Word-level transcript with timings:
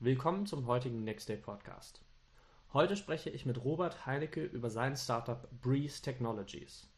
Willkommen 0.00 0.46
zum 0.46 0.68
heutigen 0.68 1.02
Next 1.02 1.28
Day 1.28 1.38
Podcast. 1.38 2.00
Heute 2.72 2.94
spreche 2.94 3.30
ich 3.30 3.46
mit 3.46 3.64
Robert 3.64 4.06
Heinecke 4.06 4.44
über 4.44 4.70
sein 4.70 4.96
Startup 4.96 5.48
Breeze 5.60 6.00
Technologies. 6.02 6.88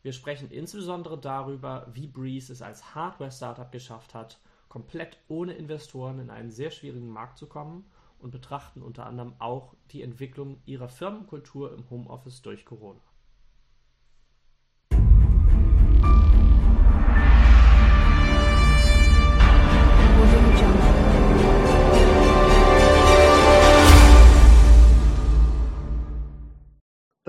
Wir 0.00 0.14
sprechen 0.14 0.50
insbesondere 0.50 1.20
darüber, 1.20 1.86
wie 1.92 2.06
Breeze 2.06 2.50
es 2.50 2.62
als 2.62 2.94
Hardware-Startup 2.94 3.70
geschafft 3.70 4.14
hat, 4.14 4.40
komplett 4.70 5.18
ohne 5.28 5.52
Investoren 5.52 6.20
in 6.20 6.30
einen 6.30 6.50
sehr 6.50 6.70
schwierigen 6.70 7.10
Markt 7.10 7.36
zu 7.36 7.48
kommen 7.48 7.84
und 8.18 8.30
betrachten 8.30 8.80
unter 8.80 9.04
anderem 9.04 9.34
auch 9.40 9.74
die 9.90 10.00
Entwicklung 10.00 10.62
ihrer 10.64 10.88
Firmenkultur 10.88 11.74
im 11.74 11.90
Homeoffice 11.90 12.40
durch 12.40 12.64
Corona. 12.64 13.02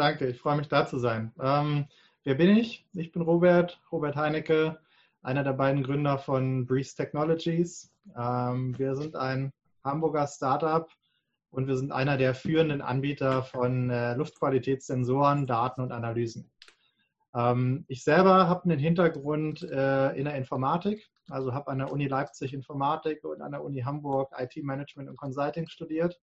Danke, 0.10 0.26
ich 0.26 0.40
freue 0.40 0.58
mich 0.58 0.68
da 0.68 0.88
zu 0.88 0.98
sein. 0.98 1.32
Ähm, 1.40 1.86
wer 2.24 2.34
bin 2.34 2.58
ich? 2.58 2.84
Ich 2.94 3.12
bin 3.12 3.22
Robert, 3.22 3.80
Robert 3.92 4.16
Heinecke, 4.16 4.80
einer 5.22 5.44
der 5.44 5.54
beiden 5.54 5.84
Gründer 5.84 6.18
von 6.18 6.66
Breeze 6.66 6.96
Technologies. 6.96 7.94
Ähm, 8.18 8.76
wir 8.80 8.96
sind 8.96 9.16
ein 9.16 9.54
Hamburger 9.84 10.26
Startup 10.26 10.90
und 11.52 11.68
wir 11.68 11.78
sind 11.78 11.92
einer 11.92 12.18
der 12.18 12.34
führenden 12.34 12.82
Anbieter 12.82 13.44
von 13.44 13.92
äh, 13.92 14.16
Luftqualitätssensoren, 14.16 15.46
Daten 15.46 15.82
und 15.82 15.92
Analysen. 15.92 16.50
Ähm, 17.36 17.86
ich 17.88 18.04
selber 18.04 18.50
habe 18.50 18.64
einen 18.64 18.80
Hintergrund 18.80 19.62
äh, 19.62 20.18
in 20.18 20.26
der 20.26 20.34
Informatik, 20.34 21.08
also 21.30 21.54
habe 21.54 21.70
an 21.70 21.78
der 21.78 21.92
Uni 21.92 22.08
Leipzig 22.08 22.56
Informatik 22.56 23.24
und 23.26 23.44
an 23.44 23.52
der 23.52 23.64
Uni 23.64 23.82
Hamburg 23.82 24.32
IT 24.40 24.58
Management 24.64 25.08
und 25.08 25.18
Consulting 25.18 25.68
studiert 25.68 26.20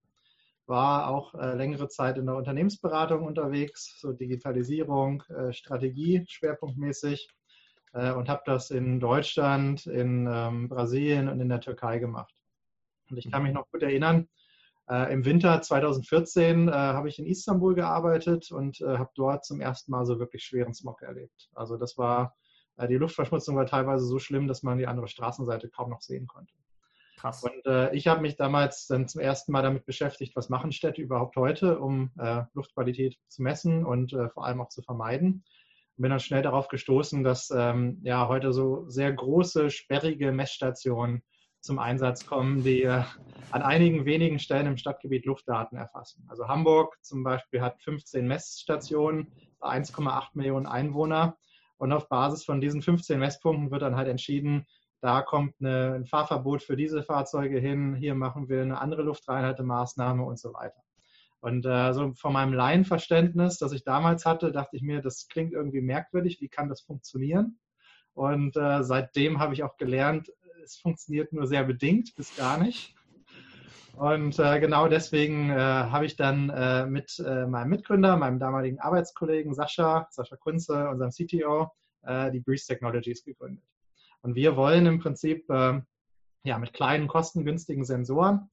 war 0.67 1.09
auch 1.09 1.35
äh, 1.35 1.55
längere 1.55 1.89
Zeit 1.89 2.19
in 2.19 2.27
der 2.27 2.37
Unternehmensberatung 2.37 3.25
unterwegs, 3.25 3.99
so 4.01 4.13
Digitalisierung, 4.13 5.23
äh, 5.29 5.53
Strategie 5.53 6.25
schwerpunktmäßig 6.29 7.29
äh, 7.93 8.13
und 8.13 8.29
habe 8.29 8.43
das 8.47 8.71
in 8.71 9.01
Deutschland, 9.01 9.87
in 9.87 10.29
ähm, 10.31 10.69
Brasilien 10.69 11.29
und 11.29 11.41
in 11.41 11.49
der 11.49 11.61
Türkei 11.61 11.99
gemacht. 11.99 12.35
Und 13.11 13.17
ich 13.19 13.31
kann 13.31 13.43
mich 13.43 13.53
noch 13.53 13.71
gut 13.71 13.83
erinnern, 13.83 14.29
äh, 14.89 15.13
im 15.13 15.25
Winter 15.25 15.61
2014 15.61 16.69
äh, 16.69 16.73
habe 16.73 17.09
ich 17.09 17.19
in 17.19 17.27
Istanbul 17.27 17.75
gearbeitet 17.75 18.53
und 18.53 18.81
äh, 18.81 18.99
habe 18.99 19.11
dort 19.15 19.45
zum 19.45 19.61
ersten 19.61 19.91
Mal 19.91 20.07
so 20.07 20.21
wirklich 20.21 20.45
schweren 20.45 20.75
Smog 20.75 21.03
erlebt. 21.03 21.51
Also 21.55 21.77
das 21.77 21.99
war, 21.99 22.37
die 22.91 22.97
Luftverschmutzung 22.97 23.57
war 23.57 23.65
teilweise 23.65 24.05
so 24.05 24.19
schlimm, 24.19 24.47
dass 24.47 24.63
man 24.63 24.77
die 24.77 24.87
andere 24.87 25.09
Straßenseite 25.09 25.71
kaum 25.71 25.89
noch 25.89 26.03
sehen 26.03 26.27
konnte. 26.27 26.53
Krass. 27.27 27.43
Und 27.43 27.67
äh, 27.67 27.93
ich 27.93 28.07
habe 28.07 28.21
mich 28.21 28.37
damals 28.37 28.87
dann 28.87 29.09
zum 29.09 29.21
ersten 29.21 29.51
Mal 29.51 29.63
damit 29.63 29.85
beschäftigt, 29.85 30.37
was 30.37 30.49
machen 30.49 30.71
Städte 30.71 31.03
überhaupt 31.03 31.35
heute, 31.35 31.81
um 31.81 32.13
äh, 32.21 32.43
Luftqualität 32.55 33.19
zu 33.27 33.43
messen 33.43 33.85
und 33.85 34.13
äh, 34.13 34.29
vor 34.29 34.47
allem 34.47 34.61
auch 34.61 34.69
zu 34.69 34.81
vermeiden. 34.81 35.43
Und 35.97 36.03
bin 36.03 36.11
dann 36.11 36.21
schnell 36.21 36.43
darauf 36.43 36.69
gestoßen, 36.69 37.25
dass 37.25 37.51
ähm, 37.51 37.99
ja 38.05 38.29
heute 38.29 38.53
so 38.53 38.89
sehr 38.89 39.13
große, 39.13 39.71
sperrige 39.71 40.31
Messstationen 40.31 41.25
zum 41.61 41.81
Einsatz 41.81 42.27
kommen, 42.27 42.63
die 42.63 42.85
äh, 42.85 43.03
an 43.51 43.63
einigen 43.63 44.05
wenigen 44.05 44.39
Stellen 44.39 44.67
im 44.67 44.77
Stadtgebiet 44.77 45.27
Luftdaten 45.27 45.77
erfassen. 45.77 46.25
Also 46.29 46.47
Hamburg 46.47 46.97
zum 47.03 47.25
Beispiel 47.25 47.61
hat 47.61 47.83
15 47.83 48.25
Messstationen, 48.25 49.33
1,8 49.61 50.29
Millionen 50.35 50.67
Einwohner. 50.67 51.37
Und 51.79 51.93
auf 51.93 52.09
Basis 52.09 52.45
von 52.45 52.61
diesen 52.61 52.83
15 52.83 53.19
Messpunkten 53.19 53.71
wird 53.73 53.83
dann 53.83 53.97
halt 53.97 54.09
entschieden, 54.09 54.65
da 55.07 55.23
kommt 55.23 55.55
eine, 55.61 55.95
ein 55.95 56.05
Fahrverbot 56.05 56.65
für 56.65 56.77
diese 56.77 57.05
Fahrzeuge 57.05 57.61
hin, 57.61 57.95
hier 57.95 58.17
machen 58.17 58.49
wir 58.49 58.63
eine 58.63 58.81
andere 58.81 59.03
Luftreinhaltemaßnahme 59.03 60.25
und 60.25 60.37
so 60.37 60.53
weiter. 60.53 60.83
Und 61.39 61.65
äh, 61.65 61.93
so 61.93 62.13
von 62.15 62.33
meinem 62.33 62.53
Laienverständnis, 62.53 63.59
das 63.59 63.71
ich 63.71 63.85
damals 63.85 64.27
hatte, 64.27 64.51
dachte 64.51 64.75
ich 64.75 64.83
mir, 64.83 65.01
das 65.03 65.29
klingt 65.29 65.53
irgendwie 65.53 65.81
merkwürdig, 65.81 66.41
wie 66.41 66.49
kann 66.49 66.69
das 66.69 66.81
funktionieren? 66.81 67.61
Und 68.15 68.57
äh, 68.57 68.83
seitdem 68.83 69.39
habe 69.39 69.55
ich 69.55 69.63
auch 69.63 69.77
gelernt, 69.77 70.33
es 70.65 70.77
funktioniert 70.77 71.33
nur 71.33 71.47
sehr 71.47 71.63
bedingt 71.63 72.17
bis 72.17 72.35
gar 72.35 72.59
nicht. 72.59 72.97
Und 73.93 74.41
äh, 74.41 74.59
genau 74.59 74.89
deswegen 74.89 75.51
äh, 75.51 75.55
habe 75.55 76.05
ich 76.07 76.17
dann 76.17 76.51
äh, 76.51 76.85
mit 76.85 77.23
äh, 77.25 77.47
meinem 77.47 77.71
Mitgründer, 77.71 78.17
meinem 78.17 78.41
damaligen 78.41 78.81
Arbeitskollegen 78.81 79.55
Sascha, 79.55 80.09
Sascha 80.11 80.35
Kunze, 80.37 80.89
unserem 80.89 81.13
CTO, 81.13 81.71
äh, 82.03 82.33
die 82.33 82.41
Breeze 82.41 82.67
Technologies 82.67 83.23
gegründet. 83.23 83.63
Und 84.27 84.35
wir 84.35 84.57
wollen 84.57 84.87
im 84.87 84.99
Prinzip 84.99 85.49
äh, 85.51 85.81
ja, 86.43 86.59
mit 86.59 86.73
kleinen, 86.73 87.07
kostengünstigen 87.07 87.85
Sensoren 87.85 88.51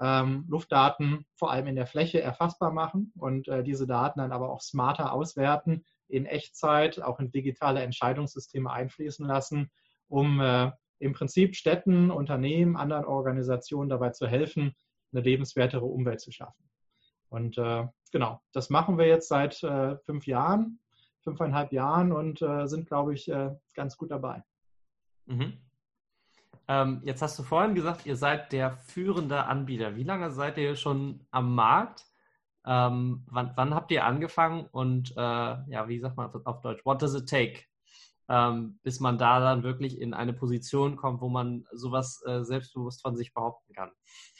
ähm, 0.00 0.46
Luftdaten 0.48 1.24
vor 1.36 1.52
allem 1.52 1.68
in 1.68 1.76
der 1.76 1.86
Fläche 1.86 2.20
erfassbar 2.20 2.72
machen 2.72 3.12
und 3.16 3.46
äh, 3.46 3.62
diese 3.62 3.86
Daten 3.86 4.18
dann 4.18 4.32
aber 4.32 4.50
auch 4.50 4.60
smarter 4.60 5.12
auswerten, 5.12 5.84
in 6.08 6.26
Echtzeit, 6.26 7.00
auch 7.00 7.20
in 7.20 7.30
digitale 7.30 7.82
Entscheidungssysteme 7.82 8.68
einfließen 8.68 9.24
lassen, 9.24 9.70
um 10.08 10.40
äh, 10.40 10.72
im 10.98 11.12
Prinzip 11.12 11.54
Städten, 11.54 12.10
Unternehmen, 12.10 12.76
anderen 12.76 13.04
Organisationen 13.04 13.88
dabei 13.88 14.10
zu 14.10 14.26
helfen, 14.26 14.74
eine 15.12 15.22
lebenswertere 15.22 15.84
Umwelt 15.84 16.20
zu 16.20 16.32
schaffen. 16.32 16.68
Und 17.28 17.58
äh, 17.58 17.86
genau, 18.10 18.40
das 18.52 18.70
machen 18.70 18.98
wir 18.98 19.06
jetzt 19.06 19.28
seit 19.28 19.62
äh, 19.62 19.96
fünf 19.98 20.26
Jahren, 20.26 20.80
fünfeinhalb 21.20 21.70
Jahren 21.70 22.10
und 22.10 22.42
äh, 22.42 22.66
sind, 22.66 22.88
glaube 22.88 23.14
ich, 23.14 23.28
äh, 23.28 23.50
ganz 23.74 23.96
gut 23.96 24.10
dabei. 24.10 24.42
Mhm. 25.32 25.52
Ähm, 26.68 27.00
jetzt 27.04 27.22
hast 27.22 27.38
du 27.38 27.42
vorhin 27.42 27.74
gesagt, 27.74 28.06
ihr 28.06 28.16
seid 28.16 28.52
der 28.52 28.76
führende 28.76 29.44
Anbieter. 29.44 29.96
Wie 29.96 30.04
lange 30.04 30.30
seid 30.30 30.58
ihr 30.58 30.76
schon 30.76 31.26
am 31.30 31.54
Markt? 31.54 32.06
Ähm, 32.64 33.24
wann, 33.26 33.52
wann, 33.56 33.74
habt 33.74 33.90
ihr 33.90 34.04
angefangen 34.04 34.66
und 34.70 35.12
äh, 35.16 35.20
ja, 35.20 35.88
wie 35.88 35.98
sagt 35.98 36.16
man 36.16 36.30
auf 36.44 36.60
Deutsch? 36.60 36.84
What 36.84 37.02
does 37.02 37.14
it 37.14 37.28
take? 37.28 37.64
Ähm, 38.28 38.78
bis 38.82 39.00
man 39.00 39.18
da 39.18 39.40
dann 39.40 39.62
wirklich 39.62 40.00
in 40.00 40.14
eine 40.14 40.32
Position 40.32 40.96
kommt, 40.96 41.20
wo 41.20 41.28
man 41.28 41.64
sowas 41.72 42.22
äh, 42.26 42.42
selbstbewusst 42.42 43.02
von 43.02 43.16
sich 43.16 43.34
behaupten 43.34 43.72
kann. 43.74 43.90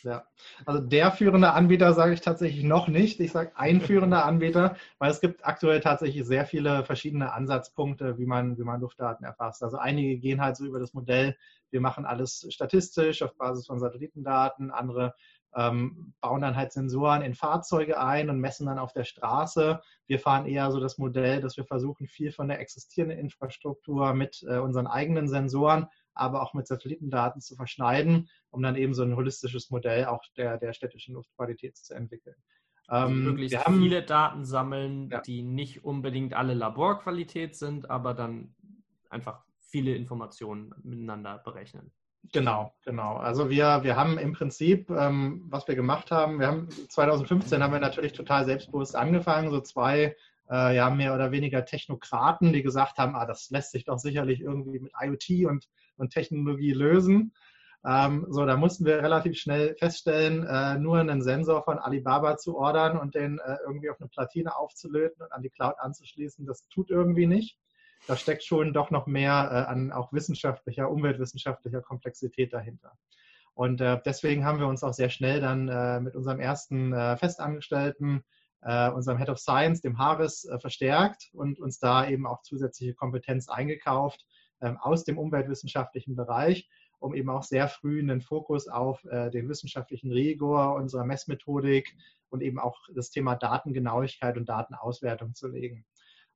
Ja, 0.02 0.24
also 0.66 0.80
der 0.80 1.12
führende 1.12 1.52
Anbieter 1.52 1.92
sage 1.92 2.14
ich 2.14 2.20
tatsächlich 2.20 2.64
noch 2.64 2.88
nicht. 2.88 3.20
Ich 3.20 3.32
sage 3.32 3.52
ein 3.56 3.80
führender 3.80 4.24
Anbieter, 4.26 4.76
weil 4.98 5.10
es 5.10 5.20
gibt 5.20 5.44
aktuell 5.44 5.80
tatsächlich 5.80 6.26
sehr 6.26 6.46
viele 6.46 6.84
verschiedene 6.84 7.32
Ansatzpunkte, 7.32 8.18
wie 8.18 8.26
man, 8.26 8.58
wie 8.58 8.64
man 8.64 8.80
Luftdaten 8.80 9.24
erfasst. 9.24 9.62
Also 9.62 9.78
einige 9.78 10.18
gehen 10.18 10.40
halt 10.40 10.56
so 10.56 10.64
über 10.64 10.80
das 10.80 10.94
Modell, 10.94 11.36
wir 11.70 11.80
machen 11.80 12.04
alles 12.04 12.46
statistisch 12.50 13.22
auf 13.22 13.36
Basis 13.36 13.66
von 13.66 13.80
Satellitendaten, 13.80 14.70
andere 14.70 15.14
ähm, 15.54 16.14
bauen 16.20 16.40
dann 16.40 16.56
halt 16.56 16.72
Sensoren 16.72 17.22
in 17.22 17.34
Fahrzeuge 17.34 18.00
ein 18.00 18.30
und 18.30 18.40
messen 18.40 18.66
dann 18.66 18.78
auf 18.78 18.92
der 18.92 19.04
Straße. 19.04 19.80
Wir 20.06 20.18
fahren 20.18 20.46
eher 20.46 20.70
so 20.70 20.80
das 20.80 20.98
Modell, 20.98 21.40
dass 21.40 21.56
wir 21.56 21.64
versuchen, 21.64 22.06
viel 22.06 22.32
von 22.32 22.48
der 22.48 22.60
existierenden 22.60 23.18
Infrastruktur 23.18 24.14
mit 24.14 24.44
äh, 24.48 24.58
unseren 24.58 24.86
eigenen 24.86 25.28
Sensoren, 25.28 25.86
aber 26.14 26.42
auch 26.42 26.54
mit 26.54 26.66
Satellitendaten 26.66 27.40
zu 27.40 27.56
verschneiden, 27.56 28.28
um 28.50 28.62
dann 28.62 28.76
eben 28.76 28.94
so 28.94 29.02
ein 29.02 29.16
holistisches 29.16 29.70
Modell 29.70 30.06
auch 30.06 30.22
der, 30.36 30.58
der 30.58 30.72
städtischen 30.72 31.14
Luftqualität 31.14 31.76
zu 31.76 31.94
entwickeln. 31.94 32.36
Also 32.86 33.12
ähm, 33.12 33.24
möglichst 33.24 33.64
haben, 33.64 33.78
viele 33.78 34.02
Daten 34.02 34.44
sammeln, 34.44 35.08
ja. 35.10 35.20
die 35.20 35.42
nicht 35.42 35.84
unbedingt 35.84 36.34
alle 36.34 36.54
Laborqualität 36.54 37.56
sind, 37.56 37.90
aber 37.90 38.14
dann 38.14 38.54
einfach 39.08 39.44
viele 39.60 39.94
Informationen 39.94 40.74
miteinander 40.82 41.38
berechnen. 41.38 41.92
Genau, 42.30 42.72
genau. 42.84 43.16
Also 43.16 43.50
wir, 43.50 43.80
wir 43.82 43.96
haben 43.96 44.16
im 44.16 44.32
Prinzip, 44.32 44.88
ähm, 44.90 45.44
was 45.48 45.66
wir 45.66 45.74
gemacht 45.74 46.10
haben, 46.10 46.38
wir 46.38 46.46
haben 46.46 46.68
2015 46.70 47.62
haben 47.62 47.72
wir 47.72 47.80
natürlich 47.80 48.12
total 48.12 48.44
selbstbewusst 48.44 48.94
angefangen, 48.94 49.50
so 49.50 49.60
zwei 49.60 50.16
äh, 50.50 50.76
ja 50.76 50.88
mehr 50.90 51.14
oder 51.14 51.32
weniger 51.32 51.64
Technokraten, 51.64 52.52
die 52.52 52.62
gesagt 52.62 52.98
haben, 52.98 53.16
ah, 53.16 53.26
das 53.26 53.50
lässt 53.50 53.72
sich 53.72 53.84
doch 53.84 53.98
sicherlich 53.98 54.40
irgendwie 54.40 54.78
mit 54.78 54.92
IoT 55.00 55.46
und, 55.50 55.68
und 55.96 56.10
Technologie 56.10 56.72
lösen. 56.72 57.34
Ähm, 57.84 58.26
so, 58.30 58.46
da 58.46 58.56
mussten 58.56 58.84
wir 58.84 59.02
relativ 59.02 59.36
schnell 59.38 59.74
feststellen, 59.74 60.46
äh, 60.46 60.78
nur 60.78 60.98
einen 60.98 61.22
Sensor 61.22 61.64
von 61.64 61.78
Alibaba 61.78 62.36
zu 62.36 62.56
ordern 62.56 62.96
und 62.96 63.16
den 63.16 63.40
äh, 63.40 63.56
irgendwie 63.66 63.90
auf 63.90 64.00
eine 64.00 64.08
Platine 64.08 64.56
aufzulöten 64.56 65.22
und 65.24 65.32
an 65.32 65.42
die 65.42 65.50
Cloud 65.50 65.74
anzuschließen, 65.78 66.46
das 66.46 66.68
tut 66.68 66.90
irgendwie 66.90 67.26
nicht 67.26 67.58
da 68.06 68.16
steckt 68.16 68.44
schon 68.44 68.72
doch 68.72 68.90
noch 68.90 69.06
mehr 69.06 69.48
äh, 69.50 69.70
an 69.70 69.92
auch 69.92 70.12
wissenschaftlicher, 70.12 70.90
umweltwissenschaftlicher 70.90 71.82
Komplexität 71.82 72.52
dahinter. 72.52 72.92
Und 73.54 73.80
äh, 73.80 74.00
deswegen 74.04 74.44
haben 74.44 74.58
wir 74.58 74.66
uns 74.66 74.82
auch 74.82 74.94
sehr 74.94 75.10
schnell 75.10 75.40
dann 75.40 75.68
äh, 75.68 76.00
mit 76.00 76.16
unserem 76.16 76.40
ersten 76.40 76.92
äh, 76.92 77.16
Festangestellten, 77.16 78.24
äh, 78.62 78.90
unserem 78.90 79.18
Head 79.18 79.28
of 79.28 79.38
Science, 79.38 79.82
dem 79.82 79.98
Haris, 79.98 80.44
äh, 80.46 80.58
verstärkt 80.58 81.30
und 81.32 81.60
uns 81.60 81.78
da 81.78 82.08
eben 82.08 82.26
auch 82.26 82.42
zusätzliche 82.42 82.94
Kompetenz 82.94 83.48
eingekauft 83.48 84.26
ähm, 84.60 84.78
aus 84.78 85.04
dem 85.04 85.18
umweltwissenschaftlichen 85.18 86.16
Bereich, 86.16 86.68
um 86.98 87.14
eben 87.14 87.28
auch 87.28 87.42
sehr 87.42 87.68
früh 87.68 87.98
einen 87.98 88.20
Fokus 88.20 88.68
auf 88.68 89.02
den 89.02 89.48
wissenschaftlichen 89.48 90.12
Rigor 90.12 90.76
unserer 90.76 91.04
Messmethodik 91.04 91.96
und 92.30 92.42
eben 92.42 92.60
auch 92.60 92.78
das 92.94 93.10
Thema 93.10 93.34
Datengenauigkeit 93.34 94.36
und 94.36 94.48
Datenauswertung 94.48 95.34
zu 95.34 95.48
legen. 95.48 95.84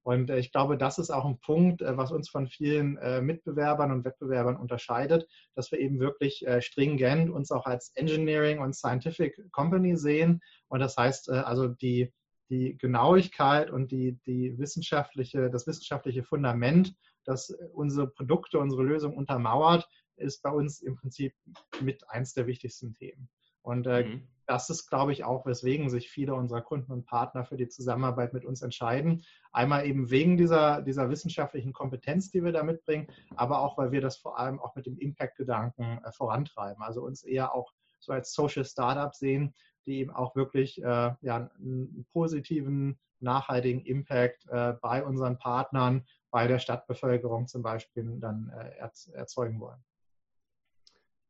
Und 0.06 0.30
äh, 0.30 0.38
ich 0.38 0.52
glaube, 0.52 0.78
das 0.78 0.98
ist 0.98 1.10
auch 1.10 1.24
ein 1.24 1.40
Punkt, 1.40 1.82
äh, 1.82 1.96
was 1.96 2.12
uns 2.12 2.28
von 2.28 2.46
vielen 2.46 2.96
äh, 2.98 3.20
Mitbewerbern 3.20 3.90
und 3.90 4.04
Wettbewerbern 4.04 4.56
unterscheidet, 4.56 5.26
dass 5.56 5.72
wir 5.72 5.80
eben 5.80 5.98
wirklich 5.98 6.44
stringent 6.60 7.28
uns 7.28 7.50
auch 7.50 7.66
als 7.66 7.90
Engineering 7.96 8.60
und 8.60 8.76
Scientific 8.76 9.50
Company 9.50 9.96
sehen. 9.96 10.40
Und 10.68 10.78
das 10.78 10.96
heißt 10.96 11.30
also 11.30 11.66
die, 11.66 12.12
die 12.50 12.78
Genauigkeit 12.78 13.70
und 13.70 13.90
die, 13.90 14.18
die 14.26 14.56
wissenschaftliche, 14.58 15.50
das 15.50 15.66
wissenschaftliche 15.66 16.22
Fundament, 16.22 16.94
das 17.24 17.50
unsere 17.72 18.06
Produkte, 18.06 18.60
unsere 18.60 18.84
Lösung 18.84 19.16
untermauert, 19.16 19.88
ist 20.16 20.40
bei 20.42 20.50
uns 20.50 20.82
im 20.82 20.94
Prinzip 20.94 21.34
mit 21.80 22.08
eins 22.08 22.32
der 22.32 22.46
wichtigsten 22.46 22.94
Themen. 22.94 23.28
Und 23.66 23.88
äh, 23.88 24.04
mhm. 24.04 24.22
das 24.46 24.70
ist, 24.70 24.86
glaube 24.86 25.10
ich, 25.10 25.24
auch, 25.24 25.44
weswegen 25.44 25.90
sich 25.90 26.08
viele 26.08 26.34
unserer 26.34 26.62
Kunden 26.62 26.92
und 26.92 27.04
Partner 27.04 27.44
für 27.44 27.56
die 27.56 27.66
Zusammenarbeit 27.66 28.32
mit 28.32 28.44
uns 28.44 28.62
entscheiden. 28.62 29.24
Einmal 29.50 29.86
eben 29.86 30.08
wegen 30.08 30.36
dieser, 30.36 30.82
dieser 30.82 31.10
wissenschaftlichen 31.10 31.72
Kompetenz, 31.72 32.30
die 32.30 32.44
wir 32.44 32.52
da 32.52 32.62
mitbringen, 32.62 33.08
aber 33.34 33.60
auch, 33.60 33.76
weil 33.76 33.90
wir 33.90 34.00
das 34.00 34.18
vor 34.18 34.38
allem 34.38 34.60
auch 34.60 34.76
mit 34.76 34.86
dem 34.86 34.96
Impact-Gedanken 34.98 35.98
äh, 36.04 36.12
vorantreiben. 36.12 36.80
Also 36.80 37.02
uns 37.02 37.24
eher 37.24 37.56
auch 37.56 37.72
so 37.98 38.12
als 38.12 38.32
Social 38.32 38.64
Startup 38.64 39.12
sehen, 39.12 39.52
die 39.84 39.98
eben 39.98 40.12
auch 40.12 40.36
wirklich 40.36 40.80
äh, 40.80 41.14
ja, 41.20 41.50
einen 41.58 42.06
positiven, 42.12 43.00
nachhaltigen 43.18 43.84
Impact 43.84 44.46
äh, 44.48 44.74
bei 44.80 45.04
unseren 45.04 45.38
Partnern, 45.38 46.06
bei 46.30 46.46
der 46.46 46.60
Stadtbevölkerung 46.60 47.48
zum 47.48 47.62
Beispiel 47.62 48.20
dann 48.20 48.52
äh, 48.56 48.88
erzeugen 49.12 49.58
wollen. 49.58 49.82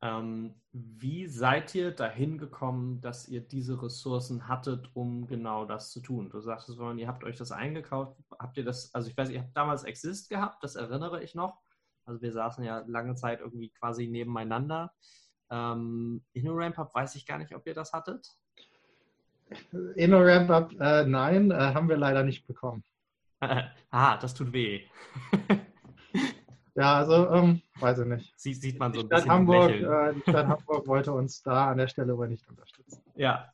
Ähm, 0.02 0.54
wie 0.72 1.26
seid 1.26 1.75
ihr 1.75 1.90
dahin 1.90 2.37
gekommen, 2.37 3.00
dass 3.00 3.28
ihr 3.28 3.40
diese 3.40 3.82
Ressourcen 3.82 4.46
hattet, 4.46 4.90
um 4.94 5.26
genau 5.26 5.64
das 5.64 5.90
zu 5.90 6.00
tun? 6.00 6.28
Du 6.28 6.40
sagtest, 6.40 6.78
ihr 6.78 7.08
habt 7.08 7.25
euch 7.25 7.37
das 7.37 7.50
eingekauft. 7.50 8.16
Habt 8.38 8.58
ihr 8.58 8.64
das, 8.64 8.94
also 8.94 9.08
ich 9.08 9.16
weiß, 9.16 9.31
ihr 9.31 9.40
habt 9.40 9.56
damals 9.56 9.84
Exist 9.84 10.28
gehabt, 10.28 10.62
das 10.62 10.76
erinnere 10.76 11.22
ich 11.22 11.34
noch. 11.34 11.60
Also 12.04 12.20
wir 12.22 12.32
saßen 12.32 12.62
ja 12.62 12.84
lange 12.87 13.14
Zeit 13.14 13.40
irgendwie 13.40 13.70
quasi 13.70 14.06
nebeneinander. 14.06 14.93
Ähm, 15.50 16.22
InnoRampUp 16.32 16.94
weiß 16.94 17.14
ich 17.16 17.26
gar 17.26 17.38
nicht, 17.38 17.54
ob 17.54 17.66
ihr 17.66 17.75
das 17.75 17.92
hattet. 17.92 18.37
InnoRampUp, 19.94 20.78
äh, 20.81 21.04
nein, 21.06 21.50
äh, 21.50 21.54
haben 21.54 21.88
wir 21.88 21.96
leider 21.96 22.22
nicht 22.22 22.46
bekommen. 22.46 22.84
ah, 23.90 24.16
das 24.19 24.34
tut 24.34 24.52
weh. 24.52 24.82
Ja, 26.76 26.99
also 26.99 27.31
ähm, 27.31 27.62
weiß 27.81 28.00
ich 28.00 28.06
nicht. 28.06 28.34
Sie, 28.37 28.52
sieht 28.52 28.78
man 28.78 28.93
so 28.93 29.00
ein 29.00 29.08
bisschen 29.08 29.31
Hamburg, 29.31 29.70
äh, 29.70 30.12
Die 30.12 30.20
Stadt 30.20 30.46
Hamburg 30.49 30.87
wollte 30.87 31.12
uns 31.12 31.43
da 31.43 31.70
an 31.70 31.78
der 31.78 31.88
Stelle 31.88 32.12
aber 32.12 32.28
nicht 32.28 32.46
unterstützen. 32.49 33.02
Ja. 33.14 33.50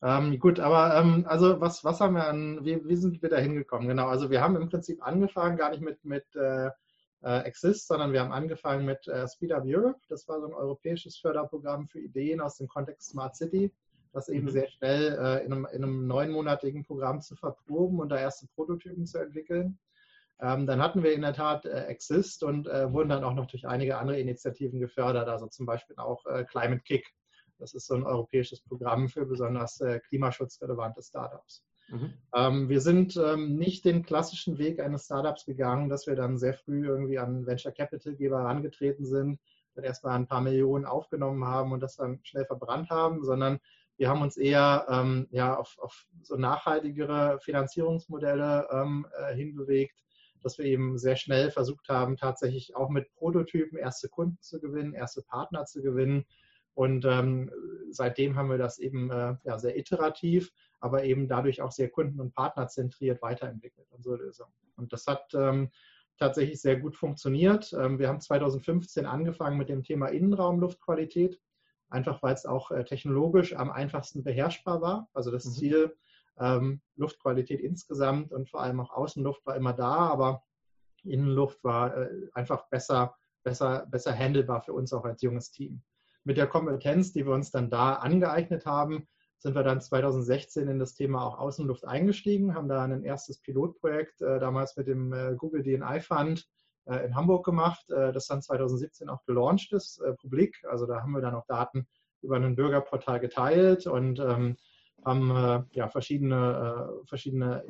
Ähm, 0.00 0.38
gut, 0.38 0.60
aber 0.60 0.96
ähm, 0.96 1.24
also 1.26 1.60
was, 1.60 1.82
was 1.82 2.00
haben 2.00 2.14
wir 2.14 2.28
an, 2.28 2.64
wie, 2.64 2.86
wie 2.86 2.94
sind 2.94 3.20
wir 3.20 3.30
da 3.30 3.38
hingekommen? 3.38 3.88
Genau, 3.88 4.06
also 4.06 4.30
wir 4.30 4.42
haben 4.42 4.54
im 4.54 4.68
Prinzip 4.68 5.04
angefangen, 5.04 5.56
gar 5.56 5.70
nicht 5.70 5.82
mit, 5.82 6.04
mit 6.04 6.24
äh, 6.36 6.70
äh 7.22 7.40
Exist, 7.46 7.88
sondern 7.88 8.12
wir 8.12 8.20
haben 8.20 8.30
angefangen 8.30 8.84
mit 8.84 9.08
äh, 9.08 9.26
Speed 9.26 9.50
Up 9.50 9.64
Europe. 9.66 9.98
Das 10.08 10.28
war 10.28 10.40
so 10.40 10.46
ein 10.46 10.54
europäisches 10.54 11.16
Förderprogramm 11.16 11.88
für 11.88 11.98
Ideen 11.98 12.40
aus 12.40 12.58
dem 12.58 12.68
Kontext 12.68 13.10
Smart 13.10 13.34
City, 13.34 13.72
das 14.12 14.28
eben 14.28 14.44
mhm. 14.44 14.50
sehr 14.50 14.68
schnell 14.68 15.18
äh, 15.18 15.44
in, 15.44 15.52
einem, 15.52 15.66
in 15.72 15.82
einem 15.82 16.06
neunmonatigen 16.06 16.84
Programm 16.84 17.22
zu 17.22 17.34
verproben 17.34 17.98
und 17.98 18.10
da 18.10 18.20
erste 18.20 18.46
Prototypen 18.54 19.06
zu 19.06 19.18
entwickeln. 19.18 19.78
Ähm, 20.40 20.66
dann 20.66 20.82
hatten 20.82 21.02
wir 21.02 21.12
in 21.12 21.22
der 21.22 21.32
Tat 21.32 21.64
äh, 21.64 21.84
Exist 21.86 22.42
und 22.42 22.66
äh, 22.66 22.92
wurden 22.92 23.08
dann 23.08 23.24
auch 23.24 23.34
noch 23.34 23.46
durch 23.46 23.66
einige 23.66 23.98
andere 23.98 24.18
Initiativen 24.18 24.80
gefördert, 24.80 25.28
also 25.28 25.46
zum 25.46 25.66
Beispiel 25.66 25.96
auch 25.96 26.26
äh, 26.26 26.44
Climate 26.44 26.82
Kick. 26.82 27.08
Das 27.58 27.72
ist 27.72 27.86
so 27.86 27.94
ein 27.94 28.02
europäisches 28.02 28.60
Programm 28.62 29.08
für 29.08 29.26
besonders 29.26 29.80
äh, 29.80 30.00
klimaschutzrelevante 30.00 31.02
Startups. 31.02 31.64
Mhm. 31.88 32.14
Ähm, 32.34 32.68
wir 32.68 32.80
sind 32.80 33.16
ähm, 33.16 33.56
nicht 33.56 33.84
den 33.84 34.04
klassischen 34.04 34.58
Weg 34.58 34.80
eines 34.80 35.04
Startups 35.04 35.44
gegangen, 35.44 35.88
dass 35.88 36.06
wir 36.06 36.16
dann 36.16 36.38
sehr 36.38 36.54
früh 36.54 36.86
irgendwie 36.86 37.18
an 37.18 37.46
Venture 37.46 37.72
Capital 37.72 38.14
Geber 38.14 38.38
herangetreten 38.38 39.04
sind, 39.04 39.38
dann 39.74 39.84
erstmal 39.84 40.16
ein 40.16 40.26
paar 40.26 40.40
Millionen 40.40 40.84
aufgenommen 40.84 41.44
haben 41.44 41.72
und 41.72 41.80
das 41.80 41.96
dann 41.96 42.20
schnell 42.22 42.46
verbrannt 42.46 42.90
haben, 42.90 43.22
sondern 43.22 43.60
wir 43.96 44.08
haben 44.08 44.22
uns 44.22 44.36
eher 44.36 44.86
ähm, 44.90 45.28
ja, 45.30 45.56
auf, 45.56 45.76
auf, 45.78 46.06
so 46.22 46.36
nachhaltigere 46.36 47.38
Finanzierungsmodelle 47.40 48.68
ähm, 48.72 49.06
äh, 49.16 49.34
hinbewegt, 49.34 49.96
dass 50.44 50.58
wir 50.58 50.66
eben 50.66 50.98
sehr 50.98 51.16
schnell 51.16 51.50
versucht 51.50 51.88
haben, 51.88 52.16
tatsächlich 52.16 52.76
auch 52.76 52.90
mit 52.90 53.12
Prototypen 53.14 53.78
erste 53.78 54.08
Kunden 54.08 54.38
zu 54.40 54.60
gewinnen, 54.60 54.94
erste 54.94 55.22
Partner 55.22 55.64
zu 55.64 55.82
gewinnen. 55.82 56.24
Und 56.74 57.04
ähm, 57.04 57.50
seitdem 57.90 58.36
haben 58.36 58.50
wir 58.50 58.58
das 58.58 58.78
eben 58.78 59.10
äh, 59.10 59.36
ja, 59.44 59.58
sehr 59.58 59.76
iterativ, 59.76 60.52
aber 60.80 61.04
eben 61.04 61.28
dadurch 61.28 61.62
auch 61.62 61.72
sehr 61.72 61.88
kunden- 61.88 62.20
und 62.20 62.34
partnerzentriert 62.34 63.22
weiterentwickelt, 63.22 63.86
unsere 63.90 64.16
Lösung. 64.16 64.48
Und 64.76 64.92
das 64.92 65.06
hat 65.06 65.32
ähm, 65.34 65.70
tatsächlich 66.18 66.60
sehr 66.60 66.78
gut 66.78 66.96
funktioniert. 66.96 67.72
Ähm, 67.72 67.98
wir 67.98 68.08
haben 68.08 68.20
2015 68.20 69.06
angefangen 69.06 69.56
mit 69.56 69.68
dem 69.68 69.82
Thema 69.82 70.08
Innenraumluftqualität, 70.08 71.40
einfach 71.88 72.22
weil 72.22 72.34
es 72.34 72.44
auch 72.44 72.70
äh, 72.70 72.84
technologisch 72.84 73.54
am 73.54 73.70
einfachsten 73.70 74.24
beherrschbar 74.24 74.80
war. 74.80 75.08
Also 75.12 75.30
das 75.30 75.44
mhm. 75.46 75.50
Ziel 75.52 75.96
ähm, 76.38 76.80
Luftqualität 76.96 77.60
insgesamt 77.60 78.32
und 78.32 78.48
vor 78.48 78.60
allem 78.60 78.80
auch 78.80 78.90
Außenluft 78.90 79.44
war 79.46 79.56
immer 79.56 79.72
da, 79.72 79.94
aber 79.94 80.42
Innenluft 81.04 81.62
war 81.64 81.96
äh, 81.96 82.08
einfach 82.32 82.68
besser, 82.68 83.14
besser, 83.42 83.86
besser 83.90 84.12
handelbar 84.16 84.62
für 84.62 84.72
uns 84.72 84.92
auch 84.92 85.04
als 85.04 85.22
junges 85.22 85.50
Team. 85.50 85.82
Mit 86.24 86.36
der 86.36 86.46
Kompetenz, 86.46 87.12
die 87.12 87.26
wir 87.26 87.34
uns 87.34 87.50
dann 87.50 87.70
da 87.70 87.94
angeeignet 87.94 88.64
haben, 88.64 89.06
sind 89.38 89.54
wir 89.54 89.62
dann 89.62 89.80
2016 89.80 90.68
in 90.68 90.78
das 90.78 90.94
Thema 90.94 91.26
auch 91.26 91.38
Außenluft 91.38 91.84
eingestiegen, 91.84 92.54
haben 92.54 92.68
da 92.68 92.82
ein 92.82 93.04
erstes 93.04 93.40
Pilotprojekt 93.40 94.22
äh, 94.22 94.38
damals 94.38 94.76
mit 94.76 94.86
dem 94.86 95.12
äh, 95.12 95.34
Google 95.36 95.62
DNI 95.62 96.00
Fund 96.00 96.48
äh, 96.86 97.04
in 97.04 97.14
Hamburg 97.14 97.44
gemacht, 97.44 97.90
äh, 97.90 98.12
das 98.12 98.26
dann 98.26 98.40
2017 98.40 99.10
auch 99.10 99.22
gelauncht 99.26 99.72
ist, 99.72 100.00
äh, 100.00 100.14
publik. 100.14 100.64
Also 100.68 100.86
da 100.86 101.02
haben 101.02 101.12
wir 101.12 101.20
dann 101.20 101.34
auch 101.34 101.46
Daten 101.46 101.86
über 102.22 102.36
ein 102.36 102.56
Bürgerportal 102.56 103.20
geteilt 103.20 103.86
und 103.86 104.18
ähm, 104.18 104.56
haben 105.04 105.30
äh, 105.30 105.62
ja, 105.72 105.88
verschiedene, 105.88 106.90
äh, 107.02 107.06
verschiedene 107.06 107.64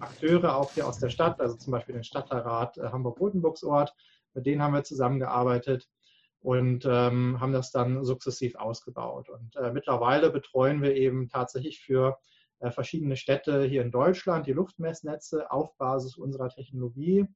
Akteure 0.00 0.56
auch 0.56 0.72
hier 0.72 0.86
aus 0.86 0.98
der 0.98 1.10
Stadt, 1.10 1.40
also 1.40 1.56
zum 1.56 1.72
Beispiel 1.72 1.94
den 1.94 2.04
Stadtteilrat 2.04 2.78
äh, 2.78 2.88
Hamburg-Rotenburgsort, 2.88 3.94
mit 4.34 4.46
denen 4.46 4.62
haben 4.62 4.74
wir 4.74 4.84
zusammengearbeitet 4.84 5.88
und 6.40 6.86
ähm, 6.86 7.40
haben 7.40 7.52
das 7.52 7.72
dann 7.72 8.04
sukzessiv 8.04 8.54
ausgebaut. 8.56 9.28
Und 9.28 9.56
äh, 9.56 9.72
mittlerweile 9.72 10.30
betreuen 10.30 10.82
wir 10.82 10.94
eben 10.94 11.28
tatsächlich 11.28 11.80
für 11.80 12.18
äh, 12.60 12.70
verschiedene 12.70 13.16
Städte 13.16 13.64
hier 13.64 13.82
in 13.82 13.90
Deutschland 13.90 14.46
die 14.46 14.52
Luftmessnetze 14.52 15.50
auf 15.50 15.76
Basis 15.76 16.16
unserer 16.16 16.48
Technologie. 16.48 17.26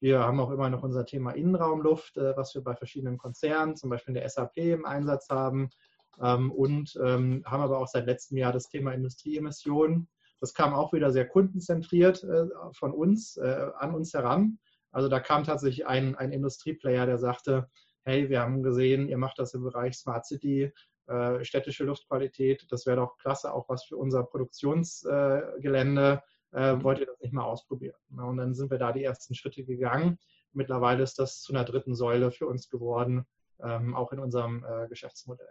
Wir 0.00 0.20
haben 0.20 0.38
auch 0.38 0.50
immer 0.50 0.70
noch 0.70 0.82
unser 0.82 1.04
Thema 1.06 1.32
Innenraumluft, 1.32 2.16
äh, 2.18 2.36
was 2.36 2.54
wir 2.54 2.62
bei 2.62 2.74
verschiedenen 2.74 3.18
Konzernen, 3.18 3.76
zum 3.76 3.90
Beispiel 3.90 4.14
in 4.14 4.20
der 4.20 4.28
SAP 4.28 4.56
im 4.58 4.84
Einsatz 4.84 5.28
haben 5.30 5.70
und 6.18 6.98
ähm, 7.02 7.42
haben 7.46 7.62
aber 7.62 7.78
auch 7.78 7.88
seit 7.88 8.06
letztem 8.06 8.38
Jahr 8.38 8.52
das 8.52 8.68
Thema 8.68 8.92
Industrieemissionen. 8.92 10.08
Das 10.40 10.54
kam 10.54 10.74
auch 10.74 10.92
wieder 10.92 11.10
sehr 11.10 11.26
kundenzentriert 11.26 12.22
äh, 12.24 12.46
von 12.72 12.92
uns, 12.92 13.36
äh, 13.36 13.70
an 13.78 13.94
uns 13.94 14.14
heran. 14.14 14.58
Also 14.92 15.08
da 15.08 15.20
kam 15.20 15.44
tatsächlich 15.44 15.86
ein, 15.86 16.14
ein 16.14 16.32
Industrieplayer, 16.32 17.06
der 17.06 17.18
sagte, 17.18 17.68
hey, 18.04 18.30
wir 18.30 18.40
haben 18.40 18.62
gesehen, 18.62 19.08
ihr 19.08 19.18
macht 19.18 19.38
das 19.38 19.52
im 19.54 19.64
Bereich 19.64 19.96
Smart 19.96 20.26
City, 20.26 20.72
äh, 21.06 21.44
städtische 21.44 21.84
Luftqualität, 21.84 22.66
das 22.70 22.86
wäre 22.86 22.96
doch 22.98 23.18
klasse, 23.18 23.52
auch 23.52 23.68
was 23.68 23.84
für 23.84 23.96
unser 23.96 24.24
Produktionsgelände. 24.24 26.22
Wollt 26.50 26.98
ihr 26.98 27.04
das 27.04 27.20
nicht 27.20 27.34
mal 27.34 27.44
ausprobieren? 27.44 27.98
Und 28.08 28.38
dann 28.38 28.54
sind 28.54 28.70
wir 28.70 28.78
da 28.78 28.90
die 28.90 29.04
ersten 29.04 29.34
Schritte 29.34 29.64
gegangen. 29.64 30.18
Mittlerweile 30.54 31.02
ist 31.02 31.18
das 31.18 31.42
zu 31.42 31.52
einer 31.52 31.66
dritten 31.66 31.94
Säule 31.94 32.30
für 32.30 32.46
uns 32.46 32.70
geworden, 32.70 33.26
ähm, 33.62 33.94
auch 33.94 34.12
in 34.12 34.18
unserem 34.18 34.64
Geschäftsmodell. 34.88 35.50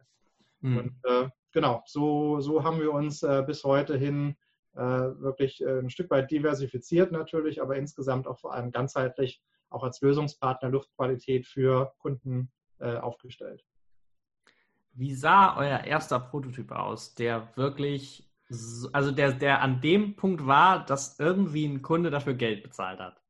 Mhm. 0.62 0.78
Und 0.78 1.00
äh, 1.04 1.30
genau, 1.52 1.84
so, 1.86 2.40
so 2.40 2.64
haben 2.64 2.80
wir 2.80 2.92
uns 2.94 3.24
äh, 3.24 3.44
bis 3.46 3.64
heute 3.64 3.98
hin 3.98 4.36
äh, 4.76 4.80
wirklich 4.80 5.62
äh, 5.62 5.80
ein 5.80 5.90
Stück 5.90 6.10
weit 6.12 6.30
diversifiziert 6.32 7.12
natürlich, 7.12 7.62
aber 7.62 7.76
insgesamt 7.78 8.28
auch 8.28 8.40
vor 8.40 8.54
allem 8.54 8.72
ganzheitlich 8.72 9.42
auch 9.70 9.84
als 9.84 10.02
Lösungspartner 10.02 10.70
Luftqualität 10.70 11.46
für 11.46 11.94
Kunden 12.00 12.52
äh, 12.80 12.96
aufgestellt. 12.96 13.66
Wie 14.94 15.14
sah 15.14 15.58
euer 15.58 15.82
erster 15.82 16.20
Prototyp 16.20 16.72
aus, 16.72 17.14
der 17.16 17.56
wirklich, 17.56 18.28
also 18.94 19.12
der, 19.12 19.34
der 19.34 19.62
an 19.62 19.82
dem 19.82 20.16
Punkt 20.16 20.46
war, 20.48 20.86
dass 20.86 21.20
irgendwie 21.20 21.66
ein 21.66 21.82
Kunde 21.82 22.10
dafür 22.10 22.34
Geld 22.34 22.64
bezahlt 22.64 23.00
hat? 23.00 23.22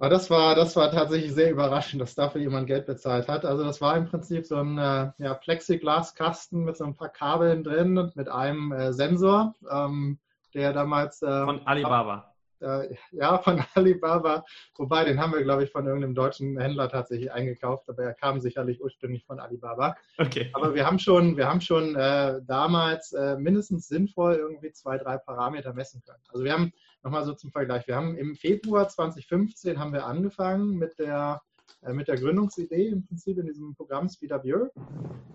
Aber 0.00 0.08
das 0.08 0.30
war, 0.30 0.54
das 0.54 0.76
war 0.76 0.90
tatsächlich 0.90 1.34
sehr 1.34 1.50
überraschend, 1.50 2.00
dass 2.00 2.14
dafür 2.14 2.40
jemand 2.40 2.66
Geld 2.66 2.86
bezahlt 2.86 3.28
hat. 3.28 3.44
Also 3.44 3.64
das 3.64 3.82
war 3.82 3.98
im 3.98 4.06
Prinzip 4.06 4.46
so 4.46 4.56
ein 4.56 4.78
äh, 4.78 5.10
ja, 5.18 5.34
Plexiglaskasten 5.34 6.64
mit 6.64 6.78
so 6.78 6.84
ein 6.84 6.94
paar 6.94 7.10
Kabeln 7.10 7.62
drin 7.62 7.98
und 7.98 8.16
mit 8.16 8.30
einem 8.30 8.72
äh, 8.72 8.94
Sensor, 8.94 9.54
ähm, 9.70 10.18
der 10.54 10.72
damals... 10.72 11.20
Äh, 11.20 11.44
Von 11.44 11.66
Alibaba. 11.66 12.32
Äh, 12.60 12.94
ja, 13.12 13.38
von 13.38 13.62
Alibaba. 13.74 14.42
Wobei, 14.76 15.04
den 15.04 15.20
haben 15.20 15.34
wir, 15.34 15.42
glaube 15.42 15.64
ich, 15.64 15.70
von 15.70 15.86
irgendeinem 15.86 16.14
deutschen 16.14 16.58
Händler 16.58 16.88
tatsächlich 16.88 17.30
eingekauft, 17.30 17.86
aber 17.90 18.02
er 18.02 18.14
kam 18.14 18.40
sicherlich 18.40 18.82
ursprünglich 18.82 19.26
von 19.26 19.38
Alibaba. 19.38 19.96
Okay. 20.16 20.48
Aber 20.54 20.74
wir 20.74 20.86
haben 20.86 20.98
schon, 20.98 21.36
wir 21.36 21.46
haben 21.46 21.60
schon 21.60 21.94
äh, 21.94 22.40
damals 22.46 23.12
äh, 23.12 23.36
mindestens 23.36 23.88
sinnvoll 23.88 24.36
irgendwie 24.36 24.72
zwei, 24.72 24.96
drei 24.96 25.18
Parameter 25.18 25.74
messen 25.74 26.02
können. 26.06 26.22
Also 26.28 26.42
wir 26.42 26.54
haben, 26.54 26.72
nochmal 27.02 27.24
so 27.24 27.34
zum 27.34 27.50
Vergleich, 27.50 27.86
wir 27.86 27.96
haben 27.96 28.16
im 28.16 28.34
Februar 28.34 28.88
2015 28.88 29.78
haben 29.78 29.92
wir 29.92 30.06
angefangen 30.06 30.76
mit 30.76 30.98
der, 30.98 31.40
äh, 31.82 31.92
mit 31.92 32.08
der 32.08 32.16
Gründungsidee 32.16 32.88
im 32.88 33.06
Prinzip 33.06 33.38
in 33.38 33.46
diesem 33.46 33.74
Programm 33.74 34.08
Speed 34.08 34.32
Up 34.32 34.42
Europe. 34.44 34.72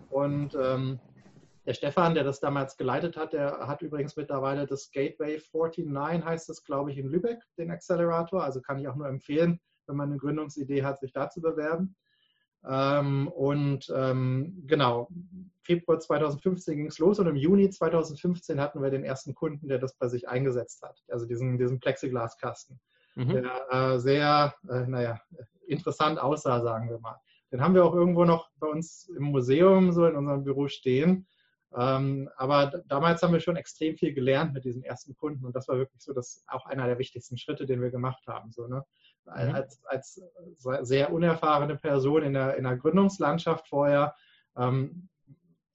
Und 0.09 0.55
ähm, 0.55 0.99
der 1.65 1.73
Stefan, 1.73 2.13
der 2.13 2.23
das 2.23 2.39
damals 2.39 2.77
geleitet 2.77 3.17
hat, 3.17 3.33
der 3.33 3.67
hat 3.67 3.81
übrigens 3.81 4.15
mittlerweile 4.15 4.67
das 4.67 4.91
Gateway 4.91 5.41
49, 5.51 6.23
heißt 6.23 6.49
es, 6.49 6.63
glaube 6.63 6.91
ich, 6.91 6.97
in 6.99 7.07
Lübeck, 7.07 7.39
den 7.57 7.71
Accelerator. 7.71 8.43
Also 8.43 8.61
kann 8.61 8.77
ich 8.77 8.87
auch 8.87 8.95
nur 8.95 9.07
empfehlen, 9.07 9.59
wenn 9.87 9.95
man 9.95 10.09
eine 10.09 10.19
Gründungsidee 10.19 10.83
hat, 10.83 10.99
sich 10.99 11.11
da 11.11 11.29
zu 11.29 11.41
bewerben. 11.41 11.95
Ähm, 12.67 13.27
und 13.27 13.91
ähm, 13.95 14.63
genau, 14.65 15.09
Februar 15.61 15.99
2015 15.99 16.77
ging 16.77 16.87
es 16.87 16.99
los 16.99 17.19
und 17.19 17.27
im 17.27 17.35
Juni 17.35 17.69
2015 17.69 18.59
hatten 18.59 18.81
wir 18.81 18.89
den 18.89 19.03
ersten 19.03 19.33
Kunden, 19.33 19.67
der 19.67 19.79
das 19.79 19.95
bei 19.95 20.07
sich 20.07 20.29
eingesetzt 20.29 20.81
hat. 20.83 21.03
Also 21.09 21.25
diesen, 21.25 21.57
diesen 21.57 21.79
Plexiglaskasten, 21.79 22.79
mhm. 23.15 23.29
der 23.29 23.67
äh, 23.69 23.99
sehr, 23.99 24.55
äh, 24.69 24.87
naja, 24.87 25.19
interessant 25.67 26.19
aussah, 26.19 26.61
sagen 26.61 26.89
wir 26.89 26.99
mal. 26.99 27.19
Den 27.51 27.61
haben 27.61 27.73
wir 27.73 27.85
auch 27.85 27.95
irgendwo 27.95 28.25
noch 28.25 28.49
bei 28.59 28.67
uns 28.67 29.09
im 29.15 29.23
Museum, 29.23 29.91
so 29.91 30.05
in 30.05 30.15
unserem 30.15 30.43
Büro 30.43 30.67
stehen. 30.67 31.27
Ähm, 31.75 32.29
aber 32.37 32.83
damals 32.87 33.21
haben 33.21 33.33
wir 33.33 33.39
schon 33.39 33.57
extrem 33.57 33.97
viel 33.97 34.13
gelernt 34.13 34.53
mit 34.53 34.65
diesem 34.65 34.83
ersten 34.83 35.15
Kunden 35.15 35.45
und 35.45 35.55
das 35.55 35.67
war 35.67 35.77
wirklich 35.77 36.01
so, 36.01 36.13
dass 36.13 36.43
auch 36.47 36.65
einer 36.65 36.87
der 36.87 36.99
wichtigsten 36.99 37.37
Schritte, 37.37 37.65
den 37.65 37.81
wir 37.81 37.91
gemacht 37.91 38.25
haben. 38.27 38.51
So, 38.51 38.67
ne? 38.67 38.85
Mhm. 39.25 39.55
als, 39.55 39.83
als 39.85 40.21
sehr 40.81 41.11
unerfahrene 41.11 41.75
Person 41.77 42.23
in 42.23 42.33
der, 42.33 42.57
in 42.57 42.63
der 42.63 42.77
Gründungslandschaft 42.77 43.67
vorher, 43.67 44.15
ähm, 44.57 45.09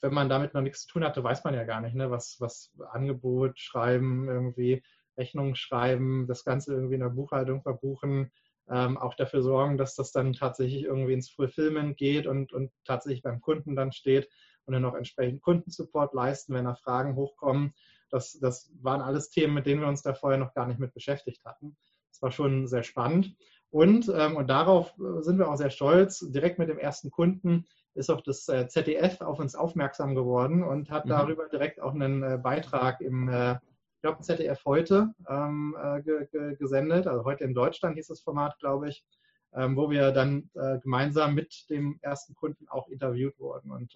wenn 0.00 0.14
man 0.14 0.28
damit 0.28 0.54
noch 0.54 0.62
nichts 0.62 0.87
zu 0.87 0.92
tun 0.92 1.04
hatte, 1.04 1.23
weiß 1.23 1.45
man 1.45 1.54
ja 1.54 1.64
gar 1.64 1.80
nicht, 1.80 1.95
ne? 1.95 2.11
was, 2.11 2.37
was 2.40 2.73
Angebot 2.92 3.59
schreiben, 3.59 4.28
irgendwie 4.28 4.83
Rechnungen 5.16 5.54
schreiben, 5.54 6.26
das 6.26 6.45
Ganze 6.45 6.73
irgendwie 6.73 6.95
in 6.95 7.00
der 7.00 7.11
Buchhaltung 7.11 7.62
verbuchen, 7.62 8.33
ähm, 8.69 8.97
auch 8.97 9.14
dafür 9.14 9.42
sorgen, 9.42 9.76
dass 9.76 9.95
das 9.97 10.12
dann 10.12 10.33
tatsächlich 10.33 10.85
irgendwie 10.85 11.12
ins 11.12 11.28
Fulfillment 11.28 11.97
geht 11.97 12.26
und, 12.26 12.52
und 12.52 12.73
tatsächlich 12.85 13.23
beim 13.23 13.40
Kunden 13.40 13.76
dann 13.76 13.92
steht 13.92 14.28
und 14.64 14.75
dann 14.75 14.85
auch 14.85 14.95
entsprechend 14.95 15.42
Kundensupport 15.42 16.14
leisten, 16.14 16.54
wenn 16.54 16.64
da 16.64 16.75
Fragen 16.75 17.16
hochkommen. 17.16 17.75
Das, 18.11 18.38
das 18.40 18.73
waren 18.80 19.00
alles 19.00 19.30
Themen, 19.30 19.54
mit 19.54 19.66
denen 19.66 19.80
wir 19.80 19.88
uns 19.88 20.02
da 20.02 20.14
vorher 20.14 20.38
noch 20.38 20.54
gar 20.54 20.66
nicht 20.66 20.80
mit 20.80 20.95
beschäftigt 20.95 21.45
hatten. 21.45 21.76
Das 22.11 22.23
war 22.23 22.31
schon 22.31 22.67
sehr 22.67 22.83
spannend. 22.83 23.35
Und, 23.71 24.12
ähm, 24.14 24.37
und 24.37 24.49
darauf 24.49 24.93
äh, 24.99 25.23
sind 25.23 25.38
wir 25.38 25.49
auch 25.49 25.57
sehr 25.57 25.71
stolz. 25.71 26.26
Direkt 26.31 26.59
mit 26.59 26.69
dem 26.69 26.79
ersten 26.79 27.11
Kunden 27.11 27.67
ist 27.95 28.11
auch 28.11 28.21
das 28.21 28.49
äh, 28.49 28.67
ZDF 28.69 29.21
auf 29.21 29.38
uns 29.38 29.55
aufmerksam 29.55 30.14
geworden 30.14 30.64
und 30.64 30.90
hat 30.90 31.05
mhm. 31.05 31.11
darüber 31.11 31.49
direkt 31.49 31.81
auch 31.81 31.95
einen 31.95 32.23
äh, 32.23 32.38
Beitrag 32.43 33.00
im, 33.00 33.29
ich 33.29 34.02
glaube, 34.02 34.23
ZDF 34.23 34.64
heute 34.64 35.14
ähm, 35.29 35.76
äh, 35.81 36.02
ge 36.02 36.26
ge 36.33 36.57
gesendet. 36.57 37.07
Also 37.07 37.25
heute 37.25 37.45
in 37.45 37.55
Deutschland 37.55 37.97
hieß 37.97 38.09
das 38.09 38.21
Format, 38.21 38.59
glaube 38.59 38.88
ich, 38.88 39.05
ähm, 39.52 39.76
wo 39.76 39.90
wir 39.90 40.11
dann 40.12 40.50
gemeinsam 40.83 41.35
mit 41.35 41.69
dem 41.71 41.99
ersten 42.02 42.35
Kunden 42.35 42.67
auch 42.69 42.88
interviewt 42.88 43.38
wurden. 43.38 43.71
Und 43.71 43.95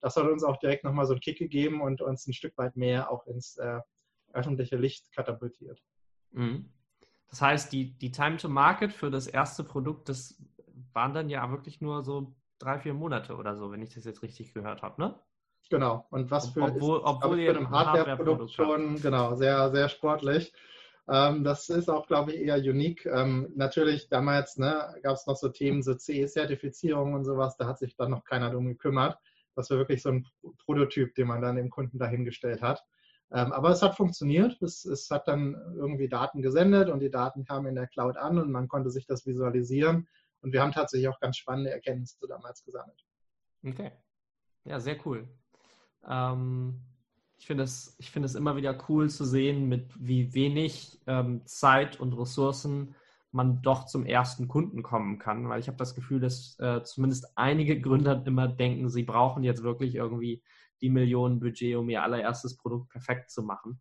das 0.00 0.16
hat 0.16 0.26
uns 0.26 0.44
auch 0.44 0.58
direkt 0.58 0.84
nochmal 0.84 1.06
so 1.06 1.12
einen 1.12 1.20
Kick 1.20 1.38
gegeben 1.38 1.80
und 1.80 2.00
uns 2.00 2.26
ein 2.26 2.32
Stück 2.32 2.56
weit 2.56 2.76
mehr 2.76 3.10
auch 3.10 3.26
ins 3.26 3.58
öffentliche 4.32 4.76
Licht 4.76 5.12
katapultiert. 5.12 5.82
Mhm. 6.32 6.70
Das 7.30 7.42
heißt, 7.42 7.72
die, 7.72 7.98
die 7.98 8.12
Time 8.12 8.36
to 8.36 8.48
Market 8.48 8.92
für 8.92 9.10
das 9.10 9.26
erste 9.26 9.64
Produkt, 9.64 10.08
das 10.08 10.40
waren 10.92 11.12
dann 11.12 11.28
ja 11.28 11.50
wirklich 11.50 11.80
nur 11.80 12.02
so 12.02 12.34
drei, 12.58 12.78
vier 12.78 12.94
Monate 12.94 13.36
oder 13.36 13.56
so, 13.56 13.70
wenn 13.70 13.82
ich 13.82 13.94
das 13.94 14.04
jetzt 14.04 14.22
richtig 14.22 14.54
gehört 14.54 14.82
habe, 14.82 15.00
ne? 15.00 15.18
Genau. 15.68 16.06
Und 16.10 16.30
was 16.30 16.50
für, 16.50 16.62
obwohl, 16.62 16.98
ist, 16.98 17.04
obwohl 17.04 17.40
ihr 17.40 17.54
für 17.54 17.60
ein 17.60 17.70
Hardware-Produkt 17.70 18.52
schon, 18.52 19.00
genau, 19.02 19.34
sehr, 19.34 19.70
sehr 19.70 19.88
sportlich. 19.88 20.52
Ähm, 21.08 21.44
das 21.44 21.68
ist 21.68 21.88
auch, 21.88 22.06
glaube 22.06 22.32
ich, 22.32 22.40
eher 22.40 22.56
unique. 22.56 23.06
Ähm, 23.06 23.52
natürlich, 23.54 24.08
damals 24.08 24.56
ne, 24.58 24.94
gab 25.02 25.14
es 25.14 25.26
noch 25.26 25.36
so 25.36 25.48
Themen, 25.48 25.82
so 25.82 25.94
CE-Zertifizierung 25.94 27.14
und 27.14 27.24
sowas, 27.24 27.56
da 27.56 27.66
hat 27.66 27.78
sich 27.78 27.96
dann 27.96 28.10
noch 28.10 28.24
keiner 28.24 28.50
drum 28.50 28.66
gekümmert. 28.66 29.18
Das 29.54 29.70
war 29.70 29.78
wirklich 29.78 30.02
so 30.02 30.10
ein 30.10 30.26
Prototyp, 30.64 31.14
den 31.14 31.28
man 31.28 31.42
dann 31.42 31.56
dem 31.56 31.70
Kunden 31.70 31.98
dahingestellt 31.98 32.62
hat. 32.62 32.84
Ähm, 33.32 33.52
aber 33.52 33.70
es 33.70 33.82
hat 33.82 33.96
funktioniert. 33.96 34.60
Es, 34.62 34.84
es, 34.84 35.10
hat 35.10 35.26
dann 35.28 35.54
irgendwie 35.74 36.08
Daten 36.08 36.42
gesendet 36.42 36.88
und 36.88 37.00
die 37.00 37.10
Daten 37.10 37.44
kamen 37.44 37.66
in 37.66 37.74
der 37.74 37.88
Cloud 37.88 38.16
an 38.16 38.38
und 38.38 38.52
man 38.52 38.68
konnte 38.68 38.90
sich 38.90 39.06
das 39.06 39.26
visualisieren. 39.26 40.08
Und 40.42 40.52
wir 40.52 40.62
haben 40.62 40.72
tatsächlich 40.72 41.08
auch 41.08 41.18
ganz 41.18 41.36
spannende 41.36 41.70
Erkenntnisse 41.70 42.26
damals 42.28 42.64
gesammelt. 42.64 43.04
Okay. 43.64 43.90
Ja, 44.64 44.78
sehr 44.78 44.96
cool. 45.06 45.28
Ähm, 46.08 46.80
ich 47.38 47.46
finde 47.46 47.64
es, 47.64 47.96
find 48.00 48.34
immer 48.34 48.56
wieder 48.56 48.78
cool 48.88 49.10
zu 49.10 49.24
sehen, 49.24 49.68
mit 49.68 49.90
wie 49.98 50.34
wenig 50.34 51.00
ähm, 51.06 51.44
Zeit 51.46 52.00
und 52.00 52.12
Ressourcen 52.12 52.94
man 53.32 53.60
doch 53.60 53.84
zum 53.84 54.06
ersten 54.06 54.48
Kunden 54.48 54.82
kommen 54.82 55.18
kann, 55.18 55.48
weil 55.48 55.60
ich 55.60 55.68
habe 55.68 55.76
das 55.76 55.94
Gefühl, 55.94 56.20
dass 56.20 56.58
äh, 56.58 56.82
zumindest 56.82 57.36
einige 57.36 57.80
Gründer 57.80 58.22
immer 58.24 58.48
denken, 58.48 58.88
sie 58.88 59.02
brauchen 59.02 59.44
jetzt 59.44 59.62
wirklich 59.62 59.94
irgendwie 59.94 60.42
die 60.80 60.90
Millionen 60.90 61.40
Budget, 61.40 61.76
um 61.76 61.88
ihr 61.88 62.02
allererstes 62.02 62.56
Produkt 62.56 62.90
perfekt 62.90 63.30
zu 63.30 63.42
machen. 63.42 63.80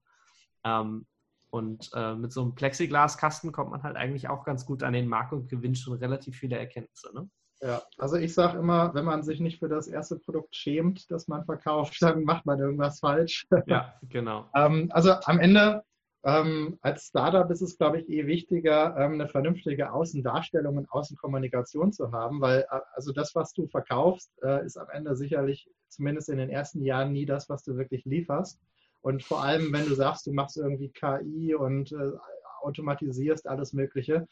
Ähm, 0.63 1.05
und 1.49 1.89
äh, 1.93 2.15
mit 2.15 2.33
so 2.33 2.41
einem 2.41 2.55
Plexiglaskasten 2.55 3.51
kommt 3.51 3.71
man 3.71 3.83
halt 3.83 3.95
eigentlich 3.95 4.27
auch 4.27 4.43
ganz 4.43 4.65
gut 4.65 4.83
an 4.83 4.93
den 4.93 5.07
Markt 5.07 5.31
und 5.31 5.47
gewinnt 5.47 5.77
schon 5.77 5.93
relativ 5.93 6.37
viele 6.37 6.57
Erkenntnisse. 6.57 7.13
Ne? 7.13 7.29
Ja, 7.61 7.81
also 7.97 8.17
ich 8.17 8.33
sage 8.33 8.57
immer, 8.57 8.93
wenn 8.93 9.05
man 9.05 9.23
sich 9.23 9.39
nicht 9.39 9.59
für 9.59 9.69
das 9.69 9.87
erste 9.87 10.17
Produkt 10.19 10.55
schämt, 10.55 11.09
das 11.09 11.27
man 11.27 11.45
verkauft, 11.45 11.95
dann 12.01 12.23
macht 12.23 12.45
man 12.45 12.59
irgendwas 12.59 12.99
falsch. 12.99 13.47
Ja, 13.67 13.93
genau. 14.09 14.49
ähm, 14.53 14.89
also 14.91 15.13
am 15.25 15.39
Ende 15.39 15.83
ähm, 16.25 16.79
als 16.81 17.05
Startup 17.05 17.49
ist 17.51 17.61
es, 17.61 17.77
glaube 17.77 17.99
ich, 17.99 18.09
eh 18.09 18.25
wichtiger, 18.25 18.97
ähm, 18.97 19.13
eine 19.13 19.27
vernünftige 19.27 19.93
Außendarstellung 19.93 20.77
und 20.77 20.91
Außenkommunikation 20.91 21.93
zu 21.93 22.11
haben, 22.11 22.41
weil 22.41 22.61
äh, 22.61 22.79
also 22.95 23.13
das, 23.13 23.35
was 23.35 23.53
du 23.53 23.67
verkaufst, 23.67 24.31
äh, 24.41 24.65
ist 24.65 24.77
am 24.77 24.89
Ende 24.89 25.15
sicherlich 25.15 25.69
zumindest 25.87 26.29
in 26.29 26.37
den 26.37 26.49
ersten 26.49 26.81
Jahren 26.81 27.11
nie 27.11 27.27
das, 27.27 27.47
was 27.47 27.63
du 27.63 27.77
wirklich 27.77 28.05
lieferst. 28.05 28.59
Und 29.01 29.23
vor 29.23 29.43
allem, 29.43 29.71
wenn 29.71 29.85
du 29.85 29.93
sagst, 29.93 30.25
du 30.25 30.33
machst 30.33 30.57
irgendwie 30.57 30.89
KI 30.89 31.53
und 31.53 31.91
äh, 31.91 32.13
automatisierst 32.61 33.47
alles 33.47 33.73
Mögliche, 33.73 34.27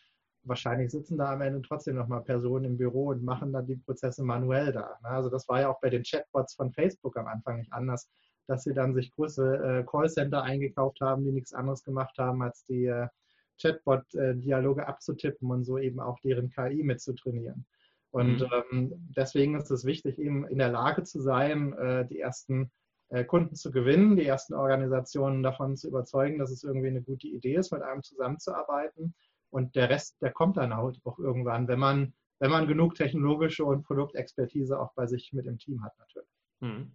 wahrscheinlich 0.45 0.89
sitzen 0.89 1.19
da 1.19 1.31
am 1.31 1.41
Ende 1.41 1.61
trotzdem 1.61 1.95
nochmal 1.95 2.23
Personen 2.23 2.65
im 2.65 2.77
Büro 2.77 3.09
und 3.09 3.23
machen 3.23 3.53
dann 3.53 3.67
die 3.67 3.75
Prozesse 3.75 4.23
manuell 4.23 4.71
da. 4.71 4.97
Ne? 5.03 5.09
Also 5.09 5.29
das 5.29 5.47
war 5.47 5.61
ja 5.61 5.69
auch 5.69 5.79
bei 5.79 5.91
den 5.91 6.01
Chatbots 6.01 6.55
von 6.55 6.71
Facebook 6.71 7.17
am 7.17 7.27
Anfang 7.27 7.57
nicht 7.57 7.71
anders 7.71 8.09
dass 8.47 8.63
sie 8.63 8.73
dann 8.73 8.93
sich 8.93 9.13
große 9.15 9.55
äh, 9.55 9.83
Callcenter 9.89 10.43
eingekauft 10.43 11.01
haben, 11.01 11.23
die 11.23 11.31
nichts 11.31 11.53
anderes 11.53 11.83
gemacht 11.83 12.17
haben, 12.17 12.41
als 12.41 12.65
die 12.65 12.85
äh, 12.85 13.07
Chatbot-Dialoge 13.61 14.87
abzutippen 14.87 15.49
und 15.51 15.63
so 15.63 15.77
eben 15.77 15.99
auch 15.99 16.19
deren 16.19 16.49
KI 16.49 16.83
mitzutrainieren. 16.83 17.65
Und 18.11 18.41
mhm. 18.41 18.47
ähm, 18.71 19.09
deswegen 19.15 19.55
ist 19.55 19.71
es 19.71 19.85
wichtig, 19.85 20.19
eben 20.19 20.47
in 20.47 20.59
der 20.59 20.69
Lage 20.69 21.03
zu 21.03 21.19
sein, 21.19 21.73
äh, 21.73 22.05
die 22.05 22.19
ersten 22.19 22.71
äh, 23.09 23.23
Kunden 23.25 23.55
zu 23.55 23.71
gewinnen, 23.71 24.15
die 24.15 24.25
ersten 24.25 24.53
Organisationen 24.53 25.43
davon 25.43 25.77
zu 25.77 25.87
überzeugen, 25.87 26.39
dass 26.39 26.51
es 26.51 26.63
irgendwie 26.63 26.87
eine 26.87 27.01
gute 27.01 27.27
Idee 27.27 27.55
ist, 27.55 27.71
mit 27.71 27.81
einem 27.81 28.03
zusammenzuarbeiten. 28.03 29.15
Und 29.49 29.75
der 29.75 29.89
Rest, 29.89 30.21
der 30.21 30.31
kommt 30.31 30.57
dann 30.57 30.73
auch 30.73 30.91
irgendwann, 31.17 31.67
wenn 31.67 31.79
man, 31.79 32.13
wenn 32.39 32.51
man 32.51 32.67
genug 32.67 32.95
technologische 32.95 33.65
und 33.65 33.83
Produktexpertise 33.83 34.79
auch 34.79 34.93
bei 34.93 35.07
sich 35.07 35.31
mit 35.33 35.45
im 35.45 35.57
Team 35.57 35.83
hat, 35.83 35.93
natürlich. 35.99 36.29
Mhm. 36.59 36.91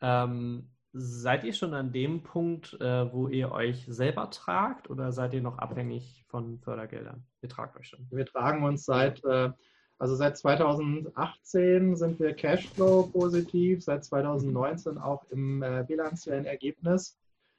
Ähm, 0.00 0.70
seid 0.92 1.44
ihr 1.44 1.52
schon 1.52 1.74
an 1.74 1.92
dem 1.92 2.22
Punkt, 2.22 2.78
äh, 2.80 3.12
wo 3.12 3.28
ihr 3.28 3.52
euch 3.52 3.84
selber 3.86 4.30
tragt 4.30 4.88
oder 4.88 5.12
seid 5.12 5.34
ihr 5.34 5.42
noch 5.42 5.58
abhängig 5.58 6.24
von 6.28 6.58
Fördergeldern? 6.58 7.24
Ihr 7.42 7.48
tragt 7.48 7.76
euch 7.76 7.88
schon. 7.88 8.06
Wir 8.10 8.26
tragen 8.26 8.64
uns 8.64 8.84
seit, 8.84 9.22
äh, 9.24 9.50
also 9.98 10.14
seit 10.14 10.36
2018 10.38 11.96
sind 11.96 12.18
wir 12.18 12.34
Cashflow 12.34 13.08
positiv, 13.12 13.84
seit 13.84 14.04
2019 14.04 14.98
auch 14.98 15.24
im 15.30 15.62
äh, 15.62 15.84
bilanziellen 15.86 16.46
Ergebnis. 16.46 17.18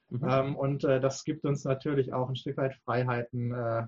Mhm. 0.10 0.28
Ähm, 0.28 0.56
und 0.56 0.84
äh, 0.84 1.00
das 1.00 1.24
gibt 1.24 1.46
uns 1.46 1.64
natürlich 1.64 2.14
auch 2.14 2.30
ein 2.30 2.36
Stück 2.36 2.58
weit 2.58 2.76
Freiheiten, 2.76 3.54
äh, 3.54 3.88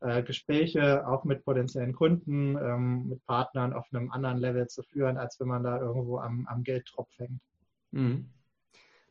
äh, 0.00 0.22
Gespräche 0.22 1.06
auch 1.06 1.24
mit 1.24 1.44
potenziellen 1.44 1.94
Kunden, 1.94 2.58
ähm, 2.58 3.08
mit 3.08 3.24
Partnern 3.24 3.72
auf 3.72 3.86
einem 3.92 4.10
anderen 4.10 4.38
Level 4.38 4.66
zu 4.66 4.82
führen, 4.82 5.16
als 5.16 5.40
wenn 5.40 5.48
man 5.48 5.62
da 5.62 5.80
irgendwo 5.80 6.18
am, 6.18 6.46
am 6.48 6.64
Geldtropf 6.64 7.08
hängt. 7.18 7.40
Mhm. 7.94 8.30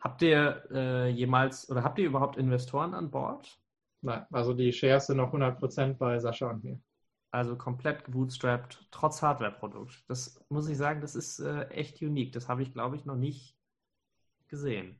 Habt 0.01 0.21
ihr 0.21 0.63
äh, 0.71 1.09
jemals 1.09 1.69
oder 1.69 1.83
habt 1.83 1.97
ihr 1.97 2.05
überhaupt 2.05 2.37
Investoren 2.37 2.93
an 2.93 3.09
Bord? 3.09 3.57
Nein, 4.01 4.25
also 4.31 4.53
die 4.53 4.73
Shares 4.73 5.07
sind 5.07 5.17
noch 5.17 5.33
100% 5.33 5.93
bei 5.93 6.19
Sascha 6.19 6.49
und 6.49 6.63
mir. 6.63 6.79
Also 7.31 7.55
komplett 7.55 8.03
gebootstrapped, 8.03 8.89
trotz 8.91 9.21
Hardware-Produkt. 9.21 10.03
Das 10.09 10.39
muss 10.49 10.67
ich 10.67 10.77
sagen, 10.77 10.99
das 10.99 11.15
ist 11.15 11.39
äh, 11.39 11.67
echt 11.69 12.01
unique. 12.01 12.33
Das 12.33 12.49
habe 12.49 12.61
ich, 12.61 12.73
glaube 12.73 12.97
ich, 12.97 13.05
noch 13.05 13.15
nicht 13.15 13.57
gesehen. 14.49 14.99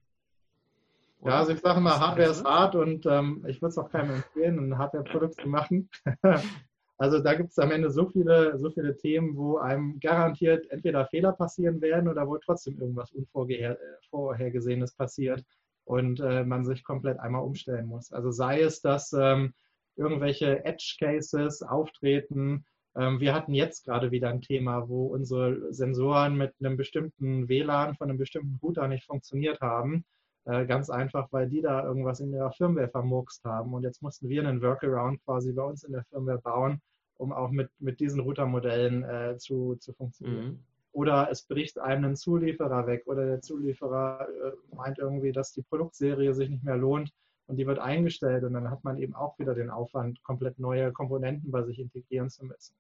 Oder? 1.19 1.33
Ja, 1.33 1.39
also 1.39 1.51
ich 1.51 1.59
sage 1.59 1.79
immer, 1.79 1.99
Hardware 1.99 2.29
ist 2.29 2.45
hart 2.45 2.75
und 2.75 3.05
ähm, 3.05 3.45
ich 3.47 3.61
würde 3.61 3.71
es 3.71 3.77
auch 3.77 3.89
keinem 3.91 4.15
empfehlen, 4.15 4.57
ein 4.57 4.77
Hardware-Produkt 4.77 5.41
zu 5.41 5.47
machen. 5.47 5.89
also 7.03 7.19
da 7.19 7.33
gibt 7.33 7.49
es 7.49 7.59
am 7.59 7.71
Ende 7.71 7.91
so 7.91 8.07
viele, 8.07 8.57
so 8.57 8.71
viele 8.71 8.95
Themen, 8.95 9.35
wo 9.35 9.57
einem 9.57 9.99
garantiert 9.99 10.71
entweder 10.71 11.05
Fehler 11.07 11.33
passieren 11.33 11.81
werden 11.81 12.07
oder 12.07 12.25
wo 12.29 12.37
trotzdem 12.37 12.79
irgendwas 12.79 13.11
Unvorhergesehenes 13.11 14.93
passiert 14.93 15.43
und 15.83 16.21
äh, 16.21 16.45
man 16.45 16.63
sich 16.63 16.85
komplett 16.85 17.19
einmal 17.19 17.43
umstellen 17.43 17.87
muss. 17.87 18.13
Also 18.13 18.31
sei 18.31 18.61
es, 18.61 18.79
dass 18.79 19.11
ähm, 19.11 19.53
irgendwelche 19.97 20.63
Edge-Cases 20.63 21.63
auftreten. 21.63 22.63
Ähm, 22.95 23.19
wir 23.19 23.33
hatten 23.33 23.53
jetzt 23.53 23.83
gerade 23.83 24.11
wieder 24.11 24.29
ein 24.29 24.39
Thema, 24.39 24.87
wo 24.87 25.07
unsere 25.07 25.73
Sensoren 25.73 26.37
mit 26.37 26.53
einem 26.61 26.77
bestimmten 26.77 27.49
WLAN 27.49 27.95
von 27.95 28.09
einem 28.09 28.17
bestimmten 28.17 28.59
Router 28.63 28.87
nicht 28.87 29.03
funktioniert 29.03 29.59
haben. 29.59 30.05
Äh, 30.45 30.65
ganz 30.67 30.89
einfach, 30.89 31.27
weil 31.31 31.49
die 31.49 31.61
da 31.61 31.83
irgendwas 31.83 32.21
in 32.21 32.31
ihrer 32.31 32.53
Firmware 32.53 32.87
vermurkst 32.87 33.43
haben. 33.43 33.73
Und 33.73 33.83
jetzt 33.83 34.01
mussten 34.01 34.29
wir 34.29 34.47
einen 34.47 34.61
Workaround 34.61 35.21
quasi 35.25 35.51
bei 35.51 35.63
uns 35.63 35.83
in 35.83 35.91
der 35.91 36.05
Firmware 36.05 36.39
bauen, 36.39 36.81
um 37.17 37.31
auch 37.31 37.51
mit, 37.51 37.69
mit 37.79 37.99
diesen 37.99 38.19
Routermodellen 38.19 39.03
äh, 39.03 39.37
zu, 39.37 39.75
zu 39.75 39.93
funktionieren. 39.93 40.45
Mhm. 40.45 40.59
Oder 40.91 41.29
es 41.31 41.43
bricht 41.43 41.79
einem 41.79 42.05
ein 42.05 42.15
Zulieferer 42.15 42.85
weg 42.85 43.03
oder 43.07 43.25
der 43.25 43.41
Zulieferer 43.41 44.27
äh, 44.27 44.75
meint 44.75 44.99
irgendwie, 44.99 45.31
dass 45.31 45.51
die 45.51 45.63
Produktserie 45.63 46.33
sich 46.33 46.49
nicht 46.49 46.63
mehr 46.63 46.77
lohnt 46.77 47.11
und 47.47 47.57
die 47.57 47.65
wird 47.65 47.79
eingestellt 47.79 48.43
und 48.43 48.53
dann 48.53 48.69
hat 48.69 48.83
man 48.83 48.97
eben 48.97 49.15
auch 49.15 49.37
wieder 49.39 49.55
den 49.55 49.69
Aufwand, 49.69 50.21
komplett 50.23 50.59
neue 50.59 50.91
Komponenten 50.91 51.51
bei 51.51 51.63
sich 51.63 51.79
integrieren 51.79 52.29
zu 52.29 52.45
müssen. 52.45 52.75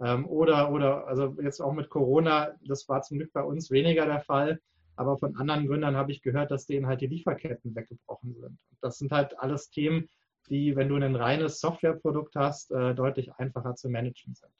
Ähm, 0.00 0.26
oder, 0.28 0.70
oder, 0.72 1.06
also 1.06 1.36
jetzt 1.42 1.60
auch 1.60 1.72
mit 1.72 1.88
Corona, 1.88 2.52
das 2.66 2.88
war 2.88 3.02
zum 3.02 3.18
Glück 3.18 3.32
bei 3.32 3.42
uns 3.42 3.70
weniger 3.70 4.06
der 4.06 4.20
Fall, 4.20 4.60
aber 4.96 5.16
von 5.16 5.36
anderen 5.36 5.66
Gründern 5.66 5.96
habe 5.96 6.12
ich 6.12 6.22
gehört, 6.22 6.50
dass 6.50 6.66
denen 6.66 6.86
halt 6.86 7.00
die 7.00 7.06
Lieferketten 7.06 7.74
weggebrochen 7.74 8.34
sind. 8.34 8.58
Das 8.80 8.98
sind 8.98 9.10
halt 9.10 9.38
alles 9.38 9.70
Themen, 9.70 10.08
die, 10.50 10.76
wenn 10.76 10.88
du 10.88 10.96
ein 10.96 11.16
reines 11.16 11.60
Softwareprodukt 11.60 12.36
hast, 12.36 12.70
äh, 12.70 12.94
deutlich 12.94 13.32
einfacher 13.34 13.74
zu 13.74 13.88
managen 13.88 14.34
sind. 14.34 14.52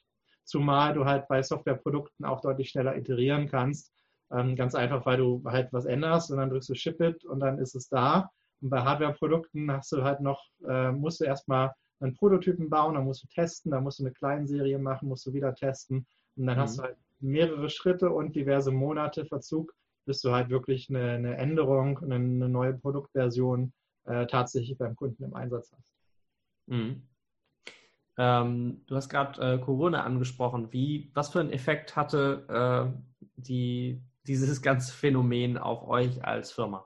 Zumal 0.43 0.93
du 0.93 1.05
halt 1.05 1.27
bei 1.27 1.43
Softwareprodukten 1.43 2.25
auch 2.25 2.41
deutlich 2.41 2.69
schneller 2.69 2.97
iterieren 2.97 3.47
kannst. 3.47 3.93
Ähm, 4.31 4.55
ganz 4.55 4.75
einfach, 4.75 5.05
weil 5.05 5.17
du 5.17 5.43
halt 5.45 5.71
was 5.73 5.85
änderst 5.85 6.31
und 6.31 6.37
dann 6.37 6.49
drückst 6.49 6.69
du 6.69 6.75
Ship 6.75 6.99
It 7.01 7.25
und 7.25 7.39
dann 7.39 7.59
ist 7.59 7.75
es 7.75 7.89
da. 7.89 8.29
Und 8.61 8.69
bei 8.69 8.81
Hardware-Produkten 8.81 9.71
hast 9.71 9.91
du 9.91 10.03
halt 10.03 10.21
noch, 10.21 10.43
äh, 10.67 10.91
musst 10.91 11.21
du 11.21 11.25
erstmal 11.25 11.71
einen 11.99 12.15
Prototypen 12.15 12.69
bauen, 12.69 12.95
dann 12.95 13.05
musst 13.05 13.23
du 13.23 13.27
testen, 13.27 13.71
dann 13.71 13.83
musst 13.83 13.99
du 13.99 14.03
eine 14.03 14.13
Kleinserie 14.13 14.79
machen, 14.79 15.09
musst 15.09 15.25
du 15.25 15.33
wieder 15.33 15.53
testen. 15.53 16.07
Und 16.35 16.45
dann 16.45 16.57
mhm. 16.57 16.61
hast 16.61 16.77
du 16.77 16.83
halt 16.83 16.97
mehrere 17.19 17.69
Schritte 17.69 18.09
und 18.09 18.35
diverse 18.35 18.71
Monate 18.71 19.25
Verzug, 19.25 19.73
bis 20.05 20.21
du 20.21 20.31
halt 20.31 20.49
wirklich 20.49 20.89
eine, 20.89 21.11
eine 21.11 21.37
Änderung, 21.37 21.99
eine, 21.99 22.15
eine, 22.15 22.49
neue 22.49 22.73
Produktversion 22.73 23.73
äh, 24.05 24.27
tatsächlich 24.27 24.77
beim 24.77 24.95
Kunden 24.95 25.23
im 25.23 25.33
Einsatz 25.33 25.71
hast. 25.71 25.89
Mhm. 26.67 27.03
Ähm, 28.17 28.81
du 28.85 28.95
hast 28.95 29.09
gerade 29.09 29.41
äh, 29.41 29.57
Corona 29.59 30.03
angesprochen. 30.03 30.73
Wie, 30.73 31.09
was 31.13 31.29
für 31.29 31.39
einen 31.39 31.51
Effekt 31.53 31.95
hatte 31.95 32.93
äh, 32.93 33.21
die, 33.37 34.01
dieses 34.27 34.61
ganze 34.61 34.93
Phänomen 34.93 35.57
auf 35.57 35.87
euch 35.87 36.23
als 36.23 36.51
Firma? 36.51 36.85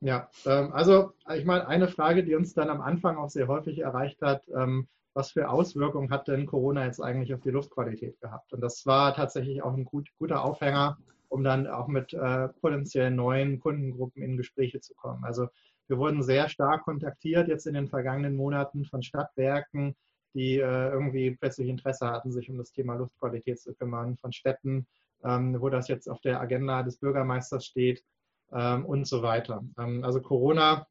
Ja, 0.00 0.28
ähm, 0.44 0.72
also 0.72 1.12
ich 1.34 1.46
meine, 1.46 1.66
eine 1.66 1.88
Frage, 1.88 2.24
die 2.24 2.34
uns 2.34 2.52
dann 2.52 2.68
am 2.68 2.82
Anfang 2.82 3.16
auch 3.16 3.30
sehr 3.30 3.48
häufig 3.48 3.78
erreicht 3.78 4.20
hat, 4.20 4.46
ähm, 4.48 4.86
was 5.14 5.30
für 5.30 5.48
Auswirkungen 5.48 6.10
hat 6.10 6.28
denn 6.28 6.44
Corona 6.44 6.84
jetzt 6.84 7.00
eigentlich 7.00 7.32
auf 7.32 7.40
die 7.40 7.50
Luftqualität 7.50 8.20
gehabt? 8.20 8.52
Und 8.52 8.60
das 8.60 8.84
war 8.84 9.14
tatsächlich 9.14 9.62
auch 9.62 9.72
ein 9.72 9.86
gut, 9.86 10.10
guter 10.18 10.44
Aufhänger, 10.44 10.98
um 11.28 11.42
dann 11.42 11.66
auch 11.66 11.88
mit 11.88 12.12
äh, 12.12 12.48
potenziell 12.48 13.10
neuen 13.10 13.58
Kundengruppen 13.58 14.22
in 14.22 14.36
Gespräche 14.36 14.80
zu 14.80 14.94
kommen. 14.94 15.24
Also 15.24 15.48
wir 15.88 15.98
wurden 15.98 16.22
sehr 16.22 16.48
stark 16.48 16.84
kontaktiert 16.84 17.48
jetzt 17.48 17.66
in 17.66 17.74
den 17.74 17.88
vergangenen 17.88 18.36
Monaten 18.36 18.84
von 18.84 19.02
Stadtwerken, 19.02 19.94
die 20.34 20.58
äh, 20.58 20.90
irgendwie 20.90 21.30
plötzlich 21.30 21.68
Interesse 21.68 22.06
hatten, 22.08 22.32
sich 22.32 22.50
um 22.50 22.58
das 22.58 22.72
Thema 22.72 22.94
Luftqualität 22.94 23.60
zu 23.60 23.74
kümmern, 23.74 24.16
von 24.18 24.32
Städten, 24.32 24.86
ähm, 25.24 25.60
wo 25.60 25.68
das 25.68 25.88
jetzt 25.88 26.08
auf 26.08 26.20
der 26.20 26.40
Agenda 26.40 26.82
des 26.82 26.98
Bürgermeisters 26.98 27.64
steht 27.64 28.04
ähm, 28.52 28.84
und 28.84 29.06
so 29.06 29.22
weiter. 29.22 29.64
Ähm, 29.78 30.04
also 30.04 30.20
Corona 30.20 30.86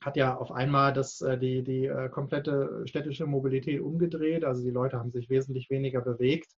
hat 0.00 0.16
ja 0.16 0.36
auf 0.36 0.50
einmal 0.50 0.92
das, 0.92 1.20
äh, 1.20 1.36
die, 1.36 1.62
die 1.62 1.86
äh, 1.86 2.08
komplette 2.08 2.82
städtische 2.86 3.26
Mobilität 3.26 3.80
umgedreht. 3.80 4.44
Also 4.44 4.62
die 4.62 4.70
Leute 4.70 4.98
haben 4.98 5.10
sich 5.10 5.28
wesentlich 5.28 5.68
weniger 5.68 6.00
bewegt 6.00 6.50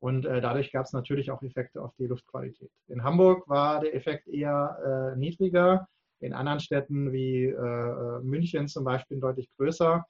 und 0.00 0.24
äh, 0.24 0.40
dadurch 0.40 0.72
gab 0.72 0.86
es 0.86 0.92
natürlich 0.92 1.30
auch 1.30 1.42
Effekte 1.42 1.82
auf 1.82 1.94
die 1.98 2.06
Luftqualität. 2.06 2.70
In 2.88 3.04
Hamburg 3.04 3.48
war 3.48 3.80
der 3.80 3.94
Effekt 3.94 4.28
eher 4.28 5.14
niedriger, 5.16 5.88
in 6.20 6.32
anderen 6.32 6.60
Städten 6.60 7.12
wie 7.12 7.44
äh, 7.44 7.50
äh, 7.52 8.20
München 8.22 8.68
zum 8.68 8.84
Beispiel 8.84 9.20
deutlich 9.20 9.50
größer. 9.56 10.04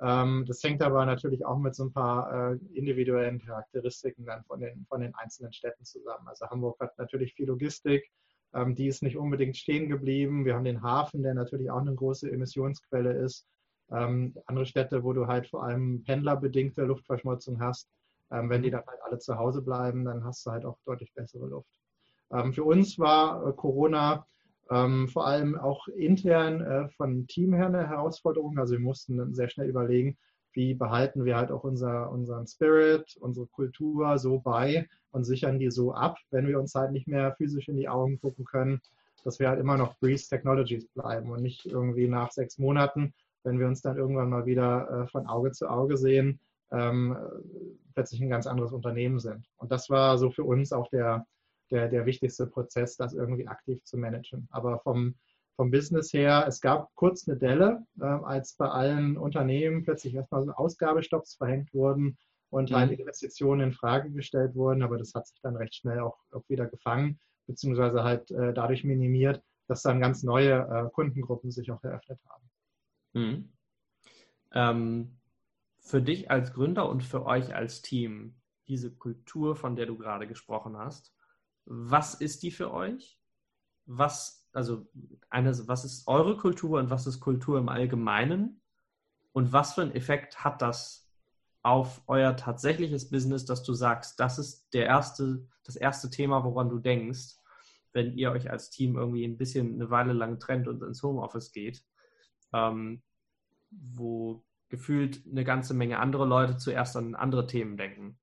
Ähm, 0.00 0.44
das 0.46 0.62
hängt 0.62 0.82
aber 0.82 1.04
natürlich 1.04 1.44
auch 1.44 1.58
mit 1.58 1.74
so 1.74 1.84
ein 1.84 1.92
paar 1.92 2.56
individuellen 2.74 3.40
Charakteristiken 3.40 4.24
dann 4.24 4.42
von 4.44 4.60
den, 4.60 4.86
von 4.88 5.00
den 5.00 5.14
einzelnen 5.14 5.52
Städten 5.52 5.84
zusammen. 5.84 6.26
Also 6.26 6.46
Hamburg 6.46 6.80
hat 6.80 6.96
natürlich 6.98 7.34
viel 7.34 7.46
Logistik, 7.46 8.10
ähm, 8.54 8.74
die 8.74 8.86
ist 8.86 9.02
nicht 9.02 9.16
unbedingt 9.16 9.56
stehen 9.56 9.88
geblieben. 9.88 10.44
Wir 10.44 10.54
haben 10.54 10.64
den 10.64 10.82
Hafen, 10.82 11.22
der 11.22 11.34
natürlich 11.34 11.70
auch 11.70 11.80
eine 11.80 11.94
große 11.94 12.30
Emissionsquelle 12.30 13.12
ist. 13.12 13.46
Ähm, 13.90 14.34
andere 14.46 14.66
Städte, 14.66 15.02
wo 15.04 15.12
du 15.12 15.26
halt 15.26 15.48
vor 15.48 15.64
allem 15.64 16.02
pendlerbedingte 16.04 16.82
Luftverschmutzung 16.82 17.60
hast, 17.60 17.88
ähm, 18.30 18.50
wenn 18.50 18.62
die 18.62 18.70
dann 18.70 18.86
halt 18.86 19.00
alle 19.02 19.18
zu 19.18 19.36
Hause 19.36 19.62
bleiben, 19.62 20.04
dann 20.04 20.24
hast 20.24 20.46
du 20.46 20.50
halt 20.50 20.64
auch 20.64 20.78
deutlich 20.84 21.12
bessere 21.14 21.46
Luft. 21.46 21.70
Ähm, 22.30 22.52
für 22.52 22.64
uns 22.64 22.98
war 22.98 23.46
äh, 23.46 23.52
Corona 23.52 24.26
ähm, 24.70 25.08
vor 25.08 25.26
allem 25.26 25.58
auch 25.58 25.88
intern 25.88 26.60
äh, 26.60 26.88
von 26.90 27.26
Team 27.26 27.52
her 27.54 27.66
eine 27.66 27.88
Herausforderung. 27.88 28.58
Also 28.58 28.72
wir 28.72 28.80
mussten 28.80 29.34
sehr 29.34 29.48
schnell 29.48 29.68
überlegen, 29.68 30.16
wie 30.52 30.74
behalten 30.74 31.24
wir 31.24 31.36
halt 31.36 31.50
auch 31.50 31.64
unser, 31.64 32.10
unseren 32.10 32.46
Spirit, 32.46 33.16
unsere 33.20 33.46
Kultur 33.46 34.18
so 34.18 34.38
bei, 34.38 34.86
und 35.12 35.24
sichern 35.24 35.58
die 35.58 35.70
so 35.70 35.92
ab, 35.92 36.18
wenn 36.30 36.48
wir 36.48 36.58
uns 36.58 36.74
halt 36.74 36.92
nicht 36.92 37.06
mehr 37.06 37.34
physisch 37.36 37.68
in 37.68 37.76
die 37.76 37.88
Augen 37.88 38.20
gucken 38.20 38.44
können, 38.44 38.80
dass 39.24 39.38
wir 39.38 39.48
halt 39.48 39.60
immer 39.60 39.76
noch 39.76 39.98
Breeze 39.98 40.28
Technologies 40.28 40.88
bleiben 40.88 41.30
und 41.30 41.42
nicht 41.42 41.66
irgendwie 41.66 42.08
nach 42.08 42.32
sechs 42.32 42.58
Monaten, 42.58 43.14
wenn 43.44 43.58
wir 43.58 43.66
uns 43.66 43.82
dann 43.82 43.96
irgendwann 43.96 44.30
mal 44.30 44.46
wieder 44.46 45.02
äh, 45.02 45.06
von 45.08 45.26
Auge 45.26 45.52
zu 45.52 45.68
Auge 45.68 45.96
sehen, 45.96 46.40
ähm, 46.72 47.16
plötzlich 47.94 48.20
ein 48.22 48.30
ganz 48.30 48.46
anderes 48.46 48.72
Unternehmen 48.72 49.20
sind. 49.20 49.46
Und 49.58 49.70
das 49.70 49.90
war 49.90 50.16
so 50.18 50.30
für 50.30 50.44
uns 50.44 50.72
auch 50.72 50.88
der, 50.88 51.26
der, 51.72 51.88
der 51.88 52.06
wichtigste 52.06 52.46
Prozess, 52.46 52.96
das 52.96 53.14
irgendwie 53.14 53.48
aktiv 53.48 53.82
zu 53.84 53.96
managen. 53.96 54.46
Aber 54.50 54.78
vom, 54.80 55.16
vom 55.56 55.70
Business 55.70 56.12
her, 56.12 56.44
es 56.46 56.60
gab 56.60 56.94
kurz 56.94 57.26
eine 57.26 57.38
Delle, 57.38 57.84
äh, 58.00 58.04
als 58.04 58.54
bei 58.54 58.68
allen 58.68 59.16
Unternehmen 59.16 59.82
plötzlich 59.82 60.14
erstmal 60.14 60.44
so 60.44 60.52
Ausgabestopps 60.52 61.34
verhängt 61.36 61.72
wurden 61.74 62.18
und 62.50 62.70
mhm. 62.70 62.76
halt 62.76 62.92
Investitionen 62.92 63.60
in 63.68 63.72
Frage 63.72 64.10
gestellt 64.10 64.54
wurden, 64.54 64.82
aber 64.82 64.98
das 64.98 65.14
hat 65.14 65.26
sich 65.26 65.40
dann 65.42 65.56
recht 65.56 65.74
schnell 65.74 66.00
auch, 66.00 66.18
auch 66.32 66.48
wieder 66.48 66.66
gefangen, 66.66 67.18
beziehungsweise 67.46 68.04
halt 68.04 68.30
äh, 68.30 68.52
dadurch 68.52 68.84
minimiert, 68.84 69.42
dass 69.66 69.82
dann 69.82 70.00
ganz 70.00 70.22
neue 70.22 70.68
äh, 70.68 70.90
Kundengruppen 70.90 71.50
sich 71.50 71.70
auch 71.72 71.82
eröffnet 71.82 72.20
haben. 72.28 72.50
Mhm. 73.14 73.52
Ähm, 74.52 75.18
für 75.80 76.02
dich 76.02 76.30
als 76.30 76.52
Gründer 76.52 76.88
und 76.88 77.02
für 77.02 77.26
euch 77.26 77.54
als 77.54 77.82
Team, 77.82 78.36
diese 78.68 78.90
Kultur, 78.92 79.56
von 79.56 79.74
der 79.76 79.86
du 79.86 79.98
gerade 79.98 80.26
gesprochen 80.26 80.76
hast, 80.76 81.12
was 81.64 82.14
ist 82.14 82.42
die 82.42 82.50
für 82.50 82.72
euch? 82.72 83.18
Was, 83.86 84.48
also 84.52 84.88
eine, 85.30 85.66
was 85.68 85.84
ist 85.84 86.06
eure 86.06 86.36
Kultur 86.36 86.78
und 86.78 86.90
was 86.90 87.06
ist 87.06 87.20
Kultur 87.20 87.58
im 87.58 87.68
Allgemeinen? 87.68 88.60
Und 89.32 89.52
was 89.52 89.74
für 89.74 89.82
einen 89.82 89.94
Effekt 89.94 90.44
hat 90.44 90.62
das 90.62 91.10
auf 91.62 92.02
euer 92.06 92.36
tatsächliches 92.36 93.08
Business, 93.10 93.44
dass 93.44 93.62
du 93.62 93.72
sagst, 93.72 94.18
das 94.18 94.38
ist 94.38 94.68
der 94.74 94.86
erste, 94.86 95.46
das 95.64 95.76
erste 95.76 96.10
Thema, 96.10 96.44
woran 96.44 96.68
du 96.68 96.78
denkst, 96.78 97.36
wenn 97.92 98.16
ihr 98.16 98.32
euch 98.32 98.50
als 98.50 98.70
Team 98.70 98.96
irgendwie 98.96 99.24
ein 99.24 99.38
bisschen 99.38 99.74
eine 99.74 99.90
Weile 99.90 100.12
lang 100.12 100.38
trennt 100.38 100.66
und 100.66 100.82
ins 100.82 101.02
Homeoffice 101.02 101.52
geht, 101.52 101.84
ähm, 102.52 103.02
wo 103.70 104.44
gefühlt 104.68 105.22
eine 105.30 105.44
ganze 105.44 105.74
Menge 105.74 105.98
andere 105.98 106.26
Leute 106.26 106.56
zuerst 106.56 106.96
an 106.96 107.14
andere 107.14 107.46
Themen 107.46 107.76
denken. 107.76 108.18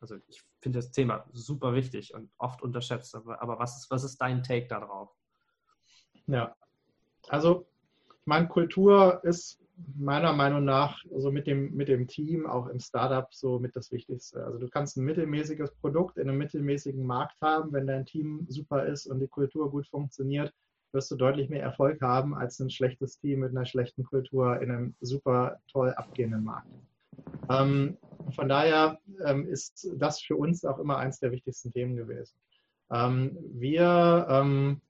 Also 0.00 0.16
ich 0.28 0.42
finde 0.60 0.78
das 0.78 0.90
Thema 0.90 1.26
super 1.32 1.74
wichtig 1.74 2.14
und 2.14 2.30
oft 2.38 2.62
unterschätzt, 2.62 3.14
aber, 3.14 3.42
aber 3.42 3.58
was, 3.58 3.78
ist, 3.78 3.90
was 3.90 4.04
ist 4.04 4.18
dein 4.18 4.42
Take 4.42 4.68
darauf? 4.68 5.10
Ja, 6.26 6.54
also 7.28 7.66
ich 8.08 8.26
meine, 8.26 8.48
Kultur 8.48 9.20
ist 9.24 9.60
meiner 9.96 10.32
Meinung 10.32 10.64
nach 10.64 11.02
so 11.16 11.32
mit 11.32 11.46
dem, 11.46 11.74
mit 11.74 11.88
dem 11.88 12.06
Team 12.06 12.46
auch 12.46 12.66
im 12.66 12.80
Startup 12.80 13.26
so 13.32 13.58
mit 13.58 13.74
das 13.76 13.90
Wichtigste. 13.92 14.44
Also 14.44 14.58
du 14.58 14.68
kannst 14.68 14.96
ein 14.96 15.04
mittelmäßiges 15.04 15.72
Produkt 15.76 16.18
in 16.18 16.28
einem 16.28 16.38
mittelmäßigen 16.38 17.04
Markt 17.04 17.40
haben, 17.40 17.72
wenn 17.72 17.86
dein 17.86 18.04
Team 18.04 18.46
super 18.48 18.86
ist 18.86 19.06
und 19.06 19.20
die 19.20 19.28
Kultur 19.28 19.70
gut 19.70 19.86
funktioniert, 19.88 20.52
wirst 20.92 21.10
du 21.10 21.16
deutlich 21.16 21.48
mehr 21.48 21.62
Erfolg 21.62 22.00
haben 22.02 22.34
als 22.34 22.58
ein 22.60 22.70
schlechtes 22.70 23.18
Team 23.18 23.40
mit 23.40 23.50
einer 23.50 23.64
schlechten 23.64 24.04
Kultur 24.04 24.60
in 24.60 24.70
einem 24.70 24.94
super 25.00 25.60
toll 25.70 25.90
abgehenden 25.94 26.44
Markt. 26.44 26.68
Ähm, 27.50 27.96
von 28.34 28.48
daher 28.48 28.98
ähm, 29.24 29.48
ist 29.48 29.90
das 29.96 30.20
für 30.20 30.36
uns 30.36 30.64
auch 30.64 30.78
immer 30.78 30.98
eines 30.98 31.18
der 31.18 31.32
wichtigsten 31.32 31.72
Themen 31.72 31.96
gewesen. 31.96 32.34
Ähm, 32.90 33.36
wir 33.52 34.26
ähm, 34.28 34.80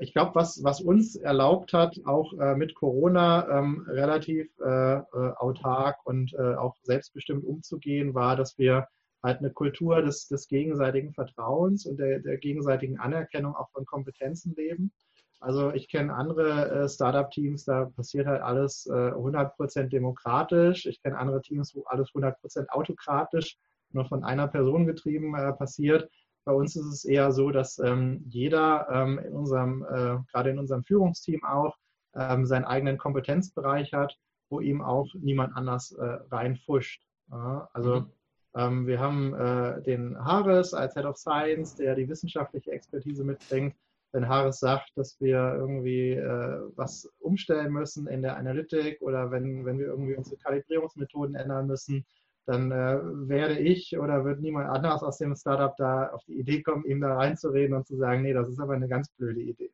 ich 0.00 0.12
glaube, 0.12 0.34
was, 0.34 0.62
was 0.62 0.80
uns 0.80 1.16
erlaubt 1.16 1.72
hat, 1.72 1.98
auch 2.04 2.32
äh, 2.34 2.54
mit 2.54 2.74
Corona 2.74 3.58
ähm, 3.58 3.84
relativ 3.88 4.48
äh, 4.60 4.96
äh, 4.96 5.02
autark 5.36 5.98
und 6.04 6.32
äh, 6.34 6.54
auch 6.54 6.76
selbstbestimmt 6.82 7.44
umzugehen, 7.44 8.14
war, 8.14 8.36
dass 8.36 8.58
wir 8.58 8.86
halt 9.22 9.40
eine 9.40 9.50
Kultur 9.50 10.00
des, 10.02 10.28
des 10.28 10.46
gegenseitigen 10.46 11.12
Vertrauens 11.12 11.86
und 11.86 11.98
der, 11.98 12.20
der 12.20 12.38
gegenseitigen 12.38 12.98
Anerkennung 12.98 13.56
auch 13.56 13.70
von 13.70 13.84
Kompetenzen 13.84 14.54
leben. 14.54 14.92
Also 15.40 15.72
ich 15.72 15.88
kenne 15.88 16.14
andere 16.14 16.70
äh, 16.70 16.88
Startup-Teams, 16.88 17.64
da 17.64 17.86
passiert 17.86 18.26
halt 18.26 18.42
alles 18.42 18.86
äh, 18.86 18.92
100% 18.92 19.88
demokratisch. 19.88 20.86
Ich 20.86 21.00
kenne 21.02 21.18
andere 21.18 21.40
Teams, 21.42 21.74
wo 21.74 21.84
alles 21.84 22.10
100% 22.10 22.68
autokratisch 22.70 23.56
nur 23.90 24.04
von 24.06 24.24
einer 24.24 24.48
Person 24.48 24.86
getrieben 24.86 25.34
äh, 25.34 25.52
passiert. 25.52 26.10
Bei 26.44 26.52
uns 26.52 26.76
ist 26.76 26.86
es 26.86 27.04
eher 27.04 27.30
so, 27.32 27.50
dass 27.50 27.78
ähm, 27.78 28.24
jeder 28.28 28.88
ähm, 28.90 29.18
in 29.18 29.32
unserem, 29.32 29.84
äh, 29.84 30.18
gerade 30.32 30.50
in 30.50 30.58
unserem 30.58 30.82
Führungsteam 30.84 31.44
auch, 31.44 31.76
ähm, 32.14 32.46
seinen 32.46 32.64
eigenen 32.64 32.98
Kompetenzbereich 32.98 33.92
hat, 33.92 34.16
wo 34.50 34.60
ihm 34.60 34.82
auch 34.82 35.06
niemand 35.14 35.54
anders 35.56 35.92
äh, 35.92 36.18
reinfuscht. 36.30 37.02
Ja, 37.30 37.68
also 37.72 38.00
mhm. 38.00 38.12
Ähm, 38.54 38.86
wir 38.86 38.98
haben 38.98 39.34
äh, 39.34 39.82
den 39.82 40.18
Hares 40.18 40.74
als 40.74 40.94
Head 40.94 41.04
of 41.04 41.16
Science, 41.16 41.76
der 41.76 41.94
die 41.94 42.08
wissenschaftliche 42.08 42.72
Expertise 42.72 43.22
mitbringt. 43.24 43.74
Wenn 44.12 44.28
Hares 44.28 44.58
sagt, 44.58 44.90
dass 44.96 45.20
wir 45.20 45.54
irgendwie 45.54 46.12
äh, 46.12 46.60
was 46.76 47.10
umstellen 47.18 47.72
müssen 47.72 48.06
in 48.06 48.22
der 48.22 48.36
Analytik 48.36 49.02
oder 49.02 49.30
wenn, 49.30 49.64
wenn 49.64 49.78
wir 49.78 49.86
irgendwie 49.86 50.16
unsere 50.16 50.36
Kalibrierungsmethoden 50.38 51.34
ändern 51.34 51.66
müssen, 51.66 52.06
dann 52.46 52.72
äh, 52.72 52.98
werde 53.28 53.58
ich 53.58 53.98
oder 53.98 54.24
wird 54.24 54.40
niemand 54.40 54.70
anders 54.70 55.02
aus 55.02 55.18
dem 55.18 55.36
Startup 55.36 55.76
da 55.76 56.08
auf 56.08 56.24
die 56.24 56.38
Idee 56.38 56.62
kommen, 56.62 56.86
ihm 56.86 57.02
da 57.02 57.14
reinzureden 57.14 57.76
und 57.76 57.86
zu 57.86 57.96
sagen, 57.96 58.22
nee, 58.22 58.32
das 58.32 58.48
ist 58.48 58.58
aber 58.58 58.72
eine 58.72 58.88
ganz 58.88 59.10
blöde 59.10 59.40
Idee. 59.40 59.70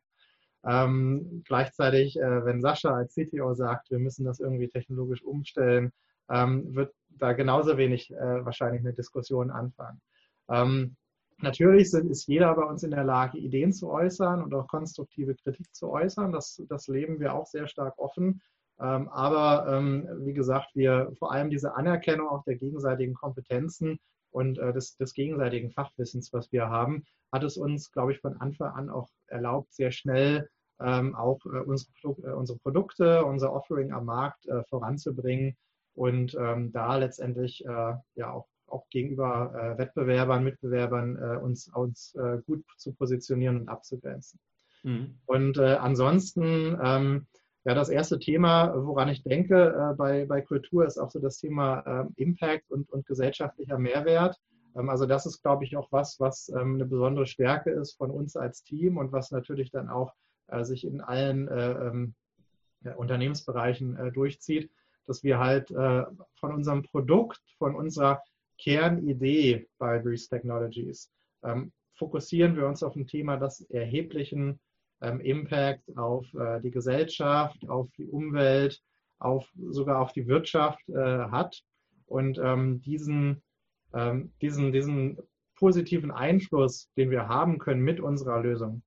Ähm, 0.64 1.42
gleichzeitig, 1.47 2.18
äh, 2.18 2.44
wenn 2.44 2.61
Sascha 2.61 2.94
als 2.94 3.14
CTO 3.14 3.55
sagt, 3.55 3.90
wir 3.92 4.01
müssen 4.01 4.25
das 4.25 4.40
irgendwie 4.40 4.68
technologisch 4.68 5.23
umstellen, 5.23 5.92
ähm, 6.29 6.75
wird 6.75 6.92
da 7.11 7.33
genauso 7.33 7.77
wenig 7.77 8.11
äh, 8.11 8.44
wahrscheinlich 8.44 8.81
eine 8.81 8.94
Diskussion 8.94 9.51
anfangen. 9.51 10.01
Ähm, 10.49 10.97
natürlich 11.45 11.91
sind, 11.91 12.11
ist 12.11 12.27
jeder 12.27 12.55
bei 12.55 12.65
uns 12.65 12.83
in 12.83 12.91
der 12.91 13.05
Lage, 13.05 13.39
Ideen 13.39 13.73
zu 13.73 13.91
äußern 13.91 14.43
und 14.43 14.53
auch 14.55 14.67
konstruktive 14.67 15.35
Kritik 15.37 15.73
zu 15.75 15.91
äußern. 15.91 16.33
Das, 16.33 16.63
das 16.69 16.89
leben 16.89 17.21
wir 17.21 17.35
auch 17.35 17.47
sehr 17.47 17.69
stark 17.69 17.99
offen. 17.99 18.43
Ähm, 18.81 19.09
aber 19.09 19.73
ähm, 19.73 20.09
wie 20.25 20.33
gesagt, 20.33 20.75
wir 20.75 21.13
vor 21.19 21.31
allem 21.31 21.51
diese 21.51 21.77
Anerkennung 21.77 22.29
auch 22.29 22.43
der 22.45 22.57
gegenseitigen 22.57 23.15
Kompetenzen 23.15 24.01
und 24.31 24.59
äh, 24.59 24.73
des, 24.73 24.97
des, 24.97 25.15
gegenseitigen 25.15 25.71
Fachwissens, 25.71 26.33
was 26.33 26.51
wir 26.51 26.69
haben, 26.69 27.05
hat 27.31 27.45
es 27.45 27.57
uns, 27.57 27.93
glaube 27.93 28.13
ich, 28.13 28.21
von 28.21 28.37
Anfang 28.41 28.73
an 28.73 28.91
auch 28.91 29.09
erlaubt, 29.29 29.73
sehr 29.73 29.93
schnell 29.93 30.49
ähm, 30.81 31.15
auch 31.15 31.39
äh, 31.47 31.61
unsere, 31.61 31.93
äh, 32.03 32.33
unsere, 32.33 32.59
Produkte, 32.59 33.25
unser 33.25 33.53
Offering 33.53 33.93
am 33.93 34.07
Markt 34.07 34.47
äh, 34.47 34.65
voranzubringen 34.65 35.57
und 35.95 36.35
ähm, 36.35 36.73
da 36.73 36.97
letztendlich 36.97 37.65
äh, 37.65 37.95
ja 38.17 38.33
auch, 38.33 38.49
auch 38.75 38.89
gegenüber 38.91 39.53
äh, 39.55 39.79
Wettbewerbern, 39.79 40.45
Mitbewerbern 40.45 41.17
uns, 41.39 41.69
uns 41.69 42.17
gut 42.47 42.65
zu 42.77 42.93
positionieren 42.93 43.61
und 43.61 43.69
abzugrenzen. 43.69 44.41
Mhm. 44.83 45.15
Und 45.27 45.59
ansonsten 45.59 46.79
ähm, 46.83 47.27
ja, 47.67 47.73
das 47.73 47.89
erste 47.89 48.19
Thema, 48.19 48.75
woran 48.77 49.09
ich 49.09 49.23
denke 49.23 49.75
äh, 49.75 49.95
bei, 49.95 50.27
bei 50.27 50.43
Kultur, 50.43 50.85
ist 50.85 50.99
auch 50.99 51.11
so 51.11 51.19
das 51.19 51.39
Thema 51.39 51.81
äh, 51.81 52.23
Impact 52.23 52.71
und, 52.71 52.91
und 52.91 53.07
gesellschaftlicher 53.07 53.79
Mehrwert. 53.79 54.39
Ähm, 54.77 54.91
also 54.91 55.07
das 55.07 55.25
ist, 55.25 55.41
glaube 55.41 55.65
ich, 55.65 55.75
auch 55.75 55.91
was, 55.91 56.21
was 56.21 56.51
ähm, 56.51 56.75
eine 56.75 56.85
besondere 56.85 57.27
Stärke 57.27 57.71
ist 57.71 57.95
von 57.95 58.11
uns 58.11 58.37
als 58.37 58.63
Team 58.65 58.99
und 58.99 59.13
was 59.13 59.31
natürlich 59.31 59.71
dann 59.71 59.89
auch 59.89 60.13
äh, 60.49 60.63
sich 60.65 60.87
in 60.87 61.01
allen 61.01 61.49
äh, 61.49 61.71
ähm, 61.73 62.15
Unternehmensbereichen 62.97 63.97
äh, 63.97 64.13
durchzieht, 64.13 64.71
dass 65.07 65.23
wir 65.23 65.39
halt 65.39 65.71
äh, 65.71 66.05
von 66.35 66.53
unserem 66.53 66.83
Produkt, 66.83 67.41
von 67.57 67.75
unserer 67.75 68.23
Kernidee 68.59 69.67
bei 69.79 69.99
Breeze 69.99 70.29
Technologies 70.29 71.11
ähm, 71.43 71.73
fokussieren 71.95 72.57
wir 72.57 72.67
uns 72.67 72.83
auf 72.83 72.97
ein 72.97 73.07
Thema, 73.07 73.37
das 73.37 73.61
erheblichen 73.71 74.61
ähm, 75.01 75.21
Impact 75.21 75.97
auf 75.97 76.27
äh, 76.35 76.61
die 76.61 76.71
Gesellschaft, 76.71 77.69
auf 77.69 77.88
die 77.97 78.07
Umwelt, 78.07 78.81
auf, 79.19 79.49
sogar 79.71 80.01
auf 80.01 80.12
die 80.12 80.27
Wirtschaft 80.27 80.88
äh, 80.88 80.95
hat. 80.95 81.62
Und 82.07 82.38
ähm, 82.38 82.83
diesen, 82.83 83.43
ähm, 83.93 84.33
diesen, 84.40 84.73
diesen 84.73 85.19
positiven 85.57 86.11
Einfluss, 86.11 86.90
den 86.97 87.11
wir 87.11 87.29
haben 87.29 87.59
können 87.59 87.83
mit 87.83 88.01
unserer 88.01 88.40
Lösung, 88.40 88.83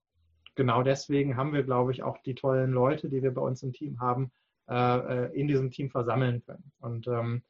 genau 0.56 0.84
deswegen 0.84 1.38
haben 1.38 1.54
wir, 1.54 1.64
glaube 1.64 1.92
ich, 1.92 2.04
auch 2.04 2.18
die 2.24 2.36
tollen 2.36 2.72
Leute, 2.72 3.10
die 3.10 3.24
wir 3.24 3.34
bei 3.34 3.42
uns 3.42 3.64
im 3.64 3.74
Team 3.74 4.00
haben, 4.00 4.32
äh, 4.70 5.28
äh 5.28 5.40
in 5.40 5.48
diesem 5.48 5.72
Team 5.72 5.90
versammeln 5.90 6.44
können. 6.46 6.72
Und 6.80 7.08
ähm, 7.08 7.44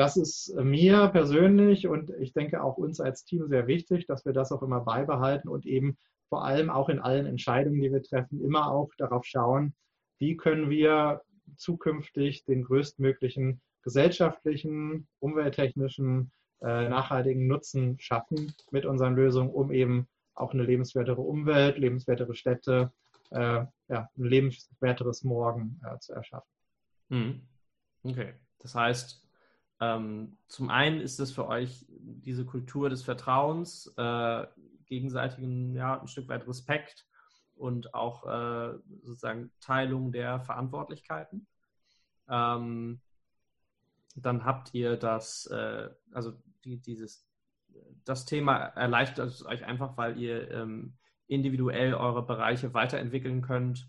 das 0.00 0.16
ist 0.16 0.54
mir 0.54 1.08
persönlich 1.08 1.86
und 1.86 2.08
ich 2.20 2.32
denke 2.32 2.62
auch 2.62 2.78
uns 2.78 3.00
als 3.00 3.26
Team 3.26 3.48
sehr 3.48 3.66
wichtig, 3.66 4.06
dass 4.06 4.24
wir 4.24 4.32
das 4.32 4.50
auch 4.50 4.62
immer 4.62 4.80
beibehalten 4.80 5.46
und 5.46 5.66
eben 5.66 5.98
vor 6.30 6.42
allem 6.42 6.70
auch 6.70 6.88
in 6.88 7.00
allen 7.00 7.26
Entscheidungen, 7.26 7.82
die 7.82 7.92
wir 7.92 8.02
treffen, 8.02 8.42
immer 8.42 8.72
auch 8.72 8.88
darauf 8.96 9.26
schauen, 9.26 9.74
wie 10.18 10.38
können 10.38 10.70
wir 10.70 11.20
zukünftig 11.58 12.46
den 12.46 12.64
größtmöglichen 12.64 13.60
gesellschaftlichen, 13.82 15.06
umwelttechnischen, 15.18 16.32
äh, 16.62 16.88
nachhaltigen 16.88 17.46
Nutzen 17.46 18.00
schaffen 18.00 18.54
mit 18.70 18.86
unseren 18.86 19.14
Lösungen, 19.14 19.50
um 19.50 19.70
eben 19.70 20.08
auch 20.34 20.54
eine 20.54 20.62
lebenswertere 20.62 21.20
Umwelt, 21.20 21.76
lebenswertere 21.76 22.34
Städte, 22.34 22.90
äh, 23.32 23.66
ja, 23.88 24.08
ein 24.16 24.24
lebenswerteres 24.24 25.24
Morgen 25.24 25.78
äh, 25.84 25.98
zu 25.98 26.14
erschaffen. 26.14 26.50
Hm. 27.10 27.42
Okay, 28.02 28.32
das 28.60 28.74
heißt, 28.74 29.22
ähm, 29.80 30.36
zum 30.46 30.68
einen 30.68 31.00
ist 31.00 31.18
es 31.20 31.32
für 31.32 31.46
euch 31.48 31.86
diese 31.88 32.44
Kultur 32.44 32.90
des 32.90 33.02
Vertrauens, 33.02 33.92
äh, 33.96 34.46
gegenseitigen, 34.86 35.74
ja, 35.74 36.00
ein 36.00 36.08
Stück 36.08 36.28
weit 36.28 36.46
Respekt 36.46 37.06
und 37.54 37.94
auch 37.94 38.26
äh, 38.26 38.78
sozusagen 39.02 39.50
Teilung 39.60 40.12
der 40.12 40.40
Verantwortlichkeiten. 40.40 41.46
Ähm, 42.28 43.00
dann 44.16 44.44
habt 44.44 44.74
ihr 44.74 44.96
das, 44.96 45.46
äh, 45.46 45.88
also 46.12 46.32
die, 46.64 46.78
dieses, 46.78 47.26
das 48.04 48.26
Thema 48.26 48.56
erleichtert 48.56 49.28
es 49.28 49.46
euch 49.46 49.64
einfach, 49.64 49.96
weil 49.96 50.18
ihr 50.18 50.50
ähm, 50.50 50.96
individuell 51.26 51.94
eure 51.94 52.26
Bereiche 52.26 52.74
weiterentwickeln 52.74 53.40
könnt 53.40 53.88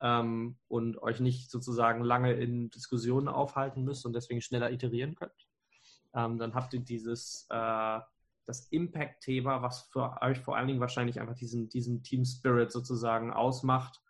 ähm, 0.00 0.58
und 0.68 1.02
euch 1.02 1.20
nicht 1.20 1.50
sozusagen 1.50 2.02
lange 2.02 2.32
in 2.32 2.70
Diskussionen 2.70 3.28
aufhalten 3.28 3.84
müsst 3.84 4.06
und 4.06 4.12
deswegen 4.14 4.40
schneller 4.40 4.70
iterieren 4.70 5.14
könnt. 5.14 5.48
Ähm, 6.14 6.38
dann 6.38 6.54
habt 6.54 6.74
ihr 6.74 6.80
dieses 6.80 7.46
äh, 7.50 8.00
das 8.48 8.66
Impact-Thema, 8.68 9.62
was 9.62 9.82
für 9.92 10.22
euch 10.22 10.38
vor 10.38 10.56
allen 10.56 10.68
Dingen 10.68 10.80
wahrscheinlich 10.80 11.20
einfach 11.20 11.34
diesen, 11.34 11.68
diesen 11.68 12.02
Team-Spirit 12.02 12.72
sozusagen 12.72 13.30
ausmacht 13.30 14.00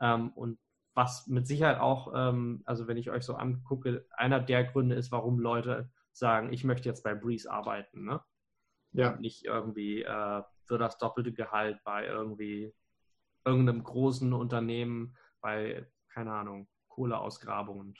ähm, 0.00 0.30
und 0.30 0.58
was 0.94 1.26
mit 1.26 1.46
Sicherheit 1.46 1.80
auch, 1.80 2.12
ähm, 2.14 2.62
also 2.64 2.86
wenn 2.86 2.96
ich 2.96 3.10
euch 3.10 3.24
so 3.24 3.34
angucke, 3.34 4.06
einer 4.12 4.40
der 4.40 4.64
Gründe 4.64 4.94
ist, 4.94 5.10
warum 5.10 5.40
Leute 5.40 5.90
sagen, 6.12 6.52
ich 6.52 6.64
möchte 6.64 6.88
jetzt 6.88 7.02
bei 7.02 7.14
Breeze 7.14 7.50
arbeiten. 7.50 8.04
Ne? 8.04 8.20
Ja. 8.92 9.12
Und 9.12 9.20
nicht 9.20 9.44
irgendwie 9.44 10.02
äh, 10.02 10.42
für 10.64 10.78
das 10.78 10.98
doppelte 10.98 11.32
Gehalt 11.32 11.82
bei 11.84 12.06
irgendwie 12.06 12.72
irgendeinem 13.44 13.82
großen 13.82 14.32
Unternehmen, 14.32 15.16
bei, 15.40 15.86
keine 16.12 16.32
Ahnung, 16.32 16.68
Kohleausgrabungen. 16.88 17.94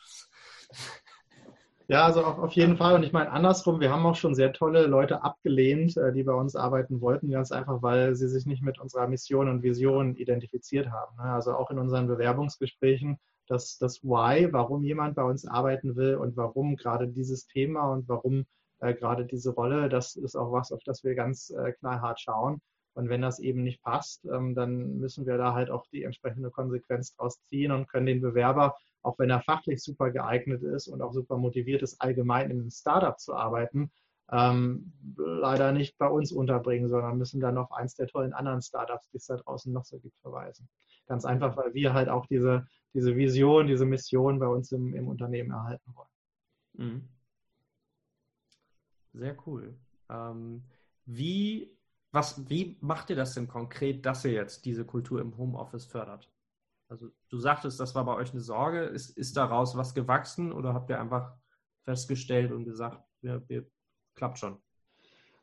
Ja, 1.91 2.05
also 2.05 2.23
auf, 2.23 2.53
jeden 2.53 2.77
Fall. 2.77 2.95
Und 2.97 3.03
ich 3.03 3.15
meine, 3.15 3.31
andersrum, 3.31 3.81
wir 3.81 3.91
haben 3.91 4.05
auch 4.05 4.15
schon 4.15 4.35
sehr 4.35 4.53
tolle 4.53 4.87
Leute 4.87 5.23
abgelehnt, 5.23 5.97
äh, 5.97 6.13
die 6.13 6.23
bei 6.23 6.35
uns 6.35 6.55
arbeiten 6.55 7.01
wollten, 7.01 7.31
ganz 7.31 7.51
einfach, 7.51 7.81
weil 7.81 8.15
sie 8.15 8.29
sich 8.29 8.45
nicht 8.45 8.63
mit 8.63 8.79
unserer 8.79 9.09
Mission 9.09 9.49
und 9.49 9.63
Vision 9.63 10.15
identifiziert 10.15 10.91
haben. 10.91 11.17
Ne? 11.17 11.33
Also 11.33 11.55
auch 11.55 11.71
in 11.71 11.79
unseren 11.79 12.07
Bewerbungsgesprächen, 12.07 13.19
das, 13.47 13.79
das 13.79 14.05
Why, 14.05 14.53
warum 14.53 14.85
jemand 14.85 15.17
bei 15.17 15.23
uns 15.23 15.47
arbeiten 15.47 15.97
will 15.97 16.17
und 16.17 16.37
warum 16.37 16.77
gerade 16.77 17.09
dieses 17.09 17.47
Thema 17.47 17.91
und 17.91 18.07
warum 18.07 18.45
äh, 18.81 18.93
gerade 18.93 19.25
diese 19.25 19.53
Rolle, 19.55 19.89
das 19.89 20.15
ist 20.15 20.37
auch 20.37 20.53
was, 20.53 20.73
auf 20.73 20.83
das 20.85 21.05
wir 21.05 21.15
ganz 21.15 21.49
äh, 21.49 21.73
knallhart 21.73 22.21
schauen. 22.21 22.61
Und 22.95 23.09
wenn 23.09 23.23
das 23.23 23.39
eben 23.39 23.63
nicht 23.63 23.83
passt, 23.83 24.25
ähm, 24.25 24.55
dann 24.55 24.99
müssen 24.99 25.27
wir 25.27 25.39
da 25.39 25.55
halt 25.55 25.71
auch 25.71 25.87
die 25.89 26.03
entsprechende 26.03 26.51
Konsequenz 26.51 27.15
draus 27.15 27.41
ziehen 27.45 27.73
und 27.73 27.89
können 27.89 28.07
den 28.07 28.21
Bewerber 28.21 28.75
auch 29.03 29.19
wenn 29.19 29.31
er 29.31 29.41
fachlich 29.41 29.83
super 29.83 30.11
geeignet 30.11 30.63
ist 30.63 30.89
und 30.89 31.03
auch 31.03 31.13
super 31.13 31.39
motiviert 31.39 31.83
ist, 31.83 32.01
allgemein 32.01 32.51
in 32.51 32.61
einem 32.61 32.71
Startup 32.71 33.19
zu 33.19 33.35
arbeiten, 33.35 33.91
ähm, 34.31 34.93
leider 35.17 35.73
nicht 35.73 35.97
bei 35.99 36.09
uns 36.09 36.33
unterbringen, 36.33 36.89
sondern 36.89 37.17
müssen 37.17 37.41
dann 37.41 37.57
auf 37.57 37.73
eins 37.73 37.95
der 37.95 38.09
tollen 38.09 38.35
anderen 38.35 38.61
Startups, 38.61 39.09
die 39.11 39.17
es 39.17 39.27
da 39.27 39.37
draußen 39.37 39.73
noch 39.73 39.85
so 39.85 39.99
gibt, 39.99 40.19
verweisen. 40.21 40.69
Ganz 41.07 41.25
einfach, 41.25 41.57
weil 41.57 41.73
wir 41.73 41.95
halt 41.95 42.11
auch 42.11 42.27
diese, 42.27 42.67
diese 42.93 43.17
Vision, 43.17 43.67
diese 43.67 43.87
Mission 43.87 44.39
bei 44.39 44.47
uns 44.47 44.73
im, 44.73 44.95
im 44.95 45.09
Unternehmen 45.09 45.53
erhalten 45.53 45.95
wollen. 45.95 46.09
Mhm. 46.75 47.09
Sehr 49.15 49.37
cool. 49.47 49.75
Ähm, 50.11 50.65
wie 51.07 51.75
was, 52.11 52.49
wie 52.49 52.77
macht 52.81 53.11
ihr 53.11 53.17
das 53.17 53.35
denn 53.35 53.49
konkret, 53.49 54.07
dass 54.07 54.25
ihr 54.25 54.33
jetzt 54.33 54.65
diese 54.65 54.85
Kultur 54.85 55.21
im 55.21 55.37
Homeoffice 55.37 55.87
fördert? 55.87 56.31
Also 56.89 57.11
du 57.29 57.39
sagtest, 57.39 57.79
das 57.81 57.95
war 57.95 58.05
bei 58.05 58.15
euch 58.15 58.33
eine 58.33 58.41
Sorge. 58.41 58.81
Ist, 58.81 59.11
ist 59.11 59.37
daraus 59.37 59.77
was 59.77 59.95
gewachsen 59.95 60.53
oder 60.53 60.73
habt 60.73 60.89
ihr 60.91 61.01
einfach 61.01 61.35
festgestellt 61.85 62.51
und 62.51 62.65
gesagt, 62.65 63.03
wir, 63.21 63.47
wir 63.49 63.67
klappt 64.15 64.39
schon? 64.39 64.59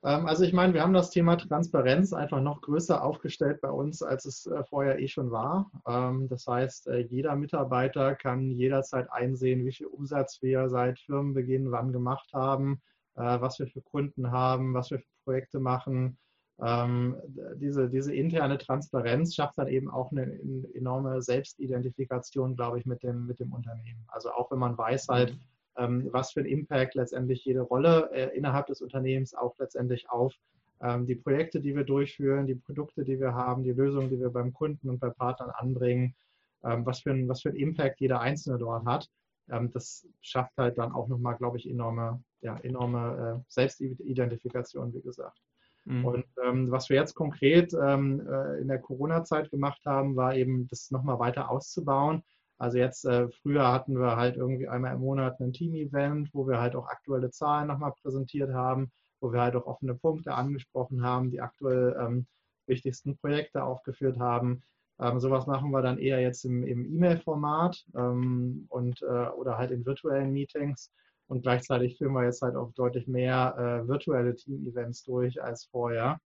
Ähm, 0.03 0.27
also 0.27 0.43
ich 0.43 0.53
meine, 0.53 0.73
wir 0.73 0.81
haben 0.81 0.93
das 0.93 1.09
Thema 1.11 1.35
Transparenz 1.35 2.13
einfach 2.13 2.41
noch 2.41 2.61
größer 2.61 3.03
aufgestellt 3.03 3.61
bei 3.61 3.69
uns, 3.69 4.01
als 4.01 4.25
es 4.25 4.45
äh, 4.45 4.63
vorher 4.63 4.99
eh 4.99 5.07
schon 5.07 5.31
war. 5.31 5.71
Ähm, 5.87 6.27
das 6.29 6.47
heißt, 6.47 6.87
äh, 6.87 6.99
jeder 6.99 7.35
Mitarbeiter 7.35 8.15
kann 8.15 8.51
jederzeit 8.51 9.11
einsehen, 9.11 9.65
wie 9.65 9.71
viel 9.71 9.87
Umsatz 9.87 10.41
wir 10.41 10.69
seit 10.69 10.99
Firmenbeginn 10.99 11.71
wann 11.71 11.91
gemacht 11.91 12.33
haben, 12.33 12.81
äh, 13.15 13.39
was 13.41 13.59
wir 13.59 13.67
für 13.67 13.81
Kunden 13.81 14.31
haben, 14.31 14.73
was 14.73 14.91
wir 14.91 14.99
für 14.99 15.05
Projekte 15.23 15.59
machen. 15.59 16.17
Ähm, 16.61 17.17
diese, 17.55 17.89
diese 17.89 18.13
interne 18.13 18.57
Transparenz 18.57 19.35
schafft 19.35 19.57
dann 19.57 19.67
eben 19.67 19.89
auch 19.89 20.11
eine 20.11 20.39
enorme 20.73 21.21
Selbstidentifikation, 21.21 22.55
glaube 22.55 22.79
ich, 22.79 22.85
mit 22.85 23.03
dem, 23.03 23.27
mit 23.27 23.39
dem 23.39 23.51
Unternehmen. 23.51 24.05
Also 24.07 24.31
auch 24.31 24.51
wenn 24.51 24.59
man 24.59 24.77
weiß 24.77 25.07
halt, 25.09 25.33
mhm. 25.33 25.39
ähm, 25.77 26.07
was 26.11 26.31
für 26.31 26.39
einen 26.39 26.49
Impact 26.49 26.95
letztendlich 26.95 27.43
jede 27.43 27.61
Rolle 27.61 28.09
äh, 28.13 28.35
innerhalb 28.37 28.67
des 28.67 28.81
Unternehmens 28.81 29.33
auch 29.33 29.57
letztendlich 29.59 30.09
auf 30.09 30.33
ähm, 30.81 31.05
die 31.05 31.15
Projekte, 31.15 31.59
die 31.59 31.75
wir 31.75 31.83
durchführen, 31.83 32.47
die 32.47 32.55
Produkte, 32.55 33.03
die 33.03 33.19
wir 33.19 33.33
haben, 33.33 33.63
die 33.63 33.71
Lösungen, 33.71 34.09
die 34.09 34.19
wir 34.19 34.29
beim 34.29 34.53
Kunden 34.53 34.89
und 34.89 34.99
bei 34.99 35.09
Partnern 35.09 35.49
anbringen, 35.49 36.15
ähm, 36.63 36.85
was, 36.85 37.01
für 37.01 37.11
ein, 37.11 37.27
was 37.27 37.41
für 37.41 37.49
einen 37.49 37.57
Impact 37.57 37.99
jeder 37.99 38.21
Einzelne 38.21 38.57
dort 38.57 38.85
hat. 38.85 39.09
Ähm, 39.49 39.71
das 39.71 40.07
schafft 40.21 40.57
halt 40.57 40.77
dann 40.77 40.91
auch 40.91 41.07
nochmal, 41.07 41.35
glaube 41.35 41.57
ich, 41.57 41.69
enorme, 41.69 42.23
ja, 42.41 42.57
enorme 42.59 43.41
äh, 43.41 43.43
Selbstidentifikation, 43.47 44.93
wie 44.93 45.01
gesagt. 45.01 45.39
Mhm. 45.85 46.05
Und 46.05 46.25
ähm, 46.43 46.71
was 46.71 46.89
wir 46.89 46.97
jetzt 46.97 47.13
konkret 47.15 47.73
ähm, 47.73 48.21
äh, 48.27 48.59
in 48.59 48.67
der 48.67 48.79
Corona-Zeit 48.79 49.51
gemacht 49.51 49.81
haben, 49.85 50.15
war 50.15 50.35
eben, 50.35 50.67
das 50.67 50.91
nochmal 50.91 51.19
weiter 51.19 51.49
auszubauen. 51.49 52.23
Also 52.57 52.77
jetzt, 52.77 53.05
äh, 53.05 53.27
früher 53.41 53.71
hatten 53.71 53.99
wir 53.99 54.15
halt 54.15 54.37
irgendwie 54.37 54.67
einmal 54.67 54.93
im 54.93 55.01
Monat 55.01 55.39
ein 55.39 55.53
Team-Event, 55.53 56.29
wo 56.33 56.47
wir 56.47 56.59
halt 56.59 56.75
auch 56.75 56.87
aktuelle 56.87 57.29
Zahlen 57.29 57.67
nochmal 57.67 57.93
präsentiert 58.01 58.53
haben, 58.53 58.91
wo 59.19 59.31
wir 59.31 59.41
halt 59.41 59.55
auch 59.55 59.65
offene 59.65 59.93
Punkte 59.95 60.33
angesprochen 60.33 61.03
haben, 61.03 61.31
die 61.31 61.41
aktuell 61.41 61.95
ähm, 61.99 62.27
wichtigsten 62.67 63.17
Projekte 63.17 63.63
aufgeführt 63.63 64.19
haben. 64.19 64.63
Ähm, 64.99 65.19
sowas 65.19 65.45
machen 65.45 65.71
wir 65.71 65.81
dann 65.81 65.97
eher 65.97 66.21
jetzt 66.21 66.45
im, 66.45 66.63
im 66.63 66.85
E-Mail-Format 66.85 67.85
ähm, 67.95 68.65
und 68.69 69.01
äh, 69.01 69.27
oder 69.29 69.57
halt 69.57 69.71
in 69.71 69.85
virtuellen 69.85 70.31
Meetings. 70.31 70.91
Und 71.27 71.41
gleichzeitig 71.41 71.97
führen 71.97 72.13
wir 72.13 72.23
jetzt 72.23 72.41
halt 72.41 72.55
auch 72.55 72.71
deutlich 72.73 73.07
mehr 73.07 73.55
äh, 73.57 73.87
virtuelle 73.87 74.35
Team-Events 74.35 75.03
durch 75.03 75.41
als 75.41 75.65
vorher. 75.65 76.19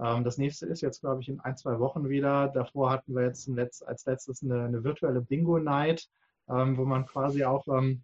Ähm, 0.00 0.24
das 0.24 0.38
nächste 0.38 0.66
ist 0.66 0.80
jetzt, 0.80 1.00
glaube 1.00 1.20
ich, 1.20 1.28
in 1.28 1.40
ein, 1.40 1.56
zwei 1.56 1.78
Wochen 1.78 2.08
wieder. 2.08 2.48
Davor 2.48 2.90
hatten 2.90 3.14
wir 3.14 3.24
jetzt 3.24 3.48
Letz-, 3.48 3.82
als 3.82 4.06
letztes 4.06 4.42
eine, 4.42 4.64
eine 4.64 4.84
virtuelle 4.84 5.20
Bingo-Night, 5.20 6.08
ähm, 6.48 6.76
wo 6.76 6.84
man 6.84 7.06
quasi 7.06 7.44
auch 7.44 7.66
ähm, 7.68 8.02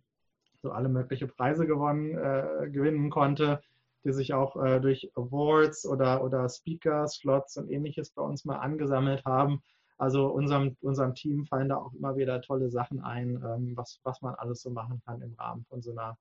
so 0.63 0.73
alle 0.73 0.89
möglichen 0.89 1.29
Preise 1.29 1.67
gewonnen, 1.67 2.17
äh, 2.17 2.69
gewinnen 2.71 3.11
konnte, 3.11 3.61
die 4.05 4.13
sich 4.13 4.35
auch 4.35 4.63
äh, 4.63 4.81
durch 4.81 5.11
Awards 5.15 5.87
oder, 5.87 6.23
oder 6.25 6.49
Speaker-Slots 6.49 7.57
und 7.57 7.71
ähnliches 7.71 8.11
bei 8.11 8.23
uns 8.23 8.45
mal 8.45 8.57
angesammelt 8.57 9.25
haben. 9.25 9.63
Also 9.97 10.27
unserem, 10.27 10.77
unserem 10.81 11.15
Team 11.15 11.47
fallen 11.47 11.69
da 11.69 11.77
auch 11.77 11.93
immer 11.95 12.17
wieder 12.17 12.41
tolle 12.43 12.69
Sachen 12.71 13.01
ein, 13.01 13.37
ähm, 13.37 13.77
was, 13.77 14.01
was 14.03 14.21
man 14.23 14.35
alles 14.35 14.63
so 14.63 14.71
machen 14.71 15.01
kann 15.07 15.23
im 15.23 15.35
Rahmen 15.35 15.65
von 15.69 15.81
so 15.81 15.93
einer 15.93 16.17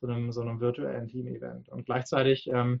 so 0.00 0.06
einem, 0.06 0.32
so 0.32 0.40
einem 0.40 0.60
virtuellen 0.60 1.08
Team-Event. 1.08 1.68
Und 1.68 1.86
gleichzeitig 1.86 2.48
ähm, 2.52 2.80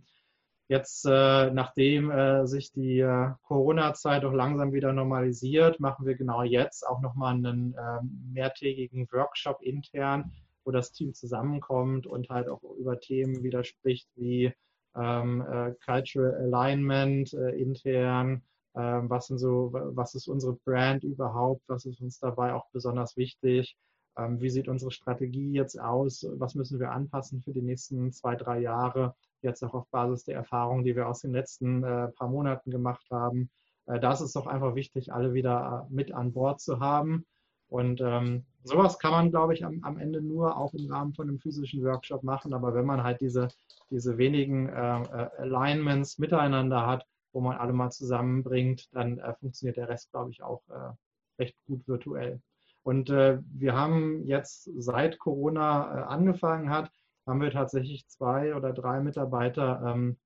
jetzt, 0.68 1.04
äh, 1.04 1.50
nachdem 1.50 2.10
äh, 2.10 2.46
sich 2.46 2.72
die 2.72 3.00
äh, 3.00 3.30
Corona-Zeit 3.42 4.24
auch 4.24 4.32
langsam 4.32 4.72
wieder 4.72 4.92
normalisiert, 4.92 5.80
machen 5.80 6.06
wir 6.06 6.14
genau 6.14 6.42
jetzt 6.42 6.86
auch 6.86 7.00
nochmal 7.00 7.34
einen 7.34 7.74
ähm, 7.78 8.30
mehrtägigen 8.32 9.08
Workshop 9.12 9.62
intern, 9.62 10.32
wo 10.64 10.70
das 10.70 10.92
Team 10.92 11.12
zusammenkommt 11.12 12.06
und 12.06 12.28
halt 12.30 12.48
auch 12.48 12.62
über 12.78 13.00
Themen 13.00 13.42
wieder 13.42 13.64
spricht 13.64 14.08
wie 14.16 14.52
ähm, 14.96 15.40
äh, 15.42 15.74
Cultural 15.84 16.34
Alignment 16.34 17.32
äh, 17.34 17.50
intern, 17.50 18.42
ähm, 18.76 19.10
was, 19.10 19.26
sind 19.26 19.38
so, 19.38 19.70
was 19.72 20.14
ist 20.14 20.28
unsere 20.28 20.54
Brand 20.64 21.04
überhaupt, 21.04 21.62
was 21.66 21.84
ist 21.84 22.00
uns 22.00 22.18
dabei 22.18 22.54
auch 22.54 22.66
besonders 22.72 23.16
wichtig, 23.16 23.76
wie 24.38 24.50
sieht 24.50 24.68
unsere 24.68 24.90
Strategie 24.90 25.52
jetzt 25.52 25.80
aus? 25.80 26.26
Was 26.32 26.54
müssen 26.54 26.78
wir 26.78 26.90
anpassen 26.90 27.42
für 27.42 27.52
die 27.52 27.62
nächsten 27.62 28.12
zwei, 28.12 28.36
drei 28.36 28.60
Jahre? 28.60 29.14
Jetzt 29.42 29.62
auch 29.62 29.74
auf 29.74 29.88
Basis 29.88 30.24
der 30.24 30.36
Erfahrungen, 30.36 30.84
die 30.84 30.94
wir 30.96 31.08
aus 31.08 31.20
den 31.20 31.32
letzten 31.32 31.82
äh, 31.82 32.08
paar 32.08 32.28
Monaten 32.28 32.70
gemacht 32.70 33.06
haben. 33.10 33.50
Äh, 33.86 34.00
da 34.00 34.12
ist 34.12 34.36
doch 34.36 34.46
einfach 34.46 34.74
wichtig, 34.74 35.12
alle 35.12 35.34
wieder 35.34 35.86
äh, 35.88 35.94
mit 35.94 36.12
an 36.12 36.32
Bord 36.32 36.60
zu 36.60 36.80
haben. 36.80 37.24
Und 37.68 38.00
ähm, 38.00 38.44
sowas 38.64 38.98
kann 38.98 39.12
man, 39.12 39.30
glaube 39.30 39.54
ich, 39.54 39.64
am, 39.64 39.82
am, 39.84 39.98
Ende 39.98 40.20
nur 40.20 40.56
auch 40.56 40.74
im 40.74 40.90
Rahmen 40.90 41.14
von 41.14 41.28
einem 41.28 41.38
physischen 41.38 41.84
Workshop 41.84 42.22
machen. 42.22 42.52
Aber 42.52 42.74
wenn 42.74 42.84
man 42.84 43.02
halt 43.02 43.20
diese, 43.20 43.48
diese 43.90 44.18
wenigen 44.18 44.68
äh, 44.68 45.02
äh 45.02 45.30
Alignments 45.38 46.18
miteinander 46.18 46.86
hat, 46.86 47.06
wo 47.32 47.40
man 47.40 47.56
alle 47.56 47.72
mal 47.72 47.90
zusammenbringt, 47.90 48.88
dann 48.92 49.18
äh, 49.18 49.34
funktioniert 49.34 49.76
der 49.76 49.88
Rest, 49.88 50.10
glaube 50.10 50.30
ich, 50.30 50.42
auch 50.42 50.62
recht 51.38 51.56
gut 51.66 51.86
virtuell. 51.88 52.40
Und 52.82 53.10
äh, 53.10 53.38
wir 53.52 53.74
haben 53.74 54.24
jetzt, 54.26 54.70
seit 54.78 55.18
Corona 55.18 55.98
äh, 55.98 56.02
angefangen 56.04 56.70
hat, 56.70 56.90
haben 57.26 57.40
wir 57.40 57.50
tatsächlich 57.50 58.08
zwei 58.08 58.54
oder 58.54 58.72
drei 58.72 59.00
Mitarbeiter 59.00 59.82
ähm, 59.86 60.16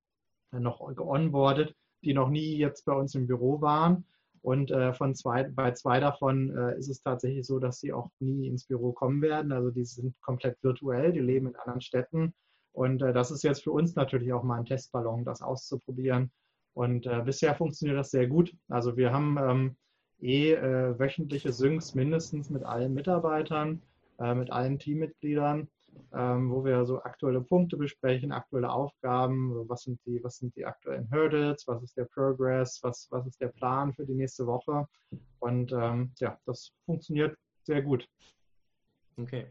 noch 0.53 0.95
geonboardet, 0.95 1.75
die 2.03 2.15
noch 2.15 2.29
nie 2.29 2.57
jetzt 2.57 2.85
bei 2.85 2.93
uns 2.93 3.15
im 3.15 3.27
Büro 3.27 3.61
waren. 3.61 4.07
Und 4.43 4.71
äh, 4.71 4.93
von 4.93 5.15
zwei, 5.15 5.45
bei 5.45 5.73
zwei 5.73 6.01
davon 6.01 6.55
äh, 6.55 6.79
ist 6.79 6.89
es 6.89 7.01
tatsächlich 7.01 7.47
so, 7.47 7.59
dass 7.59 7.81
sie 7.81 7.93
auch 7.93 8.11
nie 8.21 8.47
ins 8.47 8.67
Büro 8.67 8.93
kommen 8.93 9.23
werden. 9.23 9.53
Also 9.53 9.71
die 9.71 9.85
sind 9.85 10.21
komplett 10.21 10.63
virtuell, 10.63 11.13
die 11.13 11.21
leben 11.21 11.49
in 11.49 11.57
anderen 11.57 11.81
Städten. 11.81 12.35
Und 12.73 13.03
äh, 13.03 13.15
das 13.15 13.31
ist 13.31 13.43
jetzt 13.43 13.63
für 13.65 13.73
uns 13.73 13.95
natürlich 13.95 14.33
auch 14.33 14.43
mal 14.43 14.59
ein 14.59 14.67
Testballon, 14.67 15.25
das 15.25 15.41
auszuprobieren. 15.41 16.31
Und 16.75 17.07
äh, 17.07 17.23
bisher 17.25 17.55
funktioniert 17.55 17.99
das 17.99 18.11
sehr 18.11 18.27
gut. 18.27 18.55
Also 18.69 18.97
wir 18.97 19.13
haben 19.13 19.39
ähm, 19.39 19.77
eh 20.21 20.53
äh, 20.53 20.99
wöchentliche 20.99 21.53
Syncs 21.53 21.95
mindestens 21.95 22.51
mit 22.51 22.65
allen 22.65 22.95
Mitarbeitern, 22.95 23.83
äh, 24.19 24.35
mit 24.35 24.51
allen 24.51 24.79
Teammitgliedern, 24.79 25.69
ähm, 26.13 26.51
wo 26.51 26.65
wir 26.65 26.85
so 26.87 27.03
aktuelle 27.03 27.41
Punkte 27.41 27.77
besprechen, 27.77 28.33
aktuelle 28.33 28.71
Aufgaben, 28.71 29.69
was 29.69 29.83
sind 29.83 30.01
die, 30.07 30.23
was 30.23 30.39
sind 30.39 30.55
die 30.57 30.65
aktuellen 30.65 31.11
Hurdles, 31.11 31.67
was 31.67 31.83
ist 31.83 31.97
der 31.97 32.07
Progress, 32.07 32.81
was, 32.83 33.09
was 33.11 33.27
ist 33.27 33.41
der 33.41 33.49
Plan 33.49 33.93
für 33.93 34.07
die 34.07 34.15
nächste 34.15 34.47
Woche. 34.47 34.89
Und 35.41 35.73
ähm, 35.73 36.13
ja, 36.19 36.39
das 36.47 36.73
funktioniert 36.85 37.37
sehr 37.63 37.83
gut. 37.83 38.09
Okay. 39.17 39.47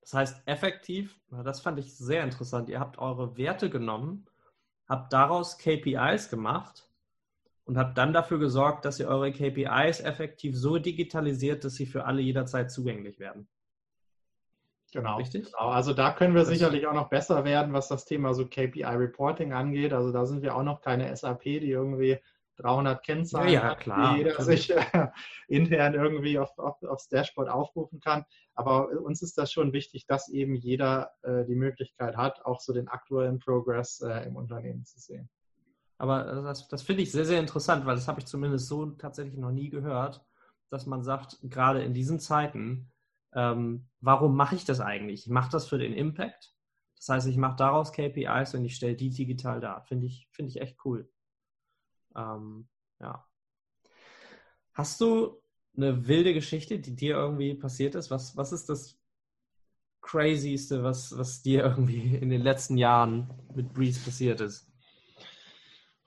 Das 0.00 0.14
heißt, 0.14 0.42
effektiv, 0.46 1.20
das 1.44 1.60
fand 1.60 1.78
ich 1.78 1.96
sehr 1.96 2.24
interessant, 2.24 2.68
ihr 2.68 2.80
habt 2.80 2.98
eure 2.98 3.36
Werte 3.36 3.68
genommen, 3.68 4.26
habt 4.88 5.12
daraus 5.12 5.58
KPIs 5.58 6.30
gemacht 6.30 6.87
und 7.68 7.76
habt 7.76 7.98
dann 7.98 8.14
dafür 8.14 8.38
gesorgt, 8.38 8.86
dass 8.86 8.98
ihr 8.98 9.08
eure 9.08 9.30
KPIs 9.30 10.00
effektiv 10.00 10.56
so 10.56 10.78
digitalisiert, 10.78 11.64
dass 11.64 11.74
sie 11.74 11.84
für 11.84 12.06
alle 12.06 12.22
jederzeit 12.22 12.70
zugänglich 12.70 13.18
werden. 13.18 13.46
Genau. 14.90 15.18
Richtig? 15.18 15.52
Genau. 15.52 15.68
Also 15.68 15.92
da 15.92 16.12
können 16.12 16.32
wir 16.32 16.40
das 16.40 16.48
sicherlich 16.48 16.86
auch 16.86 16.94
noch 16.94 17.10
besser 17.10 17.44
werden, 17.44 17.74
was 17.74 17.88
das 17.88 18.06
Thema 18.06 18.32
so 18.32 18.46
KPI-Reporting 18.46 19.52
angeht. 19.52 19.92
Also 19.92 20.12
da 20.12 20.24
sind 20.24 20.40
wir 20.40 20.56
auch 20.56 20.62
noch 20.62 20.80
keine 20.80 21.14
SAP, 21.14 21.42
die 21.42 21.70
irgendwie 21.70 22.18
300 22.56 23.04
Kennzahlen 23.04 23.50
ja, 23.50 23.62
ja, 23.62 23.74
klar, 23.74 24.14
die 24.14 24.18
jeder 24.20 24.30
natürlich. 24.30 24.66
sich 24.66 24.74
äh, 24.74 25.08
intern 25.48 25.92
irgendwie 25.92 26.38
auf, 26.38 26.58
auf, 26.58 26.82
aufs 26.82 27.10
Dashboard 27.10 27.50
aufrufen 27.50 28.00
kann. 28.00 28.24
Aber 28.54 28.88
uns 28.88 29.20
ist 29.20 29.36
das 29.36 29.52
schon 29.52 29.74
wichtig, 29.74 30.06
dass 30.06 30.30
eben 30.30 30.54
jeder 30.54 31.10
äh, 31.20 31.44
die 31.44 31.54
Möglichkeit 31.54 32.16
hat, 32.16 32.46
auch 32.46 32.60
so 32.60 32.72
den 32.72 32.88
aktuellen 32.88 33.40
Progress 33.40 34.00
äh, 34.00 34.26
im 34.26 34.36
Unternehmen 34.36 34.86
zu 34.86 34.98
sehen. 34.98 35.28
Aber 35.98 36.24
das, 36.42 36.68
das 36.68 36.82
finde 36.82 37.02
ich 37.02 37.10
sehr, 37.10 37.24
sehr 37.24 37.40
interessant, 37.40 37.84
weil 37.84 37.96
das 37.96 38.08
habe 38.08 38.20
ich 38.20 38.26
zumindest 38.26 38.68
so 38.68 38.86
tatsächlich 38.86 39.36
noch 39.36 39.50
nie 39.50 39.68
gehört, 39.68 40.24
dass 40.70 40.86
man 40.86 41.02
sagt, 41.02 41.38
gerade 41.42 41.82
in 41.82 41.92
diesen 41.92 42.20
Zeiten, 42.20 42.92
ähm, 43.34 43.88
warum 44.00 44.36
mache 44.36 44.54
ich 44.54 44.64
das 44.64 44.80
eigentlich? 44.80 45.26
Ich 45.26 45.32
mache 45.32 45.50
das 45.50 45.66
für 45.66 45.78
den 45.78 45.92
Impact. 45.92 46.54
Das 46.96 47.08
heißt, 47.08 47.26
ich 47.26 47.36
mache 47.36 47.56
daraus 47.56 47.92
KPIs 47.92 48.54
und 48.54 48.64
ich 48.64 48.76
stelle 48.76 48.94
die 48.94 49.10
digital 49.10 49.60
dar. 49.60 49.82
Finde 49.82 50.06
ich, 50.06 50.28
find 50.32 50.48
ich 50.48 50.60
echt 50.60 50.78
cool. 50.84 51.10
Ähm, 52.16 52.68
ja. 53.00 53.26
Hast 54.72 55.00
du 55.00 55.40
eine 55.76 56.06
wilde 56.06 56.34
Geschichte, 56.34 56.78
die 56.78 56.94
dir 56.94 57.16
irgendwie 57.16 57.54
passiert 57.54 57.94
ist? 57.94 58.10
Was, 58.10 58.36
was 58.36 58.52
ist 58.52 58.68
das 58.68 58.98
Crazyste, 60.00 60.82
was, 60.82 61.16
was 61.16 61.42
dir 61.42 61.64
irgendwie 61.64 62.16
in 62.16 62.30
den 62.30 62.42
letzten 62.42 62.76
Jahren 62.76 63.28
mit 63.54 63.72
Breeze 63.72 64.00
passiert 64.00 64.40
ist? 64.40 64.67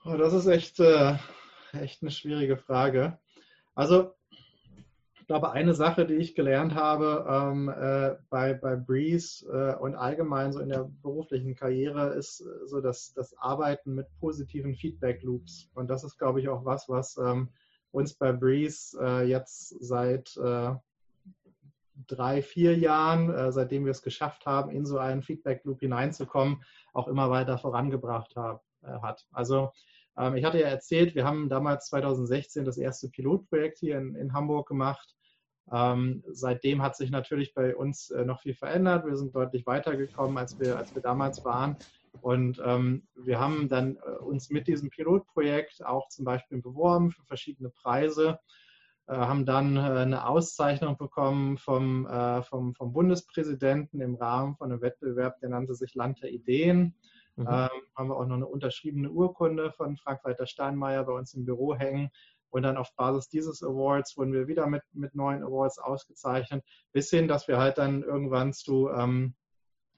Oh, 0.04 0.16
das 0.16 0.32
ist 0.32 0.46
echt, 0.46 0.80
äh, 0.80 1.16
echt 1.72 2.02
eine 2.02 2.10
schwierige 2.10 2.56
Frage. 2.56 3.18
Also, 3.74 4.14
Ich 5.20 5.28
glaube, 5.28 5.52
eine 5.52 5.72
Sache, 5.72 6.04
die 6.04 6.16
ich 6.16 6.34
gelernt 6.34 6.74
habe 6.74 7.24
ähm, 7.28 7.68
äh, 7.68 8.16
bei, 8.28 8.54
bei 8.54 8.74
Breeze 8.74 9.46
äh, 9.46 9.80
und 9.80 9.94
allgemein 9.94 10.52
so 10.52 10.58
in 10.58 10.68
der 10.68 10.90
beruflichen 11.02 11.54
Karriere, 11.54 12.08
ist 12.14 12.40
äh, 12.40 12.66
so 12.66 12.80
das, 12.80 13.12
das 13.14 13.32
Arbeiten 13.38 13.94
mit 13.94 14.08
positiven 14.18 14.74
Feedback-Loops. 14.74 15.70
Und 15.74 15.88
das 15.88 16.02
ist, 16.02 16.18
glaube 16.18 16.40
ich, 16.40 16.48
auch 16.48 16.64
was, 16.64 16.88
was 16.88 17.16
ähm, 17.18 17.50
uns 17.92 18.14
bei 18.14 18.32
Breeze 18.32 18.98
äh, 19.00 19.22
jetzt 19.22 19.68
seit 19.80 20.36
äh, 20.36 20.74
drei, 22.08 22.42
vier 22.42 22.76
Jahren, 22.76 23.52
seitdem 23.52 23.84
wir 23.84 23.92
es 23.92 24.02
geschafft 24.02 24.44
haben, 24.46 24.70
in 24.72 24.84
so 24.84 24.98
einen 24.98 25.22
Feedback-Loop 25.22 25.80
hineinzukommen, 25.80 26.64
auch 26.92 27.06
immer 27.06 27.30
weiter 27.30 27.58
vorangebracht 27.58 28.34
hab, 28.34 28.64
hat. 28.82 29.26
Also 29.30 29.70
ich 30.34 30.44
hatte 30.44 30.60
ja 30.60 30.68
erzählt, 30.68 31.14
wir 31.14 31.24
haben 31.24 31.48
damals 31.48 31.86
2016 31.86 32.64
das 32.64 32.76
erste 32.76 33.08
Pilotprojekt 33.08 33.78
hier 33.78 33.96
in, 33.98 34.14
in 34.14 34.34
Hamburg 34.34 34.68
gemacht. 34.68 35.16
Ähm, 35.70 36.22
seitdem 36.28 36.82
hat 36.82 36.96
sich 36.96 37.10
natürlich 37.10 37.54
bei 37.54 37.74
uns 37.76 38.10
äh, 38.10 38.24
noch 38.24 38.40
viel 38.40 38.54
verändert. 38.54 39.06
Wir 39.06 39.16
sind 39.16 39.34
deutlich 39.34 39.66
weitergekommen, 39.66 40.36
als 40.36 40.58
wir, 40.58 40.76
als 40.76 40.94
wir 40.94 41.02
damals 41.02 41.44
waren. 41.44 41.76
Und 42.20 42.60
ähm, 42.64 43.06
wir 43.14 43.40
haben 43.40 43.68
dann 43.68 43.96
äh, 43.96 44.10
uns 44.22 44.50
mit 44.50 44.66
diesem 44.66 44.90
Pilotprojekt 44.90 45.84
auch 45.84 46.08
zum 46.08 46.24
Beispiel 46.24 46.60
beworben 46.60 47.10
für 47.10 47.24
verschiedene 47.24 47.70
Preise, 47.70 48.38
äh, 49.06 49.14
haben 49.14 49.46
dann 49.46 49.76
äh, 49.76 49.80
eine 49.80 50.26
Auszeichnung 50.26 50.98
bekommen 50.98 51.56
vom, 51.56 52.06
äh, 52.06 52.42
vom, 52.42 52.74
vom 52.74 52.92
Bundespräsidenten 52.92 54.00
im 54.00 54.16
Rahmen 54.16 54.56
von 54.56 54.70
einem 54.70 54.82
Wettbewerb, 54.82 55.40
der 55.40 55.48
nannte 55.48 55.74
sich 55.74 55.94
Land 55.94 56.22
der 56.22 56.32
Ideen. 56.32 56.94
Mhm. 57.36 57.46
Ähm, 57.48 57.70
haben 57.96 58.08
wir 58.08 58.16
auch 58.16 58.26
noch 58.26 58.36
eine 58.36 58.46
unterschriebene 58.46 59.10
Urkunde 59.10 59.72
von 59.72 59.96
Frank-Walter 59.96 60.46
Steinmeier 60.46 61.04
bei 61.04 61.12
uns 61.12 61.34
im 61.34 61.44
Büro 61.44 61.74
hängen. 61.74 62.10
Und 62.50 62.64
dann 62.64 62.76
auf 62.76 62.94
Basis 62.96 63.28
dieses 63.28 63.62
Awards 63.62 64.16
wurden 64.18 64.34
wir 64.34 64.46
wieder 64.46 64.66
mit, 64.66 64.82
mit 64.92 65.14
neuen 65.14 65.42
Awards 65.42 65.78
ausgezeichnet, 65.78 66.62
bis 66.92 67.08
hin, 67.08 67.26
dass 67.26 67.48
wir 67.48 67.56
halt 67.56 67.78
dann 67.78 68.02
irgendwann 68.02 68.52
zu 68.52 68.90
ähm, 68.90 69.34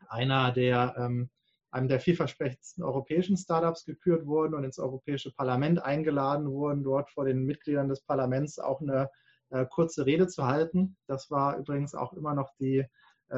einer 0.09 0.53
der, 0.53 0.95
ähm, 0.97 1.31
einem 1.73 1.89
der 1.89 1.99
vielversprechendsten 1.99 2.85
europäischen 2.85 3.37
Startups 3.37 3.85
gekürt 3.85 4.27
wurden 4.27 4.55
und 4.55 4.63
ins 4.63 4.79
Europäische 4.79 5.33
Parlament 5.33 5.83
eingeladen 5.83 6.49
wurden, 6.49 6.85
dort 6.85 7.11
vor 7.11 7.25
den 7.25 7.45
Mitgliedern 7.45 7.89
des 7.89 8.03
Parlaments 8.03 8.61
auch 8.61 8.81
eine 8.81 9.11
äh, 9.51 9.67
kurze 9.67 10.07
Rede 10.07 10.29
zu 10.29 10.47
halten. 10.47 10.97
Das 11.09 11.33
war 11.33 11.57
übrigens 11.57 11.97
auch 11.97 12.13
immer 12.13 12.35
noch 12.35 12.53
die 12.61 12.85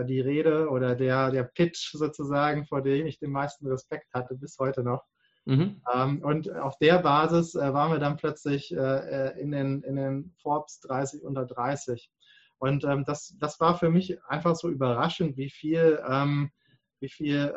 die 0.06 0.20
Rede 0.20 0.68
oder 0.68 0.94
der, 0.94 1.30
der 1.30 1.44
Pitch 1.44 1.92
sozusagen, 1.92 2.66
vor 2.66 2.82
dem 2.82 3.06
ich 3.06 3.18
den 3.18 3.30
meisten 3.30 3.66
Respekt 3.66 4.12
hatte, 4.12 4.34
bis 4.34 4.58
heute 4.58 4.82
noch. 4.82 5.04
Mhm. 5.46 5.80
Ähm, 5.94 6.22
und 6.22 6.52
auf 6.56 6.76
der 6.78 6.98
Basis 6.98 7.54
äh, 7.54 7.72
waren 7.72 7.92
wir 7.92 8.00
dann 8.00 8.16
plötzlich 8.16 8.76
äh, 8.76 9.40
in, 9.40 9.52
den, 9.52 9.82
in 9.82 9.94
den 9.94 10.34
Forbes 10.42 10.80
30 10.80 11.22
unter 11.22 11.46
30. 11.46 12.10
Und 12.58 12.84
ähm, 12.84 13.04
das, 13.04 13.36
das 13.38 13.60
war 13.60 13.78
für 13.78 13.88
mich 13.88 14.20
einfach 14.24 14.56
so 14.56 14.68
überraschend, 14.68 15.36
wie 15.36 15.50
viel, 15.50 16.02
ähm, 16.08 16.50
wie 16.98 17.10
viel 17.10 17.54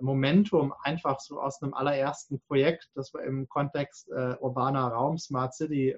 Momentum 0.00 0.72
einfach 0.84 1.18
so 1.18 1.40
aus 1.40 1.60
einem 1.60 1.74
allerersten 1.74 2.40
Projekt, 2.46 2.88
das 2.94 3.12
wir 3.12 3.24
im 3.24 3.48
Kontext 3.48 4.08
urbaner 4.38 4.86
Raum, 4.86 5.18
Smart 5.18 5.52
City 5.54 5.96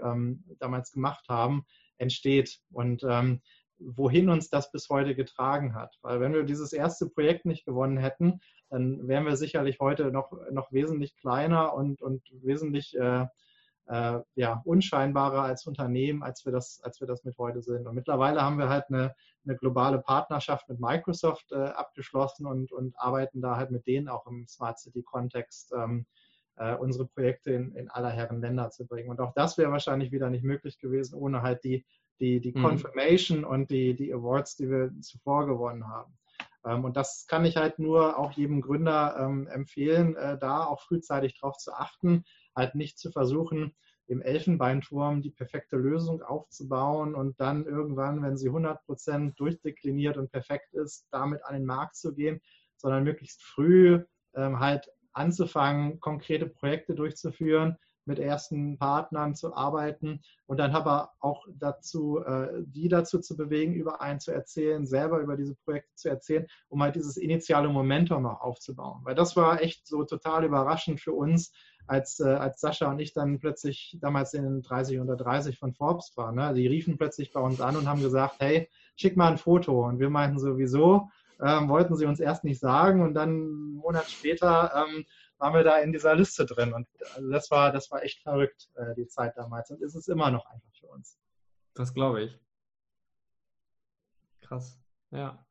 damals 0.58 0.90
gemacht 0.92 1.26
haben, 1.28 1.66
entsteht. 1.98 2.58
Und 2.72 3.02
wohin 3.78 4.28
uns 4.28 4.50
das 4.50 4.70
bis 4.70 4.88
heute 4.88 5.14
getragen 5.14 5.74
hat. 5.74 5.98
Weil 6.02 6.20
wenn 6.20 6.34
wir 6.34 6.44
dieses 6.44 6.72
erste 6.72 7.08
Projekt 7.08 7.44
nicht 7.44 7.64
gewonnen 7.64 7.96
hätten, 7.96 8.40
dann 8.70 9.06
wären 9.08 9.24
wir 9.24 9.36
sicherlich 9.36 9.80
heute 9.80 10.10
noch, 10.10 10.32
noch 10.50 10.72
wesentlich 10.72 11.16
kleiner 11.16 11.74
und, 11.74 12.02
und 12.02 12.22
wesentlich 12.42 12.96
äh, 12.98 13.26
äh, 13.86 14.20
ja, 14.34 14.60
unscheinbarer 14.64 15.42
als 15.42 15.66
Unternehmen, 15.66 16.22
als 16.22 16.44
wir, 16.44 16.52
das, 16.52 16.80
als 16.82 17.00
wir 17.00 17.06
das 17.06 17.24
mit 17.24 17.38
heute 17.38 17.62
sind. 17.62 17.86
Und 17.86 17.94
mittlerweile 17.94 18.42
haben 18.42 18.58
wir 18.58 18.68
halt 18.68 18.84
eine, 18.88 19.14
eine 19.46 19.56
globale 19.56 19.98
Partnerschaft 19.98 20.68
mit 20.68 20.80
Microsoft 20.80 21.52
äh, 21.52 21.56
abgeschlossen 21.56 22.46
und, 22.46 22.72
und 22.72 22.98
arbeiten 22.98 23.40
da 23.40 23.56
halt 23.56 23.70
mit 23.70 23.86
denen 23.86 24.08
auch 24.08 24.26
im 24.26 24.46
Smart 24.46 24.78
City-Kontext. 24.78 25.72
Ähm, 25.72 26.06
äh, 26.58 26.74
unsere 26.74 27.06
Projekte 27.06 27.52
in, 27.52 27.72
in 27.74 27.88
aller 27.88 28.10
Herren 28.10 28.40
Länder 28.40 28.70
zu 28.70 28.86
bringen. 28.86 29.10
Und 29.10 29.20
auch 29.20 29.32
das 29.34 29.56
wäre 29.58 29.70
wahrscheinlich 29.70 30.12
wieder 30.12 30.28
nicht 30.28 30.44
möglich 30.44 30.78
gewesen, 30.78 31.14
ohne 31.14 31.42
halt 31.42 31.64
die 31.64 31.84
die, 32.20 32.40
die 32.40 32.52
mhm. 32.52 32.62
Confirmation 32.62 33.44
und 33.44 33.70
die, 33.70 33.94
die 33.94 34.12
Awards, 34.12 34.56
die 34.56 34.68
wir 34.68 34.92
zuvor 35.00 35.46
gewonnen 35.46 35.86
haben. 35.86 36.18
Ähm, 36.64 36.84
und 36.84 36.96
das 36.96 37.26
kann 37.26 37.44
ich 37.44 37.56
halt 37.56 37.78
nur 37.78 38.18
auch 38.18 38.32
jedem 38.32 38.60
Gründer 38.60 39.16
ähm, 39.18 39.46
empfehlen, 39.48 40.16
äh, 40.16 40.38
da 40.38 40.64
auch 40.64 40.80
frühzeitig 40.82 41.38
darauf 41.40 41.56
zu 41.56 41.72
achten, 41.72 42.24
halt 42.54 42.74
nicht 42.74 42.98
zu 42.98 43.10
versuchen, 43.10 43.74
im 44.06 44.22
Elfenbeinturm 44.22 45.20
die 45.20 45.30
perfekte 45.30 45.76
Lösung 45.76 46.22
aufzubauen 46.22 47.14
und 47.14 47.38
dann 47.40 47.66
irgendwann, 47.66 48.22
wenn 48.22 48.38
sie 48.38 48.48
100 48.48 48.82
Prozent 48.86 49.38
durchdekliniert 49.38 50.16
und 50.16 50.32
perfekt 50.32 50.72
ist, 50.72 51.06
damit 51.10 51.44
an 51.44 51.54
den 51.54 51.66
Markt 51.66 51.96
zu 51.96 52.14
gehen, 52.14 52.40
sondern 52.76 53.04
möglichst 53.04 53.42
früh 53.42 54.02
ähm, 54.34 54.60
halt 54.60 54.90
anzufangen, 55.12 56.00
konkrete 56.00 56.46
Projekte 56.46 56.94
durchzuführen, 56.94 57.76
mit 58.08 58.18
ersten 58.18 58.78
Partnern 58.78 59.34
zu 59.34 59.54
arbeiten 59.54 60.20
und 60.46 60.58
dann 60.58 60.72
aber 60.72 61.12
auch 61.20 61.46
dazu, 61.54 62.18
äh, 62.24 62.64
die 62.66 62.88
dazu 62.88 63.20
zu 63.20 63.36
bewegen, 63.36 63.74
über 63.74 64.00
einen 64.00 64.18
zu 64.18 64.32
erzählen, 64.32 64.86
selber 64.86 65.20
über 65.20 65.36
diese 65.36 65.54
Projekte 65.54 65.94
zu 65.94 66.08
erzählen, 66.08 66.46
um 66.68 66.82
halt 66.82 66.96
dieses 66.96 67.16
initiale 67.16 67.68
Momentum 67.68 68.26
auch 68.26 68.40
aufzubauen. 68.40 69.00
Weil 69.04 69.14
das 69.14 69.36
war 69.36 69.62
echt 69.62 69.86
so 69.86 70.04
total 70.04 70.44
überraschend 70.44 71.00
für 71.00 71.12
uns, 71.12 71.52
als, 71.88 72.20
äh, 72.20 72.28
als 72.28 72.60
Sascha 72.60 72.90
und 72.90 72.98
ich 73.00 73.12
dann 73.12 73.38
plötzlich 73.38 73.96
damals 74.00 74.34
in 74.34 74.44
den 74.44 74.62
30 74.62 74.98
unter 74.98 75.16
30 75.16 75.58
von 75.58 75.72
Forbes 75.72 76.12
waren. 76.16 76.36
Ne? 76.36 76.52
Die 76.54 76.66
riefen 76.66 76.98
plötzlich 76.98 77.32
bei 77.32 77.40
uns 77.40 77.60
an 77.60 77.76
und 77.76 77.88
haben 77.88 78.02
gesagt, 78.02 78.36
hey, 78.38 78.68
schick 78.96 79.16
mal 79.16 79.30
ein 79.30 79.38
Foto. 79.38 79.86
Und 79.86 79.98
wir 79.98 80.10
meinten 80.10 80.38
sowieso, 80.38 81.08
ähm, 81.40 81.68
wollten 81.68 81.96
sie 81.96 82.06
uns 82.06 82.20
erst 82.20 82.44
nicht 82.44 82.60
sagen 82.60 83.00
und 83.00 83.14
dann 83.14 83.30
einen 83.30 83.74
Monat 83.74 84.10
später 84.10 84.72
ähm, 84.74 85.04
waren 85.38 85.54
wir 85.54 85.64
da 85.64 85.78
in 85.78 85.92
dieser 85.92 86.14
Liste 86.14 86.46
drin. 86.46 86.72
Und 86.72 86.88
also 87.14 87.30
das 87.30 87.50
war, 87.50 87.72
das 87.72 87.90
war 87.90 88.02
echt 88.02 88.22
verrückt, 88.22 88.68
äh, 88.74 88.94
die 88.94 89.06
Zeit 89.06 89.36
damals. 89.36 89.70
Und 89.70 89.80
ist 89.82 89.94
es 89.94 90.08
immer 90.08 90.30
noch 90.30 90.46
einfach 90.46 90.72
für 90.78 90.88
uns. 90.88 91.18
Das 91.74 91.94
glaube 91.94 92.22
ich. 92.22 92.38
Krass. 94.40 94.80
Ja. 95.10 95.46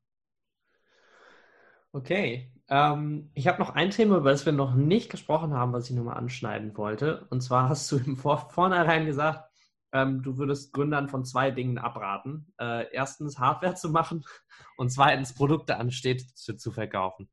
Okay. 1.91 2.52
Ähm, 2.69 3.32
ich 3.34 3.47
habe 3.47 3.60
noch 3.60 3.69
ein 3.69 3.91
Thema, 3.91 4.17
über 4.17 4.32
das 4.32 4.45
wir 4.45 4.54
noch 4.54 4.73
nicht 4.73 5.10
gesprochen 5.10 5.54
haben, 5.54 5.71
was 5.71 5.89
ich 5.89 5.95
nochmal 5.95 6.17
anschneiden 6.17 6.76
wollte. 6.76 7.26
Und 7.30 7.41
zwar 7.41 7.69
hast 7.69 7.91
du 7.91 7.97
im 7.97 8.17
Vor 8.17 8.50
Vornherein 8.50 9.06
gesagt, 9.06 9.50
ähm, 9.93 10.21
du 10.21 10.38
würdest 10.38 10.73
Gründern 10.73 11.08
von 11.08 11.23
zwei 11.23 11.52
Dingen 11.52 11.78
abraten. 11.78 12.54
Äh, 12.60 12.91
erstens 12.91 13.39
Hardware 13.39 13.76
zu 13.76 13.89
machen 13.89 14.26
und 14.78 14.91
zweitens 14.91 15.34
Produkte 15.34 15.78
an 15.78 15.91
Städte 15.91 16.26
zu, 16.34 16.58
zu 16.58 16.71
verkaufen. 16.71 17.30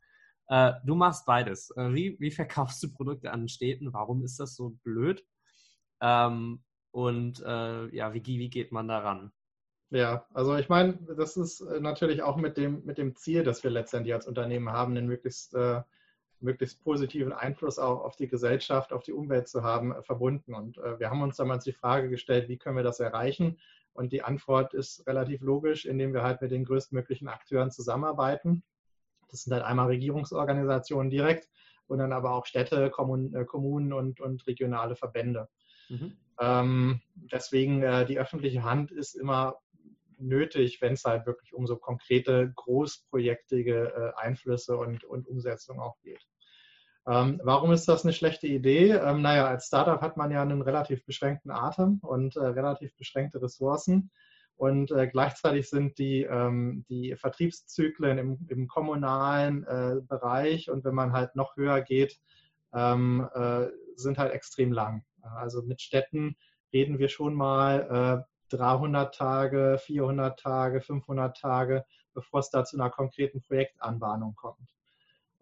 Äh, 0.48 0.72
du 0.84 0.94
machst 0.94 1.26
beides. 1.26 1.70
Äh, 1.76 1.92
wie, 1.94 2.16
wie 2.20 2.30
verkaufst 2.30 2.82
du 2.82 2.92
Produkte 2.92 3.32
an 3.32 3.48
Städten? 3.48 3.92
Warum 3.92 4.22
ist 4.22 4.40
das 4.40 4.54
so 4.54 4.70
blöd? 4.82 5.24
Ähm, 6.00 6.62
und 6.90 7.40
äh, 7.40 7.94
ja, 7.94 8.14
wie, 8.14 8.24
wie 8.24 8.50
geht 8.50 8.72
man 8.72 8.88
daran? 8.88 9.32
Ja, 9.90 10.26
also 10.34 10.56
ich 10.56 10.68
meine, 10.68 10.98
das 11.16 11.36
ist 11.36 11.60
äh, 11.60 11.80
natürlich 11.80 12.22
auch 12.22 12.36
mit 12.36 12.56
dem, 12.56 12.84
mit 12.84 12.98
dem 12.98 13.14
Ziel, 13.16 13.44
das 13.44 13.62
wir 13.62 13.70
letztendlich 13.70 14.14
als 14.14 14.26
Unternehmen 14.26 14.70
haben, 14.70 14.96
einen 14.96 15.06
möglichst, 15.06 15.54
äh, 15.54 15.82
möglichst 16.40 16.82
positiven 16.82 17.32
Einfluss 17.32 17.78
auch 17.78 18.04
auf 18.04 18.16
die 18.16 18.28
Gesellschaft, 18.28 18.92
auf 18.92 19.02
die 19.02 19.12
Umwelt 19.12 19.48
zu 19.48 19.62
haben, 19.62 19.92
äh, 19.92 20.02
verbunden. 20.02 20.54
Und 20.54 20.76
wir 20.76 21.10
haben 21.10 21.22
uns 21.22 21.36
damals 21.36 21.64
die 21.64 21.72
Frage 21.72 22.08
gestellt, 22.10 22.48
wie 22.48 22.58
können 22.58 22.76
wir 22.76 22.82
das 22.82 23.00
erreichen? 23.00 23.58
Und 23.92 24.12
die 24.12 24.22
Antwort 24.22 24.74
ist 24.74 25.06
relativ 25.06 25.40
logisch, 25.40 25.86
indem 25.86 26.12
wir 26.12 26.22
halt 26.22 26.42
mit 26.42 26.50
den 26.50 26.64
größtmöglichen 26.64 27.28
Akteuren 27.28 27.70
zusammenarbeiten. 27.70 28.64
Das 29.30 29.42
sind 29.42 29.52
halt 29.52 29.64
einmal 29.64 29.86
Regierungsorganisationen 29.86 31.10
direkt 31.10 31.48
und 31.86 31.98
dann 31.98 32.12
aber 32.12 32.32
auch 32.32 32.46
Städte, 32.46 32.90
Kommun, 32.90 33.34
äh, 33.34 33.44
Kommunen 33.44 33.92
und, 33.92 34.20
und 34.20 34.46
regionale 34.46 34.96
Verbände. 34.96 35.48
Mhm. 35.88 36.16
Ähm, 36.40 37.00
deswegen 37.14 37.82
äh, 37.82 38.06
die 38.06 38.18
öffentliche 38.18 38.64
Hand 38.64 38.90
ist 38.90 39.14
immer 39.14 39.56
nötig, 40.18 40.80
wenn 40.80 40.94
es 40.94 41.04
halt 41.04 41.26
wirklich 41.26 41.54
um 41.54 41.66
so 41.66 41.76
konkrete, 41.76 42.52
großprojektige 42.54 44.14
äh, 44.16 44.20
Einflüsse 44.20 44.76
und, 44.76 45.04
und 45.04 45.26
Umsetzung 45.28 45.80
auch 45.80 46.00
geht. 46.00 46.24
Ähm, 47.06 47.40
warum 47.44 47.72
ist 47.72 47.86
das 47.86 48.04
eine 48.04 48.14
schlechte 48.14 48.46
Idee? 48.46 48.92
Ähm, 48.92 49.20
naja, 49.20 49.46
als 49.46 49.66
Startup 49.66 50.00
hat 50.00 50.16
man 50.16 50.30
ja 50.30 50.40
einen 50.40 50.62
relativ 50.62 51.04
beschränkten 51.04 51.50
Atem 51.50 51.98
und 52.00 52.36
äh, 52.36 52.40
relativ 52.40 52.96
beschränkte 52.96 53.42
Ressourcen. 53.42 54.10
Und 54.56 54.92
äh, 54.92 55.08
gleichzeitig 55.08 55.68
sind 55.68 55.98
die, 55.98 56.22
ähm, 56.22 56.84
die 56.88 57.16
Vertriebszyklen 57.16 58.18
im, 58.18 58.46
im 58.48 58.68
kommunalen 58.68 59.64
äh, 59.64 59.96
Bereich 60.06 60.70
und 60.70 60.84
wenn 60.84 60.94
man 60.94 61.12
halt 61.12 61.34
noch 61.34 61.56
höher 61.56 61.80
geht, 61.80 62.20
ähm, 62.72 63.28
äh, 63.34 63.66
sind 63.96 64.18
halt 64.18 64.32
extrem 64.32 64.72
lang. 64.72 65.04
Also 65.22 65.62
mit 65.62 65.80
Städten 65.80 66.36
reden 66.72 66.98
wir 66.98 67.08
schon 67.08 67.34
mal 67.34 68.26
300 68.50 69.14
äh, 69.14 69.16
Tage, 69.16 69.78
400 69.82 70.38
Tage, 70.38 70.80
500 70.80 71.36
Tage, 71.36 71.84
bevor 72.12 72.40
es 72.40 72.50
da 72.50 72.64
zu 72.64 72.76
einer 72.76 72.90
konkreten 72.90 73.40
Projektanbahnung 73.40 74.34
kommt. 74.34 74.74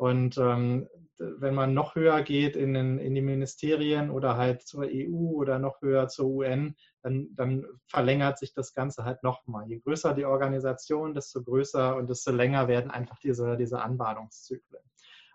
Und 0.02 0.36
ähm, 0.36 0.88
wenn 1.16 1.54
man 1.54 1.74
noch 1.74 1.94
höher 1.94 2.22
geht 2.22 2.56
in, 2.56 2.74
den, 2.74 2.98
in, 2.98 3.14
die 3.14 3.22
Ministerien 3.22 4.10
oder 4.10 4.36
halt 4.36 4.62
zur 4.62 4.88
EU 4.90 5.30
oder 5.36 5.60
noch 5.60 5.80
höher 5.80 6.08
zur 6.08 6.26
UN, 6.26 6.74
dann, 7.02 7.28
dann 7.36 7.64
verlängert 7.86 8.36
sich 8.36 8.52
das 8.52 8.74
Ganze 8.74 9.04
halt 9.04 9.22
nochmal. 9.22 9.68
Je 9.68 9.78
größer 9.78 10.12
die 10.12 10.24
Organisation, 10.24 11.14
desto 11.14 11.44
größer 11.44 11.94
und 11.94 12.10
desto 12.10 12.32
länger 12.32 12.66
werden 12.66 12.90
einfach 12.90 13.20
diese, 13.20 13.56
diese 13.56 13.80
Anbahnungszyklen. 13.80 14.82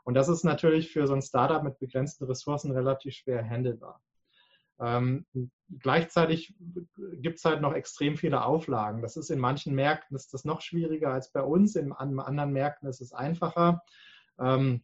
Und 0.03 0.15
das 0.15 0.27
ist 0.27 0.43
natürlich 0.43 0.91
für 0.91 1.07
so 1.07 1.13
ein 1.13 1.21
Startup 1.21 1.63
mit 1.63 1.79
begrenzten 1.79 2.25
Ressourcen 2.25 2.73
relativ 2.73 3.13
schwer 3.13 3.49
handelbar. 3.49 4.01
Ähm, 4.81 5.25
gleichzeitig 5.79 6.53
gibt 7.13 7.37
es 7.37 7.45
halt 7.45 7.61
noch 7.61 7.73
extrem 7.73 8.17
viele 8.17 8.43
Auflagen. 8.43 9.01
Das 9.01 9.15
ist 9.15 9.29
in 9.29 9.39
manchen 9.39 9.73
Märkten 9.75 10.17
ist 10.17 10.33
das 10.33 10.43
noch 10.43 10.59
schwieriger 10.59 11.13
als 11.13 11.31
bei 11.31 11.41
uns, 11.41 11.77
in 11.77 11.93
anderen 11.93 12.51
Märkten 12.51 12.89
ist 12.89 12.99
es 12.99 13.13
einfacher. 13.13 13.81
Ähm, 14.39 14.83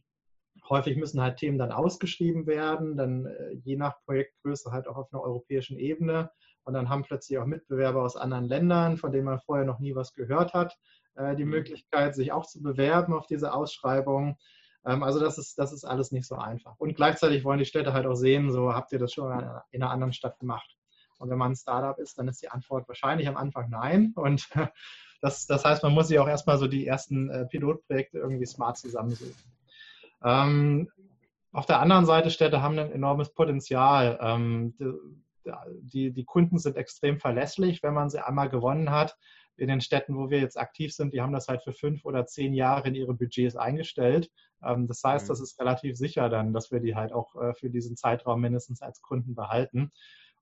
häufig 0.68 0.96
müssen 0.96 1.20
halt 1.20 1.38
Themen 1.38 1.58
dann 1.58 1.72
ausgeschrieben 1.72 2.46
werden, 2.46 2.96
dann 2.96 3.26
äh, 3.26 3.52
je 3.52 3.76
nach 3.76 4.00
Projektgröße 4.04 4.70
halt 4.72 4.88
auch 4.88 4.96
auf 4.96 5.12
einer 5.12 5.22
europäischen 5.22 5.78
Ebene. 5.78 6.30
Und 6.62 6.74
dann 6.74 6.88
haben 6.88 7.02
plötzlich 7.02 7.38
auch 7.38 7.44
Mitbewerber 7.44 8.02
aus 8.02 8.16
anderen 8.16 8.44
Ländern, 8.44 8.96
von 8.96 9.12
denen 9.12 9.26
man 9.26 9.40
vorher 9.40 9.66
noch 9.66 9.80
nie 9.80 9.94
was 9.94 10.14
gehört 10.14 10.54
hat, 10.54 10.76
äh, 11.14 11.36
die 11.36 11.44
mhm. 11.44 11.50
Möglichkeit, 11.50 12.14
sich 12.14 12.32
auch 12.32 12.46
zu 12.46 12.62
bewerben 12.62 13.12
auf 13.12 13.26
diese 13.26 13.52
Ausschreibung. 13.52 14.38
Ähm, 14.86 15.02
also 15.02 15.20
das 15.20 15.38
ist, 15.38 15.58
das 15.58 15.72
ist 15.72 15.84
alles 15.84 16.10
nicht 16.12 16.26
so 16.26 16.36
einfach. 16.36 16.74
Und 16.78 16.94
gleichzeitig 16.94 17.44
wollen 17.44 17.58
die 17.58 17.66
Städte 17.66 17.92
halt 17.92 18.06
auch 18.06 18.14
sehen, 18.14 18.50
so 18.50 18.72
habt 18.72 18.92
ihr 18.92 18.98
das 18.98 19.12
schon 19.12 19.30
in 19.70 19.82
einer 19.82 19.90
anderen 19.90 20.12
Stadt 20.12 20.38
gemacht. 20.38 20.76
Und 21.18 21.30
wenn 21.30 21.38
man 21.38 21.52
ein 21.52 21.56
Startup 21.56 21.98
ist, 21.98 22.18
dann 22.18 22.28
ist 22.28 22.42
die 22.42 22.48
Antwort 22.48 22.88
wahrscheinlich 22.88 23.28
am 23.28 23.36
Anfang 23.36 23.70
nein. 23.70 24.12
Und 24.16 24.48
das, 25.24 25.46
das 25.46 25.64
heißt, 25.64 25.82
man 25.82 25.94
muss 25.94 26.08
sich 26.08 26.18
auch 26.18 26.28
erstmal 26.28 26.58
so 26.58 26.66
die 26.66 26.86
ersten 26.86 27.30
äh, 27.30 27.46
Pilotprojekte 27.46 28.18
irgendwie 28.18 28.44
smart 28.44 28.76
zusammensuchen. 28.76 29.34
Ähm, 30.22 30.90
auf 31.50 31.64
der 31.64 31.80
anderen 31.80 32.04
Seite, 32.04 32.28
Städte 32.28 32.60
haben 32.60 32.78
ein 32.78 32.92
enormes 32.92 33.32
Potenzial. 33.32 34.18
Ähm, 34.20 34.74
die, 35.80 36.12
die 36.12 36.24
Kunden 36.24 36.58
sind 36.58 36.76
extrem 36.76 37.20
verlässlich, 37.20 37.82
wenn 37.82 37.94
man 37.94 38.10
sie 38.10 38.22
einmal 38.22 38.50
gewonnen 38.50 38.90
hat. 38.90 39.16
In 39.56 39.68
den 39.68 39.80
Städten, 39.80 40.14
wo 40.14 40.28
wir 40.28 40.40
jetzt 40.40 40.58
aktiv 40.58 40.92
sind, 40.92 41.14
die 41.14 41.22
haben 41.22 41.32
das 41.32 41.48
halt 41.48 41.62
für 41.62 41.72
fünf 41.72 42.04
oder 42.04 42.26
zehn 42.26 42.52
Jahre 42.52 42.88
in 42.88 42.94
ihre 42.94 43.14
Budgets 43.14 43.56
eingestellt. 43.56 44.30
Ähm, 44.62 44.88
das 44.88 45.02
heißt, 45.02 45.30
das 45.30 45.38
mhm. 45.38 45.44
ist 45.44 45.58
relativ 45.58 45.96
sicher 45.96 46.28
dann, 46.28 46.52
dass 46.52 46.70
wir 46.70 46.80
die 46.80 46.96
halt 46.96 47.14
auch 47.14 47.34
äh, 47.40 47.54
für 47.54 47.70
diesen 47.70 47.96
Zeitraum 47.96 48.42
mindestens 48.42 48.82
als 48.82 49.00
Kunden 49.00 49.34
behalten. 49.34 49.90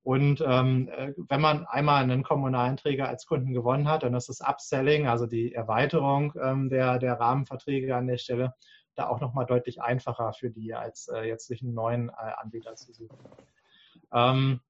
Und 0.03 0.43
ähm, 0.45 0.89
äh, 0.89 1.13
wenn 1.29 1.41
man 1.41 1.65
einmal 1.67 2.03
einen 2.03 2.25
kommunalen 2.25 2.77
Träger 2.77 3.09
als 3.09 3.27
Kunden 3.27 3.53
gewonnen 3.53 3.89
hat, 3.89 4.03
dann 4.03 4.15
ist 4.15 4.29
das 4.29 4.41
Upselling, 4.41 5.07
also 5.07 5.27
die 5.27 5.55
Erweiterung 5.55 6.33
ähm, 6.43 6.69
der, 6.71 6.99
der 6.99 7.21
Rahmenverträge 7.21 7.95
an 7.95 8.09
der 8.09 8.19
Stelle, 8.19 8.55
da 8.97 9.09
auch 9.09 9.21
nochmal 9.21 9.47
deutlich 9.47 9.81
einfacher 9.81 10.33
für 10.33 10.51
die, 10.51 10.75
als 10.75 11.09
äh, 11.09 11.23
jetzt 11.23 11.47
sich 11.47 11.63
einen 11.63 11.75
neuen 11.75 12.09
äh, 12.09 12.33
Anbieter 12.37 12.75
zu 12.75 12.93
suchen. 12.93 13.17
Ähm, 14.13 14.61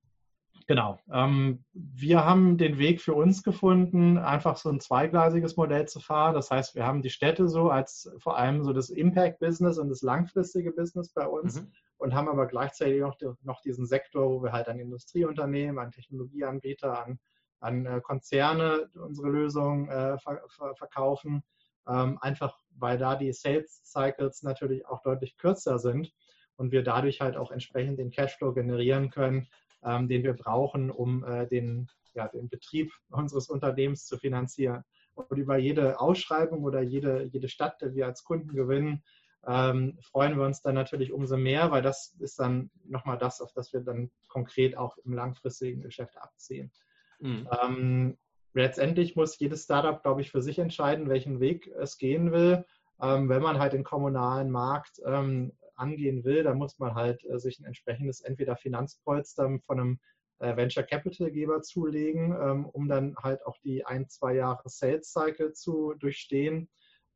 genau. 0.72 0.98
Ähm, 1.12 1.62
wir 1.74 2.24
haben 2.24 2.56
den 2.56 2.78
Weg 2.78 3.02
für 3.02 3.12
uns 3.12 3.42
gefunden, 3.42 4.16
einfach 4.16 4.56
so 4.56 4.70
ein 4.70 4.80
zweigleisiges 4.80 5.58
Modell 5.58 5.86
zu 5.86 6.00
fahren. 6.00 6.32
Das 6.32 6.50
heißt, 6.50 6.74
wir 6.74 6.86
haben 6.86 7.02
die 7.02 7.10
Städte 7.10 7.46
so 7.46 7.68
als 7.68 8.10
vor 8.16 8.38
allem 8.38 8.64
so 8.64 8.72
das 8.72 8.88
Impact-Business 8.88 9.76
und 9.76 9.90
das 9.90 10.00
langfristige 10.00 10.72
Business 10.72 11.12
bei 11.12 11.26
uns 11.26 11.60
mhm. 11.60 11.72
und 11.98 12.14
haben 12.14 12.30
aber 12.30 12.46
gleichzeitig 12.46 13.02
noch, 13.02 13.18
noch 13.42 13.60
diesen 13.60 13.84
Sektor, 13.84 14.30
wo 14.30 14.42
wir 14.42 14.52
halt 14.52 14.68
an 14.68 14.78
Industrieunternehmen, 14.78 15.78
an 15.78 15.90
Technologieanbieter, 15.90 17.04
an, 17.04 17.18
an 17.60 17.84
äh, 17.84 18.00
Konzerne 18.00 18.88
unsere 18.94 19.28
Lösungen 19.28 19.90
äh, 19.90 20.16
ver 20.16 20.40
ver 20.48 20.74
verkaufen 20.74 21.42
ähm, 21.86 22.18
einfach 22.20 22.56
weil 22.78 22.96
da 22.96 23.16
die 23.16 23.32
Sales 23.32 23.82
Cycles 23.84 24.42
natürlich 24.42 24.86
auch 24.86 25.02
deutlich 25.02 25.36
kürzer 25.36 25.78
sind 25.78 26.12
und 26.56 26.72
wir 26.72 26.82
dadurch 26.82 27.20
halt 27.20 27.36
auch 27.36 27.50
entsprechend 27.50 27.98
den 27.98 28.10
Cashflow 28.10 28.54
generieren 28.54 29.10
können, 29.10 29.48
ähm, 29.84 30.08
den 30.08 30.22
wir 30.22 30.34
brauchen, 30.34 30.90
um 30.90 31.24
äh, 31.24 31.46
den, 31.46 31.88
ja, 32.14 32.28
den 32.28 32.48
Betrieb 32.48 32.92
unseres 33.10 33.48
Unternehmens 33.48 34.06
zu 34.06 34.18
finanzieren. 34.18 34.84
Und 35.14 35.36
über 35.36 35.58
jede 35.58 36.00
Ausschreibung 36.00 36.62
oder 36.64 36.80
jede, 36.80 37.24
jede 37.24 37.48
Stadt, 37.48 37.80
die 37.82 37.94
wir 37.94 38.06
als 38.06 38.24
Kunden 38.24 38.54
gewinnen, 38.54 39.02
ähm, 39.46 39.98
freuen 40.00 40.38
wir 40.38 40.46
uns 40.46 40.62
dann 40.62 40.74
natürlich 40.74 41.12
umso 41.12 41.36
mehr, 41.36 41.70
weil 41.70 41.82
das 41.82 42.14
ist 42.20 42.38
dann 42.38 42.70
nochmal 42.84 43.18
das, 43.18 43.40
auf 43.40 43.52
das 43.52 43.72
wir 43.72 43.80
dann 43.80 44.10
konkret 44.28 44.76
auch 44.76 44.96
im 44.98 45.12
langfristigen 45.14 45.82
Geschäft 45.82 46.16
abziehen. 46.16 46.70
Mhm. 47.18 47.48
Ähm, 47.62 48.18
letztendlich 48.54 49.16
muss 49.16 49.38
jedes 49.38 49.64
Startup, 49.64 50.00
glaube 50.02 50.20
ich, 50.20 50.30
für 50.30 50.42
sich 50.42 50.58
entscheiden, 50.58 51.08
welchen 51.08 51.40
Weg 51.40 51.66
es 51.66 51.98
gehen 51.98 52.30
will. 52.32 52.64
Ähm, 53.00 53.28
wenn 53.28 53.42
man 53.42 53.58
halt 53.58 53.72
den 53.72 53.84
kommunalen 53.84 54.50
Markt 54.50 55.00
ähm, 55.04 55.52
angehen 55.82 56.24
will, 56.24 56.44
dann 56.44 56.56
muss 56.56 56.78
man 56.78 56.94
halt 56.94 57.24
äh, 57.24 57.38
sich 57.38 57.58
ein 57.58 57.66
entsprechendes 57.66 58.20
entweder 58.20 58.56
Finanzpolster 58.56 59.58
von 59.66 59.80
einem 59.80 60.00
äh, 60.38 60.56
Venture 60.56 60.84
Capital 60.84 61.30
Geber 61.30 61.62
zulegen, 61.62 62.34
ähm, 62.40 62.66
um 62.66 62.88
dann 62.88 63.16
halt 63.16 63.44
auch 63.44 63.58
die 63.58 63.84
ein, 63.84 64.08
zwei 64.08 64.34
Jahre 64.34 64.68
Sales 64.68 65.12
Cycle 65.12 65.52
zu 65.52 65.94
durchstehen. 65.94 66.68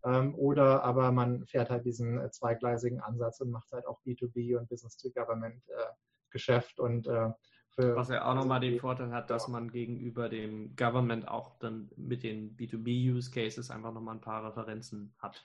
Ähm, 0.04 0.34
oder 0.34 0.82
aber 0.84 1.10
man 1.12 1.46
fährt 1.46 1.70
halt 1.70 1.84
diesen 1.84 2.20
äh, 2.20 2.30
zweigleisigen 2.30 3.00
Ansatz 3.00 3.40
und 3.40 3.50
macht 3.50 3.72
halt 3.72 3.86
auch 3.86 4.00
B2B 4.04 4.56
und 4.56 4.68
Business 4.68 4.96
to 4.96 5.10
Government 5.10 5.62
äh, 5.68 5.92
Geschäft 6.30 6.78
und 6.78 7.06
äh, 7.06 7.30
was 7.78 8.08
ja 8.08 8.24
auch 8.24 8.34
nochmal 8.34 8.60
den 8.60 8.78
Vorteil 8.80 9.12
hat, 9.12 9.28
dass 9.28 9.48
man 9.48 9.70
gegenüber 9.70 10.30
dem 10.30 10.74
Government 10.76 11.28
auch 11.28 11.58
dann 11.58 11.90
mit 11.96 12.22
den 12.22 12.56
B2B-Use-Cases 12.56 13.70
einfach 13.70 13.92
nochmal 13.92 14.14
ein 14.14 14.20
paar 14.22 14.46
Referenzen 14.46 15.14
hat. 15.18 15.44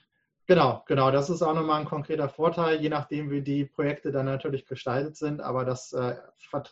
Genau, 0.52 0.82
genau. 0.86 1.10
Das 1.10 1.30
ist 1.30 1.40
auch 1.40 1.54
nochmal 1.54 1.80
ein 1.80 1.86
konkreter 1.86 2.28
Vorteil, 2.28 2.78
je 2.78 2.90
nachdem, 2.90 3.30
wie 3.30 3.40
die 3.40 3.64
Projekte 3.64 4.12
dann 4.12 4.26
natürlich 4.26 4.66
gestaltet 4.66 5.16
sind. 5.16 5.40
Aber 5.40 5.64
das, 5.64 5.94
äh, 5.94 6.16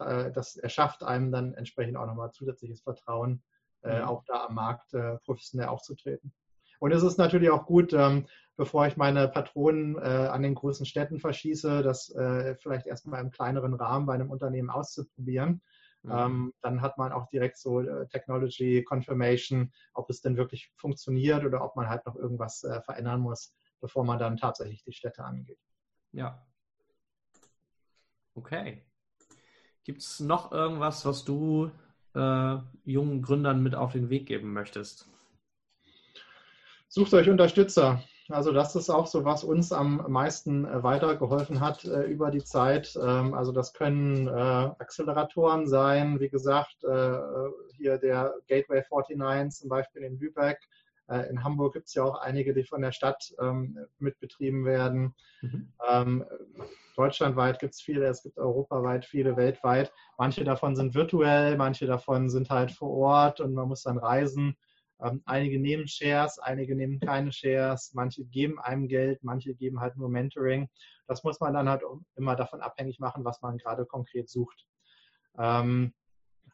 äh 0.00 0.30
das 0.32 0.56
erschafft 0.56 1.02
einem 1.02 1.32
dann 1.32 1.54
entsprechend 1.54 1.96
auch 1.96 2.04
nochmal 2.04 2.30
zusätzliches 2.30 2.82
Vertrauen, 2.82 3.42
äh, 3.82 4.00
mhm. 4.00 4.04
auch 4.04 4.22
da 4.26 4.44
am 4.44 4.56
Markt 4.56 4.92
äh, 4.92 5.16
professionell 5.24 5.68
aufzutreten. 5.68 6.30
Und 6.78 6.92
es 6.92 7.02
ist 7.02 7.16
natürlich 7.16 7.48
auch 7.48 7.64
gut, 7.64 7.94
ähm, 7.94 8.26
bevor 8.54 8.86
ich 8.86 8.98
meine 8.98 9.28
Patronen 9.28 9.96
äh, 9.96 10.00
an 10.00 10.42
den 10.42 10.56
großen 10.56 10.84
Städten 10.84 11.18
verschieße, 11.18 11.82
das 11.82 12.14
äh, 12.14 12.56
vielleicht 12.56 12.86
erstmal 12.86 13.22
im 13.22 13.30
kleineren 13.30 13.72
Rahmen 13.72 14.04
bei 14.04 14.12
einem 14.12 14.30
Unternehmen 14.30 14.68
auszuprobieren. 14.68 15.62
Mhm. 16.02 16.12
Ähm, 16.12 16.54
dann 16.60 16.82
hat 16.82 16.98
man 16.98 17.12
auch 17.12 17.28
direkt 17.28 17.56
so 17.56 17.80
äh, 17.80 18.06
Technology 18.08 18.84
Confirmation, 18.84 19.72
ob 19.94 20.10
es 20.10 20.20
denn 20.20 20.36
wirklich 20.36 20.70
funktioniert 20.76 21.46
oder 21.46 21.64
ob 21.64 21.76
man 21.76 21.88
halt 21.88 22.04
noch 22.04 22.16
irgendwas 22.16 22.62
äh, 22.62 22.82
verändern 22.82 23.22
muss, 23.22 23.54
bevor 23.80 24.04
man 24.04 24.18
dann 24.18 24.36
tatsächlich 24.36 24.82
die 24.84 24.92
Städte 24.92 25.24
angeht. 25.24 25.58
Ja. 26.12 26.46
Okay. 28.34 28.84
Gibt 29.84 30.02
es 30.02 30.20
noch 30.20 30.52
irgendwas, 30.52 31.04
was 31.04 31.24
du 31.24 31.70
äh, 32.14 32.56
jungen 32.84 33.22
Gründern 33.22 33.62
mit 33.62 33.74
auf 33.74 33.92
den 33.92 34.10
Weg 34.10 34.26
geben 34.26 34.52
möchtest? 34.52 35.08
Sucht 36.88 37.14
euch 37.14 37.28
Unterstützer. 37.28 38.02
Also 38.30 38.52
das 38.52 38.76
ist 38.76 38.90
auch 38.90 39.06
so, 39.06 39.24
was 39.24 39.42
uns 39.42 39.72
am 39.72 40.04
meisten 40.08 40.64
äh, 40.64 40.82
weitergeholfen 40.82 41.60
hat 41.60 41.84
äh, 41.84 42.02
über 42.02 42.30
die 42.30 42.44
Zeit. 42.44 42.96
Ähm, 43.00 43.34
also 43.34 43.50
das 43.52 43.72
können 43.72 44.28
äh, 44.28 44.30
Acceleratoren 44.30 45.66
sein, 45.66 46.20
wie 46.20 46.28
gesagt, 46.28 46.84
äh, 46.84 47.18
hier 47.76 47.98
der 47.98 48.34
Gateway 48.46 48.84
49 48.88 49.60
zum 49.60 49.68
Beispiel 49.68 50.02
in 50.02 50.18
Lübeck. 50.18 50.60
Äh, 51.10 51.28
in 51.28 51.42
Hamburg 51.42 51.74
gibt 51.74 51.88
es 51.88 51.94
ja 51.94 52.04
auch 52.04 52.20
einige, 52.20 52.54
die 52.54 52.64
von 52.64 52.82
der 52.82 52.92
Stadt 52.92 53.34
ähm, 53.40 53.78
mitbetrieben 53.98 54.64
werden. 54.64 55.14
Mhm. 55.42 55.72
Ähm, 55.88 56.24
deutschlandweit 56.96 57.58
gibt 57.58 57.74
es 57.74 57.80
viele, 57.80 58.06
es 58.06 58.22
gibt 58.22 58.38
europaweit 58.38 59.04
viele, 59.04 59.36
weltweit. 59.36 59.92
Manche 60.18 60.44
davon 60.44 60.76
sind 60.76 60.94
virtuell, 60.94 61.56
manche 61.56 61.86
davon 61.86 62.30
sind 62.30 62.48
halt 62.50 62.70
vor 62.70 62.90
Ort 62.90 63.40
und 63.40 63.54
man 63.54 63.68
muss 63.68 63.82
dann 63.82 63.98
reisen. 63.98 64.56
Ähm, 65.02 65.22
einige 65.24 65.58
nehmen 65.58 65.88
Shares, 65.88 66.38
einige 66.38 66.76
nehmen 66.76 67.00
keine 67.00 67.32
Shares, 67.32 67.92
manche 67.94 68.24
geben 68.24 68.60
einem 68.60 68.86
Geld, 68.86 69.24
manche 69.24 69.54
geben 69.54 69.80
halt 69.80 69.96
nur 69.96 70.10
Mentoring. 70.10 70.68
Das 71.08 71.24
muss 71.24 71.40
man 71.40 71.54
dann 71.54 71.68
halt 71.68 71.82
immer 72.16 72.36
davon 72.36 72.60
abhängig 72.60 73.00
machen, 73.00 73.24
was 73.24 73.40
man 73.40 73.58
gerade 73.58 73.84
konkret 73.84 74.28
sucht. 74.28 74.66
Ähm, 75.38 75.92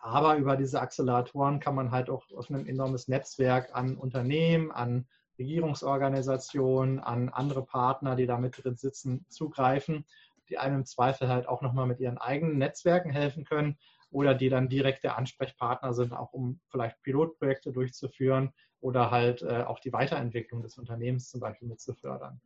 aber 0.01 0.37
über 0.37 0.57
diese 0.57 0.81
Acceleratoren 0.81 1.61
kann 1.61 1.75
man 1.75 1.91
halt 1.91 2.11
auch 2.11 2.25
auf 2.33 2.51
ein 2.51 2.67
enormes 2.67 3.09
Netzwerk 3.09 3.75
an 3.75 3.97
Unternehmen, 3.97 4.71
an 4.71 5.07
Regierungsorganisationen, 5.39 7.01
an 7.01 7.29
andere 7.29 7.65
Partner, 7.65 8.17
die 8.17 8.27
da 8.27 8.39
mit 8.39 8.63
drin 8.63 8.77
sitzen, 8.77 9.27
zugreifen, 9.29 10.05
die 10.49 10.59
einem 10.59 10.77
im 10.77 10.85
Zweifel 10.87 11.29
halt 11.29 11.49
auch 11.49 11.63
nochmal 11.63 11.87
mit 11.87 12.01
ihren 12.01 12.19
eigenen 12.19 12.59
Netzwerken 12.59 13.11
helfen 13.11 13.45
können, 13.45 13.77
oder 14.11 14.35
die 14.35 14.49
dann 14.49 14.69
direkt 14.69 15.05
der 15.05 15.19
Ansprechpartner 15.19 15.93
sind, 15.93 16.13
auch 16.13 16.33
um 16.33 16.61
vielleicht 16.69 17.03
Pilotprojekte 17.03 17.73
durchzuführen 17.73 18.53
oder 18.81 19.11
halt 19.11 19.43
äh, 19.43 19.65
auch 19.65 19.79
die 19.79 19.93
Weiterentwicklung 19.93 20.63
des 20.63 20.79
Unternehmens 20.79 21.31
zum 21.31 21.41
Beispiel 21.41 21.69
mit 21.69 21.81
zu 21.81 21.95
fördern. 21.95 22.41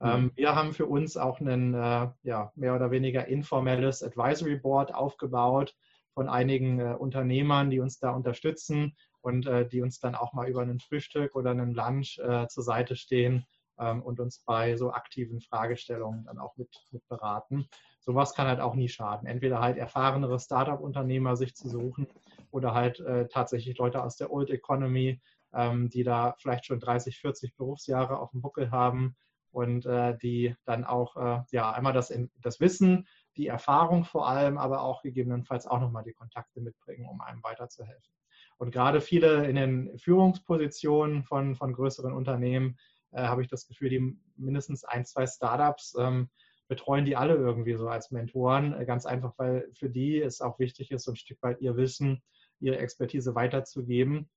Mhm. 0.00 0.06
Ähm, 0.06 0.32
wir 0.34 0.54
haben 0.54 0.72
für 0.72 0.86
uns 0.86 1.16
auch 1.16 1.40
ein 1.40 1.74
äh, 1.74 2.08
ja, 2.22 2.52
mehr 2.56 2.74
oder 2.74 2.90
weniger 2.90 3.26
informelles 3.26 4.02
Advisory 4.02 4.56
Board 4.56 4.94
aufgebaut 4.94 5.74
von 6.18 6.28
einigen 6.28 6.80
äh, 6.80 6.96
Unternehmern, 6.98 7.70
die 7.70 7.78
uns 7.78 8.00
da 8.00 8.10
unterstützen 8.10 8.96
und 9.20 9.46
äh, 9.46 9.68
die 9.68 9.82
uns 9.82 10.00
dann 10.00 10.16
auch 10.16 10.32
mal 10.32 10.48
über 10.48 10.62
ein 10.62 10.80
Frühstück 10.80 11.36
oder 11.36 11.52
einen 11.52 11.74
Lunch 11.74 12.18
äh, 12.18 12.48
zur 12.48 12.64
Seite 12.64 12.96
stehen, 12.96 13.46
ähm, 13.78 14.02
und 14.02 14.18
uns 14.18 14.40
bei 14.44 14.76
so 14.76 14.90
aktiven 14.90 15.40
Fragestellungen 15.40 16.24
dann 16.24 16.38
auch 16.38 16.56
mit, 16.56 16.68
mit 16.90 17.06
beraten. 17.06 17.68
Sowas 18.00 18.34
kann 18.34 18.48
halt 18.48 18.58
auch 18.58 18.74
nie 18.74 18.88
schaden. 18.88 19.28
Entweder 19.28 19.60
halt 19.60 19.76
erfahrenere 19.76 20.40
Startup-Unternehmer 20.40 21.36
sich 21.36 21.54
zu 21.54 21.68
suchen 21.68 22.08
oder 22.50 22.74
halt 22.74 22.98
äh, 22.98 23.28
tatsächlich 23.28 23.78
Leute 23.78 24.02
aus 24.02 24.16
der 24.16 24.32
Old 24.32 24.50
Economy, 24.50 25.20
ähm, 25.52 25.88
die 25.88 26.02
da 26.02 26.34
vielleicht 26.40 26.66
schon 26.66 26.80
30, 26.80 27.20
40 27.20 27.54
Berufsjahre 27.54 28.18
auf 28.18 28.32
dem 28.32 28.42
Buckel 28.42 28.72
haben 28.72 29.14
und 29.52 29.86
äh, 29.86 30.16
die 30.18 30.56
dann 30.64 30.84
auch 30.84 31.16
äh, 31.16 31.42
ja 31.52 31.70
einmal 31.72 31.92
das, 31.92 32.12
das 32.40 32.60
Wissen, 32.60 33.06
die 33.38 33.46
Erfahrung 33.46 34.04
vor 34.04 34.28
allem, 34.28 34.58
aber 34.58 34.82
auch 34.82 35.02
gegebenenfalls 35.02 35.66
auch 35.66 35.80
nochmal 35.80 36.04
die 36.04 36.12
Kontakte 36.12 36.60
mitbringen, 36.60 37.08
um 37.08 37.20
einem 37.20 37.42
weiterzuhelfen. 37.42 38.12
Und 38.58 38.72
gerade 38.72 39.00
viele 39.00 39.46
in 39.46 39.56
den 39.56 39.96
Führungspositionen 39.98 41.22
von, 41.22 41.54
von 41.54 41.72
größeren 41.72 42.12
Unternehmen 42.12 42.76
äh, 43.12 43.22
habe 43.22 43.42
ich 43.42 43.48
das 43.48 43.66
Gefühl, 43.66 43.88
die 43.88 44.18
mindestens 44.36 44.84
ein, 44.84 45.06
zwei 45.06 45.26
Startups 45.26 45.96
ähm, 45.98 46.28
betreuen 46.66 47.04
die 47.04 47.16
alle 47.16 47.34
irgendwie 47.34 47.74
so 47.74 47.88
als 47.88 48.10
Mentoren. 48.10 48.78
Äh, 48.78 48.84
ganz 48.84 49.06
einfach, 49.06 49.32
weil 49.38 49.70
für 49.74 49.88
die 49.88 50.20
es 50.20 50.40
auch 50.40 50.58
wichtig 50.58 50.90
ist, 50.90 51.04
so 51.04 51.12
ein 51.12 51.16
Stück 51.16 51.42
weit 51.42 51.60
ihr 51.60 51.76
Wissen, 51.76 52.22
ihre 52.60 52.78
Expertise 52.78 53.36
weiterzugeben. 53.36 54.28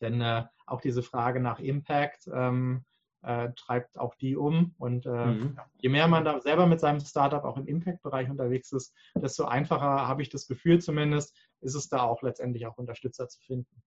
Denn 0.00 0.20
äh, 0.22 0.44
auch 0.66 0.80
diese 0.80 1.02
Frage 1.02 1.40
nach 1.40 1.60
Impact 1.60 2.28
ähm, 2.32 2.84
äh, 3.28 3.52
treibt 3.56 3.98
auch 3.98 4.14
die 4.14 4.36
um. 4.36 4.74
Und 4.78 5.04
äh, 5.04 5.26
mhm. 5.26 5.58
je 5.76 5.90
mehr 5.90 6.08
man 6.08 6.24
da 6.24 6.40
selber 6.40 6.66
mit 6.66 6.80
seinem 6.80 7.00
Startup 7.00 7.44
auch 7.44 7.58
im 7.58 7.66
Impact-Bereich 7.66 8.30
unterwegs 8.30 8.72
ist, 8.72 8.94
desto 9.14 9.44
einfacher, 9.44 10.08
habe 10.08 10.22
ich 10.22 10.30
das 10.30 10.46
Gefühl 10.48 10.80
zumindest, 10.80 11.36
ist 11.60 11.74
es 11.74 11.90
da 11.90 12.02
auch 12.02 12.22
letztendlich 12.22 12.66
auch 12.66 12.78
Unterstützer 12.78 13.28
zu 13.28 13.38
finden. 13.42 13.82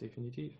Definitiv. 0.00 0.56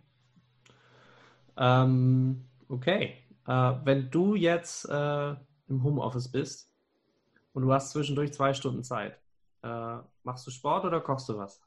Ähm, 1.57 2.49
okay. 2.69 3.19
Äh, 3.47 3.73
wenn 3.85 4.11
du 4.11 4.35
jetzt 4.35 4.89
äh, 4.89 5.31
im 5.69 5.85
Homeoffice 5.85 6.29
bist 6.29 6.73
und 7.53 7.63
du 7.63 7.73
hast 7.73 7.91
zwischendurch 7.93 8.33
zwei 8.33 8.53
Stunden 8.53 8.83
Zeit, 8.83 9.17
äh, 9.63 9.99
machst 10.25 10.45
du 10.45 10.51
Sport 10.51 10.87
oder 10.87 11.01
kochst 11.01 11.29
du 11.29 11.39
was? 11.39 11.63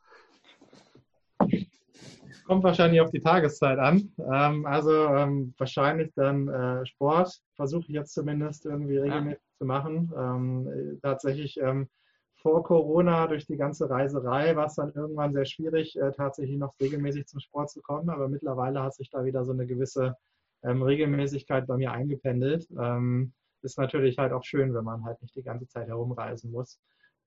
Kommt 2.46 2.64
wahrscheinlich 2.64 3.02
auf 3.02 3.10
die 3.10 3.22
Tageszeit 3.22 3.80
an. 3.80 4.14
Ähm, 4.20 4.66
also 4.66 5.08
ähm, 5.08 5.54
wahrscheinlich 5.58 6.14
dann 6.16 6.48
äh, 6.48 6.86
Sport, 6.86 7.42
versuche 7.56 7.84
ich 7.88 7.90
jetzt 7.90 8.14
zumindest 8.14 8.66
irgendwie 8.66 8.98
regelmäßig 8.98 9.42
ja. 9.42 9.58
zu 9.58 9.66
machen. 9.66 10.14
Ähm, 10.16 11.00
tatsächlich 11.02 11.60
ähm, 11.60 11.90
vor 12.36 12.64
Corona 12.64 13.26
durch 13.26 13.48
die 13.48 13.58
ganze 13.58 13.90
Reiserei 13.90 14.56
war 14.56 14.68
es 14.68 14.76
dann 14.76 14.94
irgendwann 14.94 15.34
sehr 15.34 15.46
schwierig, 15.46 16.00
äh, 16.00 16.12
tatsächlich 16.12 16.58
noch 16.58 16.76
regelmäßig 16.80 17.26
zum 17.26 17.40
Sport 17.40 17.72
zu 17.72 17.82
kommen. 17.82 18.10
Aber 18.10 18.28
mittlerweile 18.28 18.84
hat 18.84 18.94
sich 18.94 19.10
da 19.10 19.26
wieder 19.26 19.44
so 19.44 19.52
eine 19.52 19.66
gewisse 19.66 20.16
ähm, 20.64 20.84
Regelmäßigkeit 20.84 21.66
bei 21.66 21.78
mir 21.78 21.92
eingependelt. 21.92 22.68
Ähm, 22.80 23.34
ist 23.64 23.80
natürlich 23.80 24.20
halt 24.20 24.32
auch 24.32 24.44
schön, 24.44 24.76
wenn 24.76 24.84
man 24.84 25.04
halt 25.04 25.20
nicht 25.24 25.36
die 25.36 25.42
ganze 25.42 25.68
Zeit 25.68 25.88
herumreisen 25.88 26.52
muss. 26.52 26.80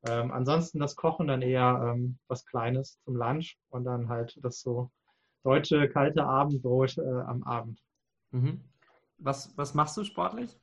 Ähm, 0.07 0.31
ansonsten 0.31 0.79
das 0.79 0.95
Kochen 0.95 1.27
dann 1.27 1.43
eher 1.43 1.93
ähm, 1.93 2.19
was 2.29 2.47
Kleines 2.47 3.01
zum 3.01 3.17
Lunch 3.17 3.59
und 3.71 3.85
dann 3.85 4.09
halt 4.09 4.39
das 4.45 4.61
so 4.61 4.93
deutsche 5.43 5.89
kalte 5.89 6.25
Abendbrot 6.25 6.99
äh, 6.99 7.03
am 7.03 7.43
Abend. 7.45 7.81
Mhm. 8.31 8.61
Was, 9.19 9.57
was 9.57 9.75
machst 9.75 9.97
du 9.97 10.05
sportlich? 10.05 10.59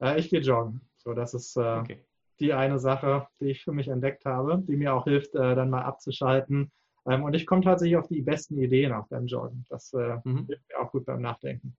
Äh, 0.00 0.18
ich 0.18 0.30
gehe 0.30 0.40
joggen. 0.40 0.80
So, 0.96 1.14
das 1.14 1.34
ist 1.34 1.56
äh, 1.56 1.60
okay 1.60 2.04
die 2.40 2.52
eine 2.52 2.78
Sache, 2.78 3.26
die 3.40 3.46
ich 3.46 3.64
für 3.64 3.72
mich 3.72 3.88
entdeckt 3.88 4.24
habe, 4.24 4.62
die 4.66 4.76
mir 4.76 4.94
auch 4.94 5.04
hilft, 5.04 5.34
äh, 5.34 5.54
dann 5.54 5.70
mal 5.70 5.82
abzuschalten. 5.82 6.70
Ähm, 7.06 7.24
und 7.24 7.34
ich 7.34 7.46
komme 7.46 7.62
tatsächlich 7.62 7.96
auf 7.96 8.08
die 8.08 8.22
besten 8.22 8.58
Ideen 8.58 8.92
auch 8.92 9.06
beim 9.08 9.26
Joggen. 9.26 9.64
Das 9.68 9.92
äh, 9.94 10.18
mhm. 10.24 10.46
hilft 10.46 10.68
mir 10.68 10.78
auch 10.80 10.90
gut 10.90 11.06
beim 11.06 11.22
Nachdenken. 11.22 11.76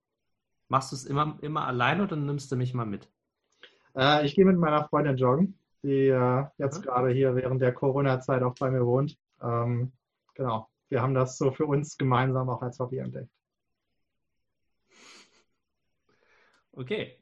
Machst 0.68 0.92
du 0.92 0.96
es 0.96 1.04
immer, 1.04 1.38
immer 1.42 1.66
allein 1.66 2.00
oder 2.00 2.16
nimmst 2.16 2.50
du 2.52 2.56
mich 2.56 2.74
mal 2.74 2.86
mit? 2.86 3.08
Äh, 3.96 4.26
ich 4.26 4.34
gehe 4.34 4.44
mit 4.44 4.58
meiner 4.58 4.84
Freundin 4.84 5.16
joggen, 5.16 5.58
die 5.82 6.06
jetzt 6.58 6.78
mhm. 6.78 6.82
gerade 6.82 7.10
hier 7.10 7.36
während 7.36 7.62
der 7.62 7.72
Corona-Zeit 7.72 8.42
auch 8.42 8.54
bei 8.58 8.70
mir 8.70 8.84
wohnt. 8.84 9.16
Ähm, 9.40 9.92
genau, 10.34 10.68
wir 10.88 11.02
haben 11.02 11.14
das 11.14 11.38
so 11.38 11.50
für 11.50 11.66
uns 11.66 11.96
gemeinsam 11.96 12.48
auch 12.48 12.62
als 12.62 12.78
Hobby 12.78 12.98
entdeckt. 12.98 13.30
Okay, 16.72 17.18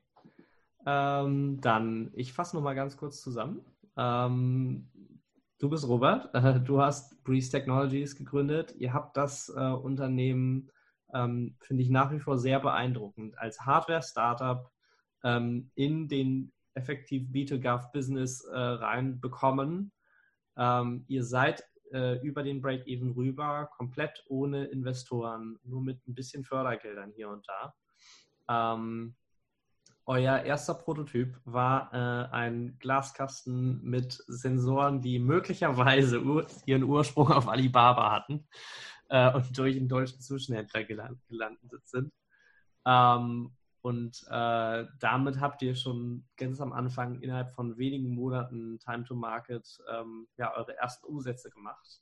ähm, 0.87 1.61
dann, 1.61 2.11
ich 2.15 2.33
fasse 2.33 2.55
nochmal 2.55 2.77
ganz 2.77 2.97
kurz 2.97 3.21
zusammen. 3.21 3.65
Ähm, 3.97 4.89
du 5.59 5.69
bist 5.69 5.89
Robert, 5.89 6.33
äh, 6.35 6.61
du 6.65 6.81
hast 6.81 7.23
Breeze 7.25 7.51
Technologies 7.51 8.17
gegründet. 8.17 8.75
Ihr 8.79 8.93
habt 8.93 9.17
das 9.17 9.49
äh, 9.49 9.61
Unternehmen, 9.61 10.71
ähm, 11.13 11.57
finde 11.61 11.83
ich 11.83 11.91
nach 11.91 12.13
wie 12.13 12.21
vor 12.21 12.39
sehr 12.39 12.61
beeindruckend, 12.61 13.37
als 13.39 13.61
Hardware-Startup 13.63 14.71
ähm, 15.25 15.71
in 15.75 16.09
den 16.09 16.53
effektiv 16.75 17.29
B2Gov-Business 17.31 18.45
äh, 18.45 18.57
reinbekommen. 18.57 19.91
Ähm, 20.57 21.05
ihr 21.09 21.25
seid 21.25 21.65
äh, 21.93 22.21
über 22.21 22.43
den 22.43 22.61
Break-Even 22.61 23.13
rüber, 23.13 23.69
komplett 23.77 24.25
ohne 24.29 24.65
Investoren, 24.67 25.59
nur 25.65 25.83
mit 25.83 26.07
ein 26.07 26.15
bisschen 26.15 26.45
Fördergeldern 26.45 27.13
hier 27.15 27.29
und 27.29 27.47
da. 27.49 27.75
Ähm, 28.49 29.15
euer 30.09 30.39
erster 30.43 30.75
Prototyp 30.75 31.37
war 31.45 31.93
äh, 31.93 32.33
ein 32.33 32.79
Glaskasten 32.79 33.83
mit 33.83 34.23
Sensoren, 34.29 35.01
die 35.01 35.19
möglicherweise 35.19 36.23
ur 36.23 36.47
ihren 36.65 36.85
Ursprung 36.85 37.33
auf 37.33 37.49
Alibaba 37.49 38.13
hatten 38.13 38.47
äh, 39.09 39.33
und 39.33 39.59
durch 39.59 39.77
einen 39.77 39.89
deutschen 39.89 40.21
Zwischenhändler 40.21 40.85
geland 40.85 41.19
gelandet 41.29 41.89
sind. 41.89 42.13
Ähm, 42.87 43.51
und 43.87 44.27
äh, 44.31 44.85
damit 44.99 45.41
habt 45.41 45.63
ihr 45.63 45.77
schon 45.77 46.27
ganz 46.37 46.61
am 46.61 46.73
Anfang 46.73 47.21
innerhalb 47.21 47.55
von 47.55 47.79
wenigen 47.79 48.17
Monaten 48.17 48.81
Time 48.81 49.05
to 49.05 49.15
Market 49.15 49.65
ähm, 49.89 50.27
ja, 50.37 50.53
eure 50.57 50.77
ersten 50.77 51.07
Umsätze 51.07 51.51
gemacht. 51.51 52.01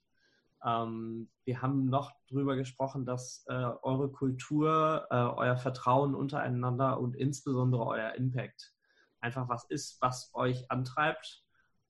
Ähm, 0.64 1.28
wir 1.44 1.60
haben 1.60 1.90
noch 1.90 2.10
darüber 2.30 2.56
gesprochen, 2.56 3.04
dass 3.04 3.44
äh, 3.48 3.52
eure 3.52 4.10
Kultur, 4.10 5.06
äh, 5.10 5.14
euer 5.14 5.58
Vertrauen 5.58 6.14
untereinander 6.14 6.98
und 6.98 7.16
insbesondere 7.16 7.84
euer 7.84 8.14
Impact 8.14 8.72
einfach 9.20 9.50
was 9.50 9.66
ist, 9.68 10.00
was 10.00 10.30
euch 10.32 10.70
antreibt 10.70 11.44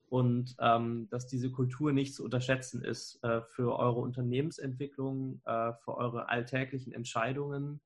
und 0.07 0.57
ähm, 0.59 1.07
dass 1.09 1.25
diese 1.25 1.53
Kultur 1.53 1.93
nicht 1.93 2.15
zu 2.15 2.25
unterschätzen 2.25 2.83
ist 2.83 3.23
äh, 3.23 3.43
für 3.43 3.79
eure 3.79 4.01
Unternehmensentwicklung, 4.01 5.41
äh, 5.45 5.71
für 5.85 5.95
eure 5.95 6.27
alltäglichen 6.27 6.91
Entscheidungen. 6.91 7.79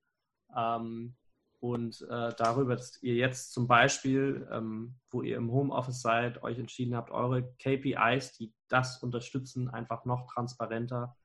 Ähm, 0.58 1.16
und 1.60 2.02
äh, 2.10 2.34
darüber, 2.38 2.76
dass 2.76 3.02
ihr 3.04 3.16
jetzt 3.16 3.52
zum 3.52 3.68
Beispiel, 3.68 4.48
ähm, 4.52 4.96
wo 5.10 5.22
ihr 5.22 5.36
im 5.38 5.52
Homeoffice 5.52 6.02
seid, 6.02 6.42
euch 6.42 6.58
entschieden 6.58 6.96
habt, 6.96 7.12
eure 7.12 7.54
KPIs, 7.56 8.34
die 8.38 8.54
das 8.70 9.04
unterstützen, 9.04 9.70
einfach 9.70 10.06
noch 10.06 10.26
transparenter 10.32 11.18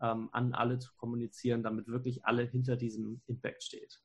ähm, 0.00 0.28
an 0.32 0.54
alle 0.54 0.78
zu 0.78 0.92
kommunizieren, 0.96 1.62
damit 1.62 1.88
wirklich 1.88 2.24
alle 2.24 2.42
hinter 2.44 2.76
diesem 2.76 3.20
Impact 3.26 3.64
steht. 3.64 4.00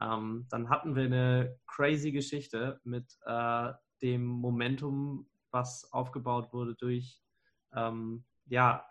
Ähm, 0.00 0.46
dann 0.50 0.68
hatten 0.68 0.96
wir 0.96 1.04
eine 1.04 1.56
crazy 1.66 2.10
Geschichte 2.10 2.80
mit 2.82 3.16
äh, 3.24 3.72
dem 4.02 4.24
Momentum, 4.24 5.30
was 5.52 5.92
aufgebaut 5.92 6.52
wurde 6.52 6.74
durch, 6.74 7.22
ähm, 7.74 8.24
ja, 8.46 8.84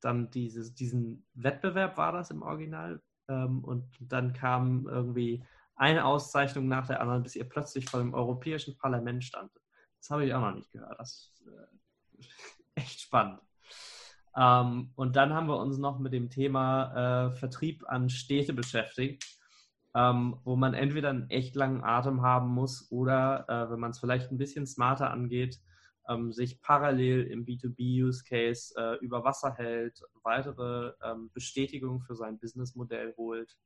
dann 0.00 0.30
dieses, 0.30 0.74
diesen 0.74 1.26
Wettbewerb 1.34 1.96
war 1.96 2.12
das 2.12 2.30
im 2.30 2.42
Original. 2.42 3.02
Ähm, 3.28 3.64
und 3.64 3.86
dann 4.00 4.32
kam 4.32 4.86
irgendwie 4.86 5.44
eine 5.76 6.04
Auszeichnung 6.04 6.68
nach 6.68 6.86
der 6.86 7.00
anderen, 7.00 7.22
bis 7.22 7.36
ihr 7.36 7.48
plötzlich 7.48 7.88
vor 7.88 8.00
dem 8.00 8.14
Europäischen 8.14 8.76
Parlament 8.76 9.24
standet. 9.24 9.62
Das 9.98 10.10
habe 10.10 10.26
ich 10.26 10.34
auch 10.34 10.40
noch 10.40 10.54
nicht 10.54 10.70
gehört. 10.72 10.98
Das 10.98 11.32
ist 11.32 11.46
äh, 11.46 12.24
echt 12.74 13.00
spannend. 13.00 13.40
Ähm, 14.36 14.92
und 14.96 15.16
dann 15.16 15.34
haben 15.34 15.48
wir 15.48 15.58
uns 15.58 15.78
noch 15.78 15.98
mit 15.98 16.12
dem 16.12 16.30
Thema 16.30 17.26
äh, 17.26 17.30
Vertrieb 17.32 17.84
an 17.86 18.08
Städte 18.08 18.52
beschäftigt, 18.52 19.24
ähm, 19.94 20.38
wo 20.44 20.56
man 20.56 20.74
entweder 20.74 21.10
einen 21.10 21.28
echt 21.30 21.54
langen 21.54 21.84
Atem 21.84 22.22
haben 22.22 22.48
muss 22.48 22.90
oder, 22.90 23.46
äh, 23.48 23.70
wenn 23.70 23.80
man 23.80 23.90
es 23.90 23.98
vielleicht 23.98 24.30
ein 24.30 24.38
bisschen 24.38 24.66
smarter 24.66 25.10
angeht, 25.10 25.60
ähm, 26.08 26.32
sich 26.32 26.60
parallel 26.62 27.24
im 27.24 27.44
B2B-Use-Case 27.44 28.74
äh, 28.76 28.96
über 29.04 29.24
Wasser 29.24 29.54
hält, 29.54 30.02
weitere 30.22 30.92
ähm, 31.02 31.30
Bestätigung 31.32 32.00
für 32.00 32.16
sein 32.16 32.38
Businessmodell 32.38 33.14
holt 33.16 33.56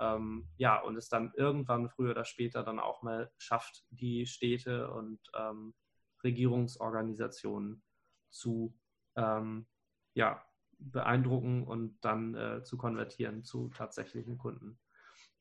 ähm, 0.00 0.48
ja, 0.56 0.80
und 0.80 0.96
es 0.96 1.08
dann 1.08 1.32
irgendwann 1.36 1.90
früher 1.90 2.12
oder 2.12 2.24
später 2.24 2.62
dann 2.62 2.80
auch 2.80 3.02
mal 3.02 3.30
schafft, 3.36 3.84
die 3.90 4.26
Städte 4.26 4.90
und 4.90 5.20
ähm, 5.38 5.74
Regierungsorganisationen 6.24 7.82
zu 8.30 8.74
ähm, 9.16 9.66
ja, 10.14 10.42
beeindrucken 10.78 11.64
und 11.64 11.98
dann 12.00 12.34
äh, 12.34 12.62
zu 12.64 12.78
konvertieren 12.78 13.44
zu 13.44 13.68
tatsächlichen 13.68 14.38
Kunden. 14.38 14.80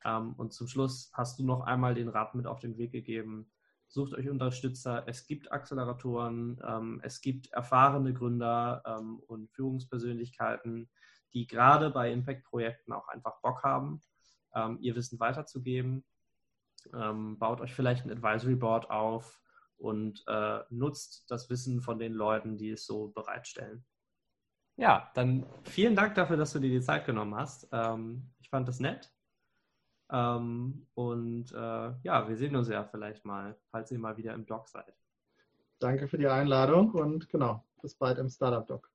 Ähm, 0.03 0.33
und 0.33 0.53
zum 0.53 0.67
Schluss 0.67 1.09
hast 1.13 1.39
du 1.39 1.45
noch 1.45 1.61
einmal 1.61 1.95
den 1.95 2.09
Rat 2.09 2.35
mit 2.35 2.45
auf 2.45 2.59
den 2.59 2.77
Weg 2.77 2.91
gegeben. 2.91 3.49
Sucht 3.87 4.13
euch 4.13 4.29
Unterstützer. 4.29 5.07
Es 5.07 5.25
gibt 5.25 5.51
Acceleratoren, 5.53 6.61
ähm, 6.67 6.99
es 7.01 7.21
gibt 7.21 7.51
erfahrene 7.53 8.13
Gründer 8.13 8.83
ähm, 8.85 9.19
und 9.27 9.49
Führungspersönlichkeiten, 9.51 10.89
die 11.33 11.47
gerade 11.47 11.89
bei 11.91 12.11
Impact-Projekten 12.11 12.91
auch 12.91 13.07
einfach 13.07 13.39
Bock 13.41 13.63
haben 13.63 14.01
ähm, 14.55 14.77
ihr 14.81 14.95
Wissen 14.95 15.19
weiterzugeben. 15.19 16.05
Ähm, 16.93 17.37
baut 17.37 17.61
euch 17.61 17.73
vielleicht 17.73 18.05
ein 18.05 18.11
Advisory 18.11 18.55
Board 18.55 18.89
auf 18.89 19.41
und 19.77 20.23
äh, 20.27 20.59
nutzt 20.69 21.29
das 21.29 21.49
Wissen 21.49 21.81
von 21.81 21.99
den 21.99 22.13
Leuten, 22.13 22.57
die 22.57 22.71
es 22.71 22.85
so 22.85 23.09
bereitstellen. 23.09 23.85
Ja, 24.77 25.11
dann 25.13 25.45
vielen 25.63 25.95
Dank 25.95 26.15
dafür, 26.15 26.37
dass 26.37 26.53
du 26.53 26.59
dir 26.59 26.69
die 26.69 26.81
Zeit 26.81 27.05
genommen 27.05 27.35
hast. 27.35 27.67
Ähm, 27.71 28.31
ich 28.39 28.49
fand 28.49 28.67
das 28.67 28.79
nett. 28.79 29.11
Ähm, 30.11 30.87
und 30.93 31.51
äh, 31.51 31.93
ja, 32.03 32.27
wir 32.27 32.35
sehen 32.37 32.55
uns 32.55 32.69
ja 32.69 32.83
vielleicht 32.85 33.25
mal, 33.25 33.57
falls 33.71 33.91
ihr 33.91 33.99
mal 33.99 34.17
wieder 34.17 34.33
im 34.33 34.45
Doc 34.45 34.69
seid. 34.69 34.95
Danke 35.79 36.07
für 36.07 36.17
die 36.17 36.27
Einladung 36.27 36.91
und 36.91 37.29
genau, 37.29 37.65
bis 37.81 37.95
bald 37.95 38.17
im 38.17 38.29
Startup 38.29 38.65
Doc. 38.67 38.89